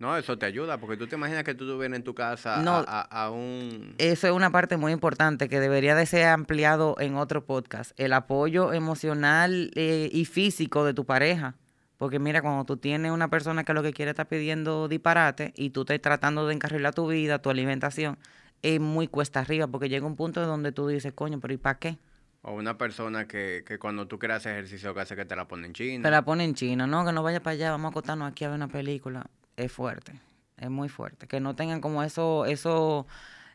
No, 0.00 0.16
eso 0.16 0.38
te 0.38 0.46
ayuda, 0.46 0.78
porque 0.78 0.96
tú 0.96 1.06
te 1.06 1.16
imaginas 1.16 1.44
que 1.44 1.54
tú 1.54 1.64
estuvieras 1.64 1.94
en 1.94 2.02
tu 2.02 2.14
casa 2.14 2.54
a, 2.54 3.30
un... 3.30 3.94
Eso 3.98 4.26
es 4.28 4.32
una 4.32 4.50
parte 4.50 4.78
muy 4.78 4.92
importante 4.92 5.50
que 5.50 5.60
debería 5.60 5.94
de 5.94 6.06
ser 6.06 6.26
ampliado 6.28 6.96
en 7.00 7.16
otro 7.16 7.44
podcast. 7.44 7.92
El 8.00 8.14
apoyo 8.14 8.72
emocional 8.72 9.70
eh, 9.74 10.08
y 10.10 10.24
físico 10.24 10.86
de 10.86 10.94
tu 10.94 11.04
pareja. 11.04 11.54
Porque 11.98 12.18
mira, 12.18 12.40
cuando 12.40 12.64
tú 12.64 12.78
tienes 12.78 13.12
una 13.12 13.28
persona 13.28 13.62
que 13.64 13.74
lo 13.74 13.82
que 13.82 13.92
quiere 13.92 14.12
está 14.12 14.24
pidiendo 14.24 14.88
disparate 14.88 15.52
y 15.54 15.68
tú 15.68 15.82
estás 15.82 16.00
tratando 16.00 16.46
de 16.46 16.54
encarrilar 16.54 16.94
tu 16.94 17.06
vida, 17.06 17.42
tu 17.42 17.50
alimentación, 17.50 18.16
es 18.62 18.80
muy 18.80 19.06
cuesta 19.06 19.40
arriba, 19.40 19.66
porque 19.66 19.90
llega 19.90 20.06
un 20.06 20.16
punto 20.16 20.46
donde 20.46 20.72
tú 20.72 20.88
dices, 20.88 21.12
coño, 21.12 21.40
pero 21.40 21.52
¿y 21.52 21.58
para 21.58 21.78
qué? 21.78 21.98
O 22.40 22.54
una 22.54 22.78
persona 22.78 23.28
que, 23.28 23.64
que 23.66 23.78
cuando 23.78 24.08
tú 24.08 24.18
quieras 24.18 24.38
hacer 24.38 24.52
ejercicio 24.54 24.94
que 24.94 25.00
hace 25.02 25.14
que 25.14 25.26
te 25.26 25.36
la 25.36 25.46
pone 25.46 25.66
en 25.66 25.74
chino. 25.74 26.02
Te 26.02 26.10
la 26.10 26.22
pone 26.22 26.44
en 26.44 26.54
chino, 26.54 26.86
no, 26.86 27.04
que 27.04 27.12
no 27.12 27.22
vaya 27.22 27.42
para 27.42 27.52
allá, 27.52 27.70
vamos 27.72 27.90
a 27.90 27.90
acostarnos 27.90 28.30
aquí 28.30 28.44
a 28.44 28.48
ver 28.48 28.56
una 28.56 28.68
película 28.68 29.26
es 29.56 29.72
fuerte, 29.72 30.20
es 30.56 30.70
muy 30.70 30.88
fuerte. 30.88 31.26
Que 31.26 31.40
no 31.40 31.54
tengan 31.54 31.80
como 31.80 32.02
eso, 32.02 32.44
eso, 32.46 33.06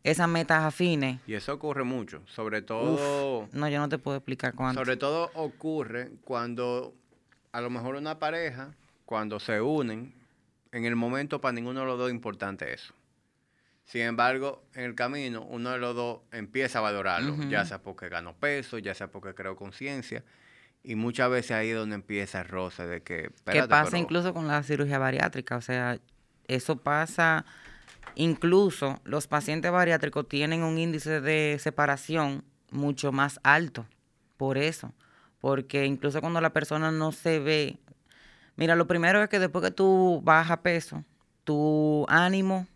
esas 0.04 0.28
metas 0.28 0.64
afines. 0.64 1.20
Y 1.28 1.34
eso 1.34 1.54
ocurre 1.54 1.84
mucho, 1.84 2.22
sobre 2.28 2.62
todo... 2.62 3.48
no, 3.52 3.70
yo 3.70 3.80
no 3.80 3.90
te 3.90 3.98
puedo 3.98 4.18
explicar 4.18 4.54
cuánto. 4.54 4.82
Sobre 4.82 4.98
todo 4.98 5.32
ocurre 5.34 6.12
cuando 6.24 6.94
a 7.52 7.62
lo 7.62 7.70
mejor 7.70 7.96
una 7.96 8.20
pareja, 8.20 8.74
cuando 9.06 9.40
se 9.40 9.62
unen, 9.62 10.14
en 10.72 10.86
el 10.86 10.96
momento 10.96 11.40
para 11.40 11.54
ninguno 11.54 11.80
de 11.80 11.86
los 11.86 11.98
dos 11.98 12.10
es 12.10 12.14
importante 12.14 12.74
eso. 12.74 12.94
Sin 13.86 14.02
embargo, 14.02 14.64
en 14.74 14.84
el 14.84 14.96
camino, 14.96 15.44
uno 15.44 15.72
de 15.72 15.78
los 15.78 15.96
dos 15.96 16.20
empieza 16.32 16.80
a 16.80 16.82
valorarlo, 16.82 17.38
ya 17.50 17.66
sea 17.66 17.82
porque 17.82 18.10
ganó 18.10 18.34
peso, 18.34 18.80
ya 18.80 18.94
sea 18.96 19.08
porque 19.08 19.36
creó 19.36 19.56
conciencia. 19.56 20.24
Y 20.88 20.96
muchas 20.96 21.32
veces 21.32 21.52
ahí 21.52 21.70
es 21.70 21.76
donde 21.76 21.96
empieza 21.96 22.42
el 22.42 22.48
roce 22.48 22.86
de 22.86 23.02
que... 23.02 23.32
¿Qué 23.46 23.64
pasa 23.64 23.98
incluso 23.98 24.34
con 24.34 24.48
la 24.48 24.62
cirugía 24.62 25.00
bariátrica, 25.00 25.58
o 25.58 25.62
sea, 25.62 25.98
eso 26.48 26.78
pasa, 26.78 27.44
incluso 28.14 29.00
los 29.04 29.26
pacientes 29.26 29.72
bariátricos 29.72 30.28
tienen 30.28 30.62
un 30.62 30.78
índice 30.78 31.22
de 31.22 31.58
separación 31.60 32.44
mucho 32.70 33.12
más 33.12 33.40
alto, 33.42 33.88
por 34.38 34.60
eso, 34.60 34.94
porque 35.40 35.86
incluso 35.86 36.22
cuando 36.22 36.40
la 36.40 36.54
persona 36.54 36.92
no 36.92 37.12
se 37.12 37.40
ve, 37.40 37.80
mira, 38.56 38.76
lo 38.76 38.86
primero 38.86 39.24
es 39.24 39.30
que 39.30 39.40
después 39.40 39.66
que 39.66 39.72
tú 39.72 40.22
bajas 40.24 40.60
peso, 40.60 41.04
tu 41.46 42.06
ánimo, 42.10 42.68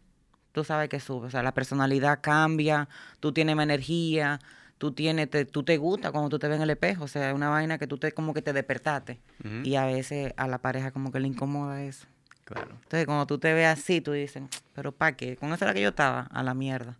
tú 0.51 0.64
sabes 0.64 0.89
que 0.89 0.99
sube, 0.99 1.28
o 1.28 1.30
sea, 1.30 1.43
la 1.43 1.53
personalidad 1.53 2.22
cambia, 2.22 2.89
tú 3.20 3.32
tienes 3.34 3.55
más 3.55 3.64
energía, 3.64 4.39
tú 4.80 4.93
tienes, 4.93 5.30
te, 5.30 5.45
tú 5.45 5.61
te 5.63 5.77
gusta 5.77 6.11
cuando 6.11 6.30
tú 6.30 6.39
te 6.39 6.47
ves 6.47 6.55
en 6.55 6.63
el 6.63 6.69
espejo, 6.71 7.03
o 7.03 7.07
sea, 7.07 7.30
es 7.30 7.36
una 7.36 7.49
vaina 7.49 7.77
que 7.77 7.86
tú 7.86 7.97
te 7.97 8.11
como 8.13 8.34
que 8.34 8.41
te 8.41 8.53
despertaste. 8.53 9.19
Y 9.63 9.75
a 9.75 9.86
veces 9.86 10.34
a 10.38 10.47
la 10.47 10.57
pareja 10.57 10.91
como 10.91 11.11
que 11.11 11.19
le 11.19 11.27
incomoda 11.27 11.84
eso. 11.84 12.07
Claro. 12.45 12.71
Entonces, 12.71 13.05
cuando 13.05 13.27
tú 13.27 13.38
te 13.38 13.53
ves 13.53 13.67
así, 13.67 14.01
tú 14.01 14.13
dices, 14.13 14.41
pero 14.73 14.91
¿para 14.91 15.15
qué? 15.15 15.36
Con 15.36 15.53
eso 15.53 15.65
era 15.65 15.73
que 15.73 15.82
yo 15.82 15.89
estaba, 15.89 16.21
a 16.21 16.41
la 16.41 16.55
mierda. 16.55 16.97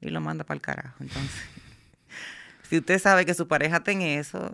Y 0.00 0.10
lo 0.10 0.20
manda 0.20 0.44
para 0.44 0.56
el 0.56 0.60
carajo. 0.60 0.94
Entonces, 1.00 1.42
si 2.68 2.78
usted 2.78 2.98
sabe 2.98 3.24
que 3.24 3.34
su 3.34 3.48
pareja 3.48 3.82
tiene 3.82 4.18
eso, 4.18 4.52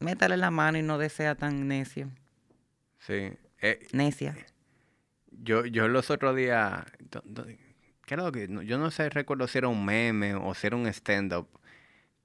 métale 0.00 0.36
la 0.38 0.50
mano 0.50 0.78
y 0.78 0.82
no 0.82 0.96
desea 0.96 1.34
tan 1.34 1.68
necio. 1.68 2.10
Sí. 2.98 3.32
Eh, 3.60 3.86
Necia. 3.92 4.36
Yo, 5.30 5.66
yo 5.66 5.86
los 5.86 6.10
otros 6.10 6.34
días, 6.34 6.82
¿qué 8.06 8.16
lo 8.16 8.32
que? 8.32 8.48
Yo 8.64 8.78
no 8.78 8.90
sé, 8.90 9.10
recuerdo 9.10 9.46
si 9.48 9.58
era 9.58 9.68
un 9.68 9.84
meme 9.84 10.34
o 10.34 10.54
si 10.54 10.66
era 10.66 10.76
un 10.76 10.86
stand-up 10.86 11.48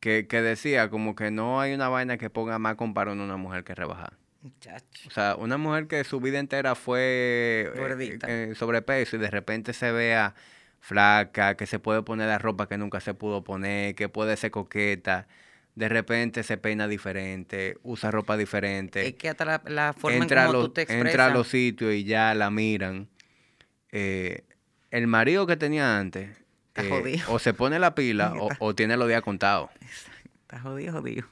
que, 0.02 0.28
que, 0.28 0.41
decía 0.41 0.89
como 0.89 1.16
que 1.16 1.32
no 1.32 1.62
hay 1.62 1.74
una 1.74 1.88
vaina 1.88 2.18
que 2.18 2.30
ponga 2.30 2.60
más 2.60 2.76
comparo 2.76 3.14
en 3.14 3.22
una 3.22 3.38
mujer 3.38 3.64
que 3.64 3.74
rebajar. 3.74 4.18
Muchacho. 4.41 5.08
O 5.08 5.12
sea, 5.12 5.36
una 5.38 5.58
mujer 5.58 5.88
que 5.88 6.04
su 6.04 6.20
vida 6.20 6.39
entera 6.39 6.76
fue 6.76 7.72
eh, 7.74 8.20
eh, 8.28 8.54
sobrepeso 8.56 9.16
y 9.16 9.20
de 9.20 9.30
repente 9.30 9.72
se 9.74 9.91
vea 9.91 10.34
flaca, 10.80 11.56
que 11.56 11.68
se 11.68 11.78
puede 11.78 12.02
poner 12.02 12.28
la 12.28 12.39
ropa 12.39 12.68
que 12.68 12.78
nunca 12.78 12.99
se 12.99 13.14
pudo 13.14 13.43
poner, 13.43 13.93
que 13.93 14.10
puede 14.10 14.36
ser 14.36 14.49
coqueta, 14.49 15.28
de 15.76 15.89
repente 15.89 16.41
se 16.41 16.58
peina 16.58 16.88
diferente, 16.88 17.78
usa 17.84 18.10
ropa 18.10 18.36
diferente. 18.36 19.08
Es 19.08 19.14
que 19.14 19.30
hasta 19.30 19.62
la, 19.64 19.93
forma 19.93 20.18
entra 20.18 20.45
en 20.45 20.52
cómo 20.52 20.64
tú 20.64 20.70
te 20.70 20.82
expresas. 20.82 21.06
Entra 21.06 21.28
a 21.28 21.30
los 21.30 21.47
sitios 21.47 21.93
y 21.93 22.04
ya 22.04 22.34
la 22.34 22.49
miran. 22.49 23.08
Eh, 23.91 24.43
el 24.89 25.06
marido 25.06 25.45
que 25.45 25.56
tenía 25.56 25.99
antes 25.99 26.41
Está 26.74 26.84
eh, 26.84 26.90
jodido. 26.90 27.34
o 27.34 27.40
se 27.40 27.54
pone 27.54 27.80
la 27.80 27.94
pila 27.96 28.34
o, 28.40 28.50
o 28.60 28.76
tiene 28.76 28.96
los 28.98 29.08
días 29.08 29.22
contados. 29.22 29.70
Está 30.42 30.60
jodido, 30.60 30.94
jodido. 30.94 31.28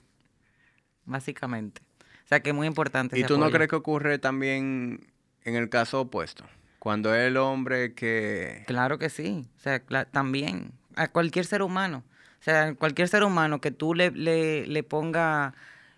Básicamente. 1.05 1.81
O 2.25 2.27
sea 2.29 2.41
que 2.41 2.49
es 2.51 2.55
muy 2.55 2.67
importante. 2.67 3.17
¿Y 3.17 3.21
ese 3.21 3.27
tú 3.27 3.37
no 3.37 3.49
crees 3.49 3.69
que 3.69 3.75
ocurre 3.75 4.19
también 4.19 5.07
en 5.43 5.55
el 5.55 5.69
caso 5.69 6.01
opuesto? 6.01 6.45
Cuando 6.77 7.13
es 7.13 7.27
el 7.27 7.37
hombre 7.37 7.93
que... 7.93 8.63
Claro 8.67 8.99
que 8.99 9.09
sí. 9.09 9.47
O 9.57 9.59
sea, 9.59 9.79
también. 10.11 10.71
A 10.95 11.07
cualquier 11.07 11.45
ser 11.45 11.61
humano. 11.61 12.03
O 12.39 12.43
sea, 12.43 12.73
cualquier 12.75 13.07
ser 13.09 13.23
humano 13.23 13.59
que 13.59 13.71
tú 13.71 13.93
le, 13.95 14.11
le, 14.11 14.65
le 14.67 14.83
ponga, 14.83 15.53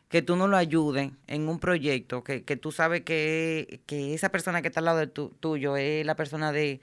que 0.10 0.22
tú 0.24 0.36
no 0.36 0.48
lo 0.48 0.58
ayudes 0.58 1.12
en 1.28 1.48
un 1.50 1.60
proyecto, 1.60 2.24
que, 2.24 2.44
que 2.44 2.56
tú 2.56 2.72
sabes 2.72 3.02
que, 3.02 3.82
que 3.86 4.14
esa 4.16 4.30
persona 4.30 4.62
que 4.62 4.70
está 4.70 4.80
al 4.80 4.86
lado 4.86 4.98
de 5.00 5.08
tu- 5.08 5.30
tuyo 5.39 5.78
es 5.78 6.04
la 6.06 6.16
persona 6.16 6.52
de 6.52 6.82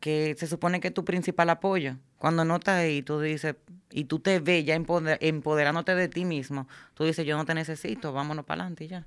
que 0.00 0.34
se 0.38 0.46
supone 0.46 0.80
que 0.80 0.88
es 0.88 0.94
tu 0.94 1.04
principal 1.04 1.50
apoyo. 1.50 1.96
Cuando 2.18 2.44
no 2.44 2.56
estás 2.56 2.76
ahí, 2.80 3.02
tú 3.02 3.20
dices, 3.20 3.56
y 3.90 4.04
tú 4.04 4.18
te 4.20 4.40
ves 4.40 4.64
ya 4.64 4.76
empoder- 4.76 5.18
empoderándote 5.20 5.94
de 5.94 6.08
ti 6.08 6.24
mismo, 6.24 6.68
tú 6.94 7.04
dices, 7.04 7.26
yo 7.26 7.36
no 7.36 7.44
te 7.44 7.54
necesito, 7.54 8.12
vámonos 8.12 8.44
para 8.44 8.62
adelante 8.62 8.84
y 8.84 8.88
ya. 8.88 9.06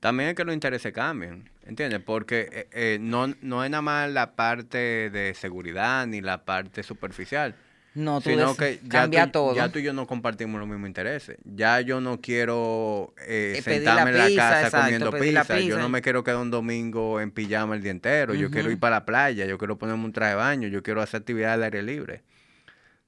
También 0.00 0.28
es 0.30 0.34
que 0.34 0.44
los 0.44 0.54
intereses 0.54 0.92
cambien, 0.92 1.50
¿entiendes? 1.64 2.00
Porque 2.00 2.48
eh, 2.52 2.68
eh, 2.72 2.98
no, 3.00 3.28
no 3.40 3.64
es 3.64 3.70
nada 3.70 3.80
más 3.82 4.10
la 4.10 4.36
parte 4.36 5.08
de 5.10 5.34
seguridad 5.34 6.06
ni 6.06 6.20
la 6.20 6.44
parte 6.44 6.82
superficial, 6.82 7.54
No, 7.94 8.20
tú 8.22 8.30
sino 8.30 8.56
que 8.56 8.80
ya 8.84 8.88
cambia 8.88 9.26
tú, 9.26 9.32
todo. 9.32 9.54
ya 9.54 9.68
tú 9.70 9.78
y 9.78 9.82
yo 9.82 9.92
no 9.92 10.06
compartimos 10.06 10.58
los 10.58 10.68
mismos 10.68 10.88
intereses. 10.88 11.36
Ya 11.44 11.80
yo 11.82 12.00
no 12.00 12.20
quiero 12.20 13.12
eh, 13.26 13.54
Eh, 13.58 13.62
sentarme 13.62 14.10
en 14.12 14.18
la 14.18 14.26
pizza, 14.26 14.40
casa 14.48 14.60
exacto, 14.62 14.80
comiendo 15.10 15.10
pizza. 15.12 15.60
Yo 15.60 15.78
no 15.78 15.88
me 15.90 16.00
quiero 16.00 16.24
quedar 16.24 16.38
un 16.38 16.50
domingo 16.50 17.20
en 17.20 17.30
pijama 17.30 17.74
el 17.74 17.82
día 17.82 17.90
entero. 17.90 18.32
Yo 18.34 18.50
quiero 18.50 18.70
ir 18.70 18.78
para 18.78 18.96
la 18.96 19.04
playa, 19.04 19.44
yo 19.46 19.58
quiero 19.58 19.76
ponerme 19.76 20.04
un 20.04 20.12
traje 20.12 20.30
de 20.30 20.36
baño, 20.36 20.68
yo 20.68 20.82
quiero 20.82 21.02
hacer 21.02 21.20
actividades 21.20 21.54
al 21.54 21.64
aire 21.64 21.82
libre. 21.82 22.22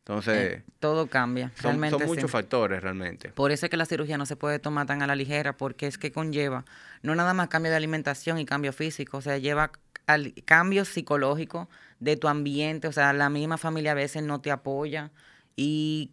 Entonces, 0.01 0.37
Eh, 0.59 0.63
todo 0.81 1.07
cambia. 1.07 1.51
son, 1.55 1.63
realmente 1.71 1.93
son 1.93 2.01
sí. 2.03 2.07
muchos 2.09 2.31
factores 2.31 2.83
realmente. 2.83 3.31
Por 3.31 3.53
eso 3.53 3.65
es 3.65 3.71
que 3.71 3.79
la 3.79 3.87
cirugía 3.87 4.19
no 4.19 4.27
se 4.27 4.37
puede 4.37 4.59
tomar 4.59 4.87
tan 4.87 5.01
a 5.01 5.07
la 5.07 5.17
ligera, 5.17 5.57
porque 5.57 5.87
es 5.87 5.97
que 5.97 6.13
conlleva 6.13 6.67
no 7.03 7.15
nada 7.15 7.33
más 7.33 7.49
cambio 7.49 7.71
de 7.71 7.77
alimentación 7.79 8.39
y 8.39 8.45
cambio 8.45 8.75
físico, 8.75 9.17
o 9.17 9.21
sea, 9.23 9.39
lleva 9.39 9.73
al 10.07 10.35
cambio 10.45 10.85
psicológico 10.85 11.71
de 12.01 12.17
tu 12.17 12.29
ambiente, 12.29 12.89
o 12.89 12.93
sea, 12.93 13.13
la 13.13 13.31
misma 13.31 13.59
familia 13.59 13.93
a 13.93 13.95
veces 13.95 14.23
no 14.23 14.41
te 14.41 14.51
apoya 14.51 15.11
y 15.57 16.11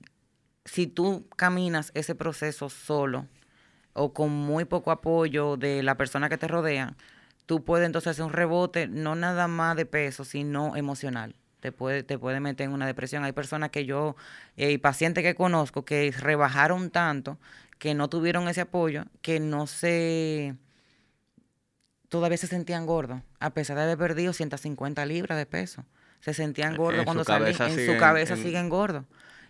si 0.66 0.88
tú 0.88 1.28
caminas 1.36 1.92
ese 1.96 2.16
proceso 2.16 2.70
solo 2.70 3.28
o 3.94 4.14
con 4.14 4.32
muy 4.32 4.66
poco 4.66 4.92
apoyo 4.92 5.58
de 5.58 5.84
la 5.84 5.98
persona 5.98 6.30
que 6.30 6.38
te 6.38 6.48
rodea, 6.48 6.96
tú 7.46 7.64
puedes 7.64 7.86
entonces 7.86 8.12
hacer 8.12 8.26
un 8.26 8.34
rebote 8.34 8.88
no 8.88 9.16
nada 9.16 9.48
más 9.48 9.76
de 9.76 9.86
peso, 9.86 10.24
sino 10.24 10.76
emocional. 10.76 11.36
Te 11.60 11.72
puede, 11.72 12.02
te 12.04 12.18
puede 12.18 12.40
meter 12.40 12.66
en 12.66 12.74
una 12.74 12.88
depresión. 12.88 13.24
Hay 13.24 13.34
personas 13.34 13.70
que 13.70 13.86
yo, 13.86 14.16
eh, 14.58 14.72
y 14.72 14.78
pacientes 14.80 15.24
que 15.24 15.36
conozco, 15.36 15.86
que 15.86 16.12
rebajaron 16.12 16.90
tanto, 16.90 17.38
que 17.78 17.94
no 17.94 18.10
tuvieron 18.10 18.48
ese 18.48 18.62
apoyo, 18.62 19.06
que 19.22 19.40
no 19.40 19.68
se... 19.68 20.56
Todavía 22.12 22.36
se 22.38 22.48
sentían 22.48 22.86
gordos, 22.86 23.22
a 23.40 23.52
pesar 23.52 23.78
de 23.78 23.84
haber 23.84 23.98
perdido 23.98 24.34
150 24.34 25.06
libras 25.06 25.38
de 25.38 25.46
peso. 25.46 25.86
Se 26.20 26.34
sentían 26.34 26.74
En 26.74 26.78
gordos 26.78 27.06
cuando 27.06 27.24
salían, 27.24 27.70
en 27.70 27.78
siguen 27.78 27.96
su 27.96 27.98
cabeza 27.98 28.34
en- 28.34 28.44
siguen 28.44 28.68
gordos. 28.68 29.06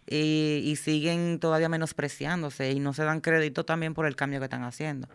Y, 0.07 0.61
y 0.63 0.75
siguen 0.75 1.39
todavía 1.39 1.69
menospreciándose 1.69 2.69
y 2.71 2.79
no 2.79 2.93
se 2.93 3.03
dan 3.03 3.19
crédito 3.19 3.65
también 3.65 3.95
por 3.95 4.05
el 4.05 4.15
cambio 4.15 4.37
que 4.39 4.45
están 4.45 4.63
haciendo. 4.63 5.07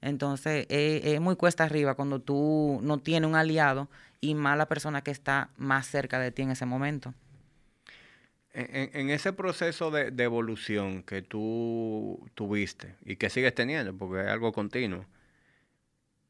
Entonces, 0.00 0.66
es 0.68 1.20
muy 1.20 1.34
cuesta 1.34 1.64
arriba 1.64 1.96
cuando 1.96 2.20
tú 2.20 2.78
no 2.84 2.98
tienes 2.98 3.28
un 3.28 3.34
aliado 3.34 3.88
y 4.20 4.36
más 4.36 4.56
la 4.56 4.66
persona 4.66 5.02
que 5.02 5.10
está 5.10 5.50
más 5.56 5.88
cerca 5.88 6.20
de 6.20 6.30
ti 6.30 6.42
en 6.42 6.52
ese 6.52 6.66
momento. 6.66 7.14
En, 8.52 8.76
en- 8.76 8.90
en 8.92 9.10
ese 9.10 9.32
proceso 9.32 9.90
de, 9.90 10.12
de 10.12 10.22
evolución 10.22 11.02
que 11.02 11.20
tú 11.22 12.28
tuviste 12.36 12.94
y 13.04 13.16
que 13.16 13.28
sigues 13.28 13.54
teniendo, 13.56 13.92
porque 13.96 14.20
es 14.22 14.28
algo 14.28 14.52
continuo, 14.52 15.04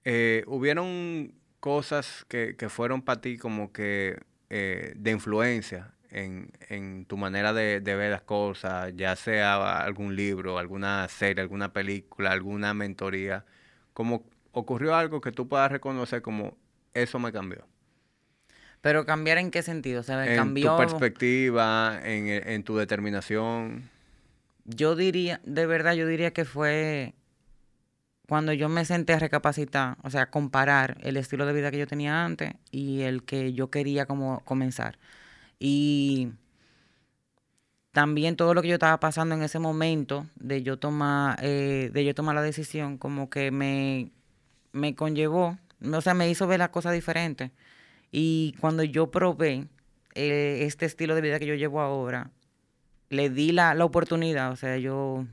eh, 0.04 0.44
¿hubieron 0.46 1.34
cosas 1.60 2.24
que, 2.28 2.56
que 2.56 2.68
fueron 2.68 3.02
para 3.02 3.20
ti 3.20 3.38
como 3.38 3.72
que 3.72 4.20
eh, 4.50 4.92
de 4.96 5.10
influencia 5.12 5.92
en, 6.10 6.50
en 6.68 7.04
tu 7.06 7.16
manera 7.16 7.52
de, 7.52 7.80
de 7.80 7.94
ver 7.96 8.10
las 8.10 8.22
cosas, 8.22 8.92
ya 8.96 9.16
sea 9.16 9.78
algún 9.84 10.14
libro, 10.16 10.58
alguna 10.58 11.08
serie, 11.08 11.40
alguna 11.42 11.72
película, 11.72 12.32
alguna 12.32 12.74
mentoría? 12.74 13.44
Como 13.94 14.24
ocurrió 14.52 14.94
algo 14.94 15.20
que 15.20 15.32
tú 15.32 15.48
puedas 15.48 15.70
reconocer 15.72 16.20
como 16.20 16.56
eso 16.94 17.18
me 17.18 17.32
cambió. 17.32 17.66
Pero 18.82 19.06
cambiar 19.06 19.38
en 19.38 19.50
qué 19.52 19.62
sentido? 19.62 20.00
O 20.00 20.02
sea, 20.02 20.26
En 20.26 20.36
cambió. 20.36 20.72
tu 20.72 20.76
perspectiva, 20.78 22.00
en, 22.02 22.26
en 22.28 22.64
tu 22.64 22.76
determinación. 22.76 23.88
Yo 24.64 24.96
diría, 24.96 25.40
de 25.44 25.66
verdad, 25.66 25.94
yo 25.94 26.06
diría 26.06 26.32
que 26.32 26.44
fue 26.44 27.14
cuando 28.28 28.52
yo 28.52 28.68
me 28.68 28.84
senté 28.84 29.14
a 29.14 29.18
recapacitar, 29.18 29.96
o 30.02 30.10
sea, 30.10 30.30
comparar 30.30 30.98
el 31.02 31.16
estilo 31.16 31.46
de 31.46 31.52
vida 31.52 31.70
que 31.70 31.78
yo 31.78 31.86
tenía 31.86 32.24
antes 32.24 32.54
y 32.70 33.02
el 33.02 33.24
que 33.24 33.52
yo 33.52 33.70
quería 33.70 34.06
como 34.06 34.40
comenzar. 34.44 34.98
Y 35.58 36.32
también 37.92 38.36
todo 38.36 38.54
lo 38.54 38.62
que 38.62 38.68
yo 38.68 38.74
estaba 38.74 38.98
pasando 39.00 39.34
en 39.34 39.42
ese 39.42 39.58
momento 39.58 40.26
de 40.36 40.62
yo 40.62 40.78
tomar, 40.78 41.38
eh, 41.42 41.90
de 41.92 42.04
yo 42.04 42.14
tomar 42.14 42.34
la 42.34 42.42
decisión, 42.42 42.96
como 42.98 43.28
que 43.28 43.50
me, 43.50 44.10
me 44.72 44.94
conllevó, 44.94 45.58
o 45.92 46.00
sea, 46.00 46.14
me 46.14 46.28
hizo 46.30 46.46
ver 46.46 46.58
las 46.60 46.70
cosas 46.70 46.94
diferentes. 46.94 47.50
Y 48.10 48.54
cuando 48.60 48.82
yo 48.82 49.10
probé 49.10 49.68
eh, 50.14 50.60
este 50.62 50.86
estilo 50.86 51.14
de 51.14 51.20
vida 51.22 51.38
que 51.38 51.46
yo 51.46 51.54
llevo 51.54 51.80
ahora, 51.80 52.30
le 53.10 53.30
di 53.30 53.52
la, 53.52 53.74
la 53.74 53.84
oportunidad, 53.84 54.52
o 54.52 54.56
sea, 54.56 54.78
yo 54.78 55.26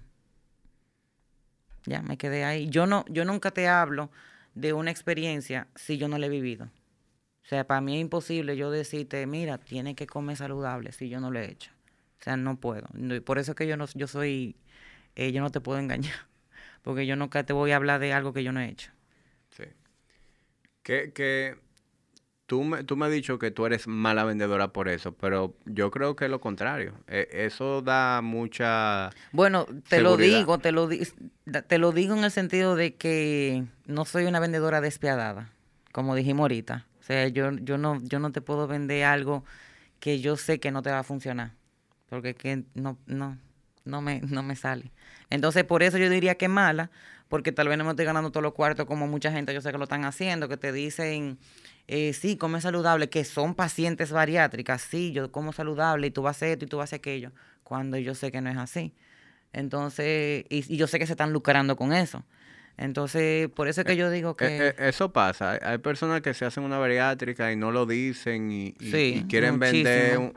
ya 1.85 2.01
me 2.01 2.17
quedé 2.17 2.43
ahí. 2.43 2.69
Yo 2.69 2.85
no, 2.85 3.05
yo 3.09 3.25
nunca 3.25 3.51
te 3.51 3.67
hablo 3.67 4.09
de 4.55 4.73
una 4.73 4.91
experiencia 4.91 5.67
si 5.75 5.97
yo 5.97 6.07
no 6.07 6.17
la 6.17 6.25
he 6.27 6.29
vivido. 6.29 6.65
O 6.65 7.47
sea, 7.49 7.65
para 7.65 7.81
mí 7.81 7.95
es 7.95 8.01
imposible 8.01 8.55
yo 8.57 8.69
decirte, 8.69 9.25
mira, 9.25 9.57
tienes 9.57 9.95
que 9.95 10.05
comer 10.05 10.37
saludable 10.37 10.91
si 10.91 11.09
yo 11.09 11.19
no 11.19 11.31
lo 11.31 11.39
he 11.39 11.49
hecho. 11.49 11.71
O 12.19 12.23
sea, 12.23 12.37
no 12.37 12.59
puedo. 12.59 12.87
Por 13.25 13.39
eso 13.39 13.51
es 13.53 13.55
que 13.55 13.67
yo 13.67 13.77
no, 13.77 13.85
yo 13.95 14.07
soy, 14.07 14.55
eh, 15.15 15.31
yo 15.31 15.41
no 15.41 15.49
te 15.49 15.61
puedo 15.61 15.79
engañar, 15.79 16.13
porque 16.83 17.07
yo 17.07 17.15
nunca 17.15 17.43
te 17.43 17.53
voy 17.53 17.71
a 17.71 17.77
hablar 17.77 17.99
de 17.99 18.13
algo 18.13 18.33
que 18.33 18.43
yo 18.43 18.51
no 18.51 18.59
he 18.59 18.69
hecho. 18.69 18.91
Sí. 19.49 19.63
Que, 20.83 21.11
que 21.13 21.57
tú, 22.49 22.63
me, 22.63 22.83
tú 22.83 22.97
me 22.97 23.05
has 23.05 23.11
dicho 23.11 23.37
que 23.37 23.51
tú 23.51 23.67
eres 23.67 23.87
mala 23.87 24.23
vendedora 24.23 24.73
por 24.73 24.89
eso, 24.89 25.13
pero 25.13 25.53
yo 25.65 25.91
creo 25.91 26.15
que 26.15 26.25
es 26.25 26.31
lo 26.31 26.41
contrario. 26.41 26.93
E- 27.07 27.27
eso 27.31 27.83
da 27.83 28.21
mucha... 28.23 29.11
Bueno, 29.31 29.67
te 29.87 30.01
lo 30.01 30.17
digo, 30.17 30.57
te 30.57 30.71
lo, 30.71 30.87
di- 30.87 31.07
te 31.67 31.77
lo 31.77 31.91
digo 31.91 32.15
en 32.17 32.23
el 32.23 32.31
sentido 32.31 32.75
de 32.75 32.95
que 32.95 33.63
no 33.85 34.03
soy 34.05 34.25
una 34.25 34.39
vendedora 34.39 34.81
despiadada, 34.81 35.51
como 35.91 36.15
dijimos 36.15 36.41
ahorita. 36.45 36.87
O 36.99 37.03
sea, 37.03 37.27
yo, 37.27 37.51
yo, 37.51 37.77
no, 37.77 38.01
yo 38.01 38.17
no 38.19 38.31
te 38.31 38.41
puedo 38.41 38.67
vender 38.67 39.03
algo 39.05 39.45
que 39.99 40.19
yo 40.19 40.35
sé 40.35 40.59
que 40.59 40.71
no 40.71 40.81
te 40.81 40.89
va 40.91 40.99
a 40.99 41.03
funcionar, 41.03 41.51
porque 42.09 42.33
que 42.33 42.63
no, 42.73 42.97
no, 43.05 43.37
no, 43.89 44.01
me, 44.01 44.21
no 44.21 44.43
me 44.43 44.55
sale. 44.55 44.91
Entonces, 45.29 45.63
por 45.65 45.83
eso 45.83 45.97
yo 45.97 46.09
diría 46.09 46.35
que 46.35 46.45
es 46.45 46.51
mala, 46.51 46.89
porque 47.27 47.51
tal 47.51 47.67
vez 47.67 47.77
no 47.77 47.83
me 47.83 47.91
estoy 47.91 48.05
ganando 48.05 48.31
todos 48.31 48.43
los 48.43 48.53
cuartos 48.53 48.85
como 48.85 49.05
mucha 49.07 49.31
gente 49.31 49.53
yo 49.53 49.61
sé 49.61 49.71
que 49.71 49.77
lo 49.77 49.83
están 49.83 50.05
haciendo, 50.05 50.47
que 50.49 50.57
te 50.57 50.71
dicen, 50.71 51.37
eh, 51.87 52.13
sí, 52.13 52.37
come 52.37 52.61
saludable, 52.61 53.09
que 53.09 53.23
son 53.23 53.53
pacientes 53.55 54.11
bariátricas, 54.11 54.81
sí, 54.81 55.11
yo 55.11 55.31
como 55.31 55.53
saludable 55.53 56.07
y 56.07 56.11
tú 56.11 56.21
vas 56.23 56.35
a 56.35 56.37
hacer 56.37 56.49
esto 56.53 56.65
y 56.65 56.67
tú 56.67 56.77
vas 56.77 56.83
a 56.83 56.85
hacer 56.85 56.99
aquello, 56.99 57.31
cuando 57.63 57.97
yo 57.97 58.15
sé 58.15 58.31
que 58.31 58.41
no 58.41 58.49
es 58.49 58.57
así. 58.57 58.93
Entonces, 59.53 60.45
y, 60.49 60.73
y 60.73 60.77
yo 60.77 60.87
sé 60.87 60.99
que 60.99 61.05
se 61.07 61.13
están 61.13 61.33
lucrando 61.33 61.75
con 61.75 61.93
eso. 61.93 62.23
Entonces, 62.77 63.49
por 63.49 63.67
eso 63.67 63.81
es 63.81 63.87
que 63.87 63.97
yo 63.97 64.09
digo 64.09 64.37
que... 64.37 64.45
E- 64.45 64.75
e- 64.77 64.89
eso 64.89 65.11
pasa. 65.11 65.51
Hay, 65.51 65.59
hay 65.63 65.77
personas 65.79 66.21
que 66.21 66.33
se 66.33 66.45
hacen 66.45 66.63
una 66.63 66.77
bariátrica 66.77 67.51
y 67.51 67.55
no 67.57 67.71
lo 67.71 67.85
dicen 67.85 68.51
y, 68.51 68.67
y- 68.79 68.91
Sí, 68.91 69.13
y 69.17 69.23
quieren 69.27 69.59
vender... 69.59 70.17
un- 70.17 70.33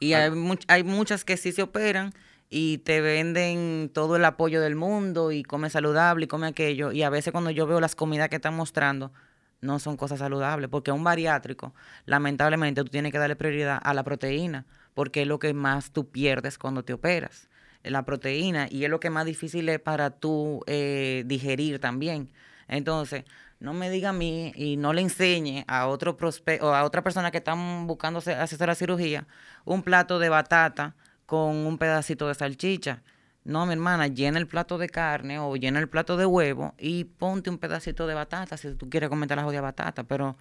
Y 0.00 0.14
hay, 0.14 0.30
much- 0.30 0.64
hay 0.68 0.82
muchas 0.82 1.24
que 1.24 1.36
sí 1.36 1.52
se 1.52 1.62
operan 1.62 2.12
y 2.50 2.78
te 2.78 3.00
venden 3.00 3.90
todo 3.94 4.16
el 4.16 4.24
apoyo 4.24 4.60
del 4.60 4.74
mundo 4.74 5.30
y 5.30 5.44
come 5.44 5.70
saludable 5.70 6.24
y 6.24 6.28
come 6.28 6.48
aquello. 6.48 6.90
Y 6.90 7.04
a 7.04 7.10
veces 7.10 7.32
cuando 7.32 7.50
yo 7.50 7.66
veo 7.66 7.80
las 7.80 7.94
comidas 7.94 8.28
que 8.28 8.36
están 8.36 8.56
mostrando, 8.56 9.12
no 9.60 9.78
son 9.78 9.96
cosas 9.96 10.18
saludables. 10.18 10.68
Porque 10.68 10.90
a 10.90 10.94
un 10.94 11.04
bariátrico, 11.04 11.72
lamentablemente, 12.06 12.82
tú 12.82 12.90
tienes 12.90 13.12
que 13.12 13.18
darle 13.18 13.36
prioridad 13.36 13.80
a 13.82 13.94
la 13.94 14.02
proteína, 14.02 14.66
porque 14.94 15.22
es 15.22 15.28
lo 15.28 15.38
que 15.38 15.54
más 15.54 15.92
tú 15.92 16.10
pierdes 16.10 16.58
cuando 16.58 16.82
te 16.84 16.92
operas. 16.92 17.48
La 17.84 18.04
proteína, 18.04 18.66
y 18.68 18.84
es 18.84 18.90
lo 18.90 19.00
que 19.00 19.10
más 19.10 19.24
difícil 19.24 19.68
es 19.68 19.78
para 19.78 20.10
tú 20.10 20.62
eh, 20.66 21.22
digerir 21.26 21.78
también. 21.78 22.30
Entonces, 22.66 23.24
no 23.60 23.74
me 23.74 23.90
diga 23.90 24.08
a 24.08 24.12
mí 24.12 24.52
y 24.56 24.76
no 24.76 24.92
le 24.92 25.02
enseñe 25.02 25.64
a 25.68 25.86
otro 25.86 26.16
prospe 26.16 26.58
o 26.62 26.74
a 26.74 26.82
otra 26.84 27.02
persona 27.02 27.30
que 27.30 27.38
están 27.38 27.86
buscando 27.86 28.18
hacer- 28.18 28.38
hacerse 28.38 28.66
la 28.66 28.74
cirugía 28.74 29.26
un 29.64 29.82
plato 29.82 30.18
de 30.18 30.30
batata 30.30 30.94
con 31.30 31.54
un 31.64 31.78
pedacito 31.78 32.26
de 32.26 32.34
salchicha. 32.34 33.02
No, 33.44 33.64
mi 33.64 33.74
hermana, 33.74 34.08
llena 34.08 34.40
el 34.40 34.48
plato 34.48 34.78
de 34.78 34.88
carne 34.88 35.38
o 35.38 35.54
llena 35.54 35.78
el 35.78 35.88
plato 35.88 36.16
de 36.16 36.26
huevo 36.26 36.74
y 36.76 37.04
ponte 37.04 37.50
un 37.50 37.58
pedacito 37.58 38.08
de 38.08 38.14
batata 38.14 38.56
si 38.56 38.74
tú 38.74 38.90
quieres 38.90 39.08
comer 39.08 39.30
la 39.36 39.44
jodida 39.44 39.60
batata, 39.60 40.02
pero 40.02 40.36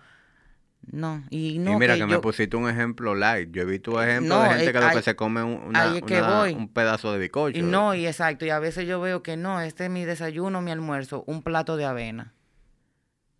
No, 0.92 1.24
y 1.30 1.60
no 1.60 1.74
y 1.74 1.76
mira 1.76 1.94
que, 1.94 2.00
que 2.00 2.06
me 2.08 2.14
yo- 2.14 2.22
pusiste 2.22 2.58
un 2.58 2.68
ejemplo 2.68 3.14
light. 3.14 3.52
Yo 3.52 3.62
he 3.62 3.66
visto 3.66 4.02
ejemplos 4.02 4.36
No, 4.36 4.44
de 4.46 4.50
gente 4.50 4.66
eh, 4.70 4.74
que 4.74 4.80
lo 4.82 4.90
que 4.90 5.02
se 5.04 5.16
come 5.16 5.44
un, 5.44 5.62
una- 5.68 5.84
ahí 5.92 5.98
es 5.98 6.04
que 6.04 6.18
una- 6.22 6.40
voy. 6.40 6.54
un 6.56 6.70
pedazo 6.70 7.14
de 7.14 7.20
bizcocho. 7.20 7.56
Y 7.60 7.62
no, 7.62 7.94
y 7.94 8.08
exacto, 8.08 8.46
y 8.46 8.50
a 8.50 8.58
veces 8.60 8.88
yo 8.88 9.00
veo 9.00 9.22
que 9.22 9.38
no, 9.38 9.62
este 9.62 9.86
es 9.86 9.92
mi 9.92 10.06
desayuno, 10.06 10.62
mi 10.64 10.72
almuerzo, 10.72 11.24
un 11.28 11.44
plato 11.44 11.78
de 11.78 11.86
avena. 11.86 12.34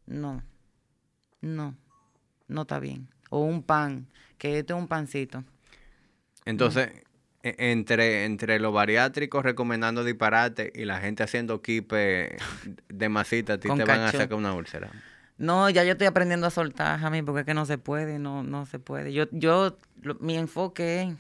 No, 0.06 0.44
no, 1.42 1.76
no 2.48 2.62
está 2.62 2.78
bien. 2.80 3.08
O 3.32 3.40
un 3.40 3.64
pan, 3.64 4.06
que 4.38 4.60
este 4.60 4.74
es 4.74 4.80
un 4.80 4.88
pancito. 4.88 5.44
Entonces, 6.46 6.90
entre, 7.44 8.26
entre 8.26 8.60
los 8.60 8.74
bariátricos 8.74 9.44
recomendando 9.44 10.04
disparate 10.04 10.72
y 10.76 10.86
la 10.86 11.00
gente 11.00 11.24
haciendo 11.24 11.62
kipe 11.62 12.38
de 12.90 13.10
masita, 13.10 13.54
a 13.54 13.58
ti 13.60 13.68
Con 13.70 13.78
te 13.78 13.86
van 13.86 14.02
a 14.02 14.12
sacar 14.12 14.38
una 14.38 14.54
úlcera. 14.54 14.90
No, 15.38 15.70
ya 15.70 15.84
yo 15.86 15.94
estoy 15.94 16.08
aprendiendo 16.08 16.48
a 16.48 16.50
soltar, 16.50 17.00
Jamie, 17.00 17.24
porque 17.24 17.42
es 17.42 17.46
que 17.46 17.54
no 17.54 17.66
se 17.66 17.78
puede, 17.78 18.20
no, 18.20 18.44
no 18.44 18.66
se 18.66 18.78
puede. 18.78 19.14
Yo, 19.14 19.26
yo, 19.32 19.78
lo- 20.02 20.16
mi 20.16 20.36
enfoque 20.38 21.04
es, 21.04 21.16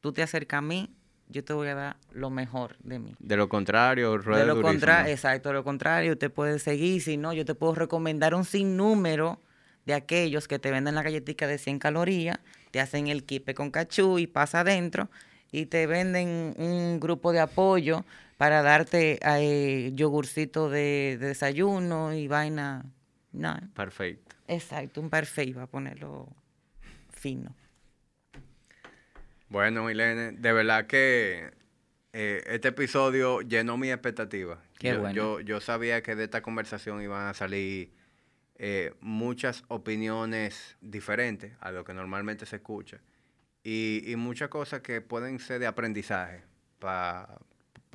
tú 0.00 0.12
te 0.12 0.22
acercas 0.22 0.58
a 0.58 0.62
mí, 0.62 0.94
yo 1.28 1.42
te 1.42 1.52
voy 1.52 1.66
a 1.68 1.74
dar 1.74 1.96
lo 2.12 2.30
mejor 2.30 2.76
de 2.84 3.00
mí. 3.00 3.16
De 3.18 3.36
lo 3.36 3.48
contrario, 3.48 4.16
rueda 4.18 4.42
De 4.42 4.46
lo 4.46 4.62
contrario, 4.62 5.10
exacto, 5.12 5.48
de 5.48 5.54
lo 5.56 5.64
contrario, 5.64 6.12
usted 6.12 6.30
puede 6.30 6.60
seguir, 6.60 7.02
si 7.02 7.16
no, 7.16 7.32
yo 7.32 7.44
te 7.44 7.56
puedo 7.56 7.74
recomendar 7.74 8.34
un 8.36 8.44
sinnúmero 8.44 9.40
de 9.86 9.94
aquellos 9.94 10.46
que 10.46 10.60
te 10.60 10.70
venden 10.70 10.94
la 10.94 11.02
galletita 11.02 11.48
de 11.48 11.58
100 11.58 11.80
calorías, 11.80 12.38
te 12.70 12.80
hacen 12.80 13.08
el 13.08 13.24
kipe 13.24 13.54
con 13.54 13.72
cachú 13.72 14.20
y 14.20 14.28
pasa 14.28 14.60
adentro, 14.60 15.10
y 15.52 15.66
te 15.66 15.86
venden 15.86 16.54
un 16.56 16.98
grupo 16.98 17.30
de 17.30 17.40
apoyo 17.40 18.04
para 18.38 18.62
darte 18.62 19.20
eh, 19.22 19.92
yogurcito 19.94 20.70
de, 20.70 21.18
de 21.20 21.28
desayuno 21.28 22.12
y 22.14 22.26
vaina. 22.26 22.84
No, 23.32 23.56
Perfecto. 23.74 24.34
exacto, 24.48 25.00
un 25.00 25.08
parfait, 25.08 25.56
va 25.56 25.62
a 25.62 25.66
ponerlo 25.66 26.28
fino. 27.10 27.54
Bueno, 29.48 29.84
Milene, 29.84 30.32
de 30.32 30.52
verdad 30.52 30.86
que 30.86 31.52
eh, 32.12 32.42
este 32.46 32.68
episodio 32.68 33.42
llenó 33.42 33.76
mi 33.76 33.90
expectativa. 33.90 34.62
Qué 34.78 34.92
yo, 34.92 35.00
bueno. 35.00 35.14
Yo, 35.14 35.40
yo 35.40 35.60
sabía 35.60 36.02
que 36.02 36.14
de 36.16 36.24
esta 36.24 36.42
conversación 36.42 37.02
iban 37.02 37.28
a 37.28 37.34
salir 37.34 37.92
eh, 38.56 38.94
muchas 39.00 39.64
opiniones 39.68 40.76
diferentes 40.80 41.52
a 41.60 41.70
lo 41.70 41.84
que 41.84 41.94
normalmente 41.94 42.46
se 42.46 42.56
escucha 42.56 42.98
y, 43.64 44.02
y 44.06 44.16
muchas 44.16 44.48
cosas 44.48 44.80
que 44.80 45.00
pueden 45.00 45.38
ser 45.38 45.60
de 45.60 45.66
aprendizaje 45.66 46.42
para 46.78 47.28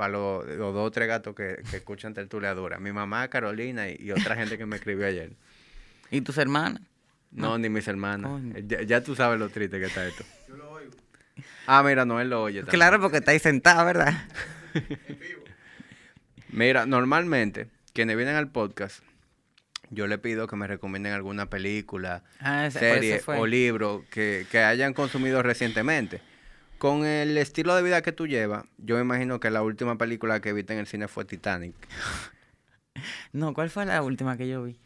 los 0.10 0.58
dos 0.58 0.88
o 0.88 0.92
tres 0.92 1.08
gatos 1.08 1.36
que, 1.36 1.62
que 1.70 1.78
escuchan 1.78 2.14
tertuliadora. 2.14 2.80
Mi 2.80 2.92
mamá, 2.92 3.28
Carolina 3.30 3.90
y, 3.90 3.98
y 4.00 4.12
otra 4.12 4.36
gente 4.36 4.58
que 4.58 4.66
me 4.66 4.78
escribió 4.78 5.08
ayer. 5.08 5.34
¿Y 6.12 6.22
tus 6.22 6.38
hermanas? 6.38 6.82
No, 7.32 7.58
ni 7.58 7.70
mis 7.70 7.88
hermanas. 7.88 8.32
Coño. 8.32 8.56
Ya, 8.60 8.82
ya 8.84 9.04
tú 9.04 9.16
sabes 9.16 9.40
lo 9.40 9.50
triste 9.50 9.80
que 9.80 9.86
está 9.86 10.08
esto. 10.08 10.24
Ah, 11.66 11.84
mira, 11.84 12.06
no, 12.06 12.20
él 12.22 12.30
lo 12.30 12.44
oye 12.44 12.62
también. 12.62 12.80
Claro, 12.80 13.02
porque 13.02 13.18
estáis 13.18 13.42
sentada, 13.42 13.84
¿verdad? 13.84 14.14
Mira, 16.50 16.86
normalmente, 16.86 17.68
quienes 17.94 18.16
vienen 18.16 18.36
al 18.36 18.50
podcast, 18.50 19.04
yo 19.90 20.08
le 20.08 20.18
pido 20.18 20.48
que 20.48 20.56
me 20.56 20.68
recomienden 20.68 21.14
alguna 21.14 21.50
película, 21.50 22.24
Ah, 22.40 22.68
ese- 22.68 22.80
eso 22.80 23.24
serie 23.26 23.40
o 23.40 23.46
libro 23.46 24.04
que, 24.12 24.46
que 24.52 24.60
hayan 24.60 24.94
consumido 24.94 25.42
recientemente. 25.44 26.22
Con 26.78 27.06
el 27.06 27.38
estilo 27.38 27.76
de 27.76 27.82
vida 27.82 28.02
que 28.04 28.12
tú 28.12 28.28
llevas, 28.28 28.64
yo 28.78 28.96
me 28.96 29.02
imagino 29.02 29.40
que 29.40 29.50
la 29.50 29.64
última 29.64 29.98
película 29.98 30.40
que 30.42 30.54
viste 30.54 30.74
en 30.74 30.80
el 30.80 30.88
cine 30.88 31.08
fue 31.08 31.26
Titanic. 31.26 31.76
No, 33.32 33.54
¿cuál 33.54 33.70
fue 33.70 33.86
la 33.86 34.02
última 34.02 34.38
que 34.38 34.48
yo 34.48 34.64
vi? 34.64 34.80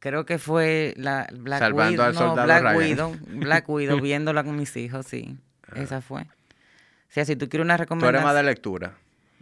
Creo 0.00 0.24
que 0.24 0.38
fue 0.38 0.94
la 0.96 1.28
Black 1.32 1.58
Salvando 1.60 2.02
Widow. 2.02 2.06
al 2.06 2.14
no, 2.14 2.18
soldado 2.20 2.46
Black 2.46 2.62
Ryan. 2.62 2.76
Widow. 2.76 3.16
Black 3.40 3.68
Widow, 3.68 4.00
viéndola 4.02 4.42
con 4.42 4.56
mis 4.56 4.74
hijos, 4.76 5.06
sí. 5.06 5.36
Esa 5.76 6.00
fue. 6.00 6.22
O 6.22 6.26
sea, 7.12 7.24
si 7.24 7.36
tú 7.36 7.48
quieres 7.48 7.64
una 7.64 7.76
Tú 7.76 7.82
eres 7.82 7.90
recomendación. 7.90 8.24
más 8.24 8.34
de 8.34 8.42
lectura, 8.42 8.94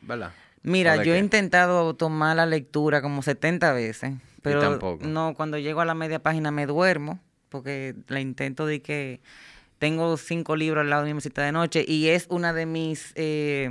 ¿verdad? 0.02 0.32
Mira, 0.68 0.94
¿O 0.94 0.98
de 0.98 1.04
yo 1.06 1.12
he 1.12 1.16
qué? 1.16 1.20
intentado 1.24 1.94
tomar 1.94 2.36
la 2.36 2.46
lectura 2.46 3.00
como 3.02 3.22
70 3.22 3.72
veces, 3.72 4.14
pero 4.42 4.60
tampoco. 4.60 5.06
no, 5.06 5.34
cuando 5.34 5.58
llego 5.58 5.80
a 5.80 5.84
la 5.84 5.94
media 5.94 6.18
página 6.22 6.50
me 6.50 6.66
duermo, 6.66 7.18
porque 7.48 7.94
la 8.08 8.20
intento 8.20 8.66
de 8.66 8.80
que 8.82 9.20
tengo 9.78 10.16
cinco 10.16 10.56
libros 10.56 10.82
al 10.82 10.90
lado 10.90 11.02
de 11.04 11.08
mi 11.10 11.14
mesita 11.14 11.42
de 11.42 11.52
noche 11.52 11.84
y 11.86 12.08
es 12.08 12.26
una 12.30 12.52
de 12.52 12.66
mis, 12.66 13.12
eh, 13.14 13.70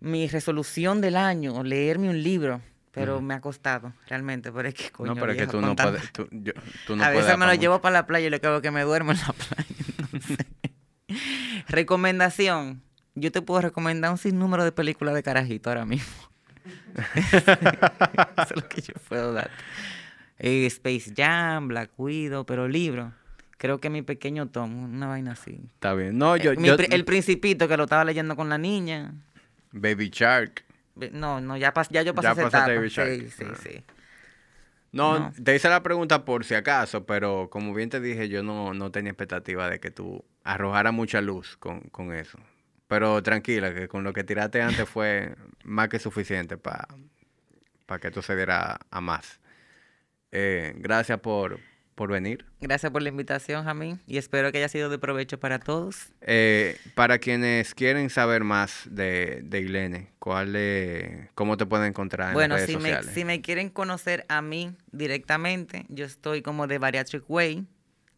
mi 0.00 0.28
resolución 0.28 1.00
del 1.00 1.16
año, 1.16 1.62
leerme 1.64 2.08
un 2.10 2.22
libro, 2.22 2.60
pero 2.92 3.20
me 3.22 3.34
ha 3.34 3.40
costado 3.40 3.92
realmente, 4.06 4.52
pero 4.52 4.68
es 4.68 4.74
que 4.74 4.90
coño, 4.90 5.14
no, 5.14 5.20
pero 5.20 5.32
es 5.32 5.38
que 5.38 5.46
tú 5.46 5.60
no 5.60 5.74
puedes. 5.74 6.12
Tú, 6.12 6.28
yo- 6.30 6.52
tú 6.86 6.94
no 6.96 7.02
a 7.02 7.06
puedes 7.06 7.24
veces 7.24 7.38
me 7.38 7.44
pa' 7.44 7.46
lo 7.46 7.52
mucho. 7.52 7.60
llevo 7.62 7.80
para 7.80 7.92
la 7.94 8.06
playa 8.06 8.28
y 8.28 8.34
hago 8.34 8.56
es 8.56 8.62
que 8.62 8.70
me 8.70 8.82
duermo 8.82 9.12
en 9.12 9.18
la 9.18 9.32
playa. 9.32 9.68
entonces. 10.02 10.46
Recomendación. 11.68 12.82
Yo 13.14 13.30
te 13.32 13.42
puedo 13.42 13.60
recomendar 13.60 14.10
un 14.10 14.18
sinnúmero 14.18 14.64
de 14.64 14.72
películas 14.72 15.14
de 15.14 15.22
carajito 15.22 15.70
ahora 15.70 15.84
mismo. 15.84 16.12
Eso 17.14 18.54
es 18.54 18.56
lo 18.56 18.68
que 18.68 18.80
yo 18.80 18.94
puedo 19.08 19.32
dar. 19.32 19.50
Eh, 20.38 20.66
Space 20.66 21.12
Jam, 21.16 21.68
Black 21.68 21.90
Widow, 21.98 22.44
pero 22.46 22.68
libro. 22.68 23.12
Creo 23.58 23.78
que 23.78 23.90
mi 23.90 24.02
pequeño 24.02 24.48
Tom, 24.48 24.94
una 24.94 25.06
vaina 25.06 25.32
así. 25.32 25.60
Está 25.74 25.94
bien. 25.94 26.18
No, 26.18 26.36
yo. 26.36 26.52
Eh, 26.52 26.56
yo- 26.58 26.76
pri- 26.76 26.88
el 26.90 27.04
Principito 27.04 27.68
que 27.68 27.76
lo 27.76 27.84
estaba 27.84 28.04
leyendo 28.04 28.34
con 28.34 28.48
la 28.48 28.58
niña. 28.58 29.14
Baby 29.72 30.10
Shark. 30.10 30.64
No, 31.12 31.40
no, 31.40 31.56
ya, 31.56 31.72
pas- 31.72 31.88
ya 31.90 32.02
yo 32.02 32.14
pasé 32.14 32.26
Ya 32.28 32.32
esa 32.32 32.46
etapa. 32.48 32.66
Baby 32.68 32.88
Shark. 32.88 33.10
Sí, 33.12 33.30
sí, 33.30 33.44
Ah. 33.48 33.54
sí. 33.62 33.84
No, 34.90 35.18
No. 35.18 35.32
te 35.42 35.54
hice 35.54 35.68
la 35.70 35.82
pregunta 35.82 36.24
por 36.24 36.44
si 36.44 36.54
acaso, 36.54 37.06
pero 37.06 37.48
como 37.50 37.72
bien 37.72 37.88
te 37.88 37.98
dije, 38.00 38.28
yo 38.28 38.42
no, 38.42 38.74
no 38.74 38.90
tenía 38.90 39.10
expectativa 39.12 39.70
de 39.70 39.80
que 39.80 39.90
tú 39.90 40.22
arrojaras 40.44 40.92
mucha 40.92 41.20
luz 41.22 41.56
con, 41.56 41.80
con 41.82 42.12
eso. 42.12 42.38
Pero 42.92 43.22
tranquila, 43.22 43.72
que 43.72 43.88
con 43.88 44.04
lo 44.04 44.12
que 44.12 44.22
tiraste 44.22 44.60
antes 44.60 44.86
fue 44.86 45.34
más 45.64 45.88
que 45.88 45.98
suficiente 45.98 46.58
para 46.58 46.86
que 47.98 48.08
esto 48.08 48.20
se 48.20 48.36
diera 48.36 48.78
a 48.90 49.00
más. 49.00 49.40
Eh, 50.30 50.74
gracias 50.76 51.18
por, 51.20 51.58
por 51.94 52.10
venir. 52.10 52.44
Gracias 52.60 52.92
por 52.92 53.00
la 53.00 53.08
invitación, 53.08 53.64
Jamín, 53.64 53.98
y 54.06 54.18
espero 54.18 54.52
que 54.52 54.58
haya 54.58 54.68
sido 54.68 54.90
de 54.90 54.98
provecho 54.98 55.40
para 55.40 55.58
todos. 55.58 56.12
Eh, 56.20 56.78
para 56.94 57.16
quienes 57.18 57.74
quieren 57.74 58.10
saber 58.10 58.44
más 58.44 58.82
de, 58.90 59.40
de 59.42 59.60
Ilene, 59.62 60.12
¿cuál 60.18 60.54
es- 60.54 61.30
¿cómo 61.34 61.56
te 61.56 61.64
pueden 61.64 61.86
encontrar 61.86 62.28
en 62.28 62.34
Bueno, 62.34 62.56
las 62.56 62.66
redes 62.68 62.82
si 62.82 62.90
me, 62.90 63.02
si 63.14 63.24
me 63.24 63.40
quieren 63.40 63.70
conocer 63.70 64.26
a 64.28 64.42
mí 64.42 64.76
directamente, 64.90 65.86
yo 65.88 66.04
estoy 66.04 66.42
como 66.42 66.66
de 66.66 66.76
Bariatric 66.76 67.24
Way. 67.26 67.66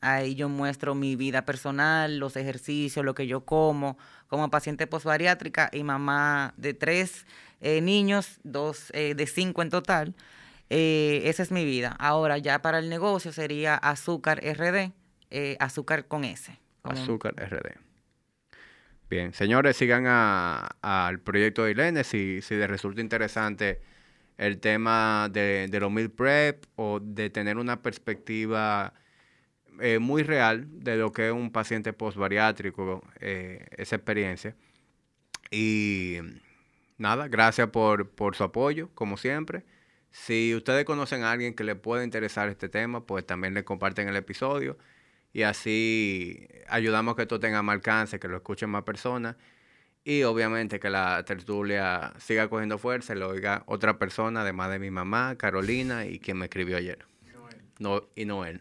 Ahí 0.00 0.34
yo 0.34 0.50
muestro 0.50 0.94
mi 0.94 1.16
vida 1.16 1.46
personal, 1.46 2.18
los 2.18 2.36
ejercicios, 2.36 3.02
lo 3.04 3.14
que 3.14 3.26
yo 3.26 3.46
como, 3.46 3.96
como 4.28 4.50
paciente 4.50 4.86
postbariátrica 4.86 5.70
y 5.72 5.82
mamá 5.84 6.54
de 6.56 6.74
tres 6.74 7.26
eh, 7.60 7.80
niños, 7.80 8.40
dos 8.42 8.90
eh, 8.94 9.14
de 9.14 9.26
cinco 9.26 9.62
en 9.62 9.70
total. 9.70 10.14
Eh, 10.70 11.22
esa 11.26 11.42
es 11.42 11.50
mi 11.50 11.64
vida. 11.64 11.94
Ahora 11.98 12.38
ya 12.38 12.60
para 12.62 12.78
el 12.78 12.88
negocio 12.88 13.32
sería 13.32 13.74
Azúcar 13.76 14.40
RD, 14.42 14.92
azúcar 15.60 16.06
con 16.06 16.24
S. 16.24 16.58
Azúcar 16.82 17.34
RD. 17.38 17.78
Bien, 19.10 19.32
señores, 19.34 19.76
sigan 19.76 20.06
a- 20.06 20.76
al 20.80 21.20
proyecto 21.20 21.64
de 21.64 21.72
Ilene 21.72 22.04
si, 22.04 22.40
si 22.42 22.54
les 22.56 22.68
resulta 22.68 23.00
interesante 23.00 23.80
el 24.38 24.58
tema 24.58 25.28
de, 25.30 25.68
de 25.70 25.80
los 25.80 25.90
meal 25.92 26.10
prep 26.10 26.64
o 26.76 26.98
de 27.00 27.30
tener 27.30 27.58
una 27.58 27.82
perspectiva 27.82 28.94
eh, 29.80 29.98
muy 29.98 30.22
real 30.22 30.66
de 30.84 30.96
lo 30.96 31.12
que 31.12 31.28
es 31.28 31.32
un 31.32 31.50
paciente 31.50 31.92
postbariátrico, 31.92 33.02
eh, 33.20 33.66
esa 33.76 33.96
experiencia. 33.96 34.54
Y 35.50 36.18
nada, 36.98 37.28
gracias 37.28 37.68
por, 37.70 38.10
por 38.10 38.36
su 38.36 38.44
apoyo, 38.44 38.90
como 38.94 39.16
siempre. 39.16 39.64
Si 40.10 40.54
ustedes 40.54 40.84
conocen 40.84 41.24
a 41.24 41.32
alguien 41.32 41.54
que 41.54 41.64
le 41.64 41.74
pueda 41.76 42.04
interesar 42.04 42.48
este 42.48 42.68
tema, 42.68 43.04
pues 43.04 43.26
también 43.26 43.54
le 43.54 43.64
comparten 43.64 44.08
el 44.08 44.16
episodio 44.16 44.78
y 45.32 45.42
así 45.42 46.48
ayudamos 46.68 47.12
a 47.12 47.16
que 47.16 47.22
esto 47.22 47.40
tenga 47.40 47.62
más 47.62 47.74
alcance, 47.74 48.20
que 48.20 48.28
lo 48.28 48.36
escuchen 48.36 48.70
más 48.70 48.84
personas 48.84 49.36
y 50.04 50.22
obviamente 50.22 50.78
que 50.78 50.90
la 50.90 51.24
tertulia 51.24 52.12
siga 52.18 52.48
cogiendo 52.48 52.78
fuerza 52.78 53.14
y 53.14 53.18
lo 53.18 53.28
oiga 53.30 53.64
otra 53.66 53.98
persona, 53.98 54.42
además 54.42 54.70
de 54.70 54.78
mi 54.78 54.90
mamá, 54.90 55.36
Carolina 55.36 56.06
y 56.06 56.20
quien 56.20 56.38
me 56.38 56.44
escribió 56.46 56.76
ayer. 56.76 57.06
No, 57.80 58.04
y 58.14 58.24
Noel. 58.24 58.60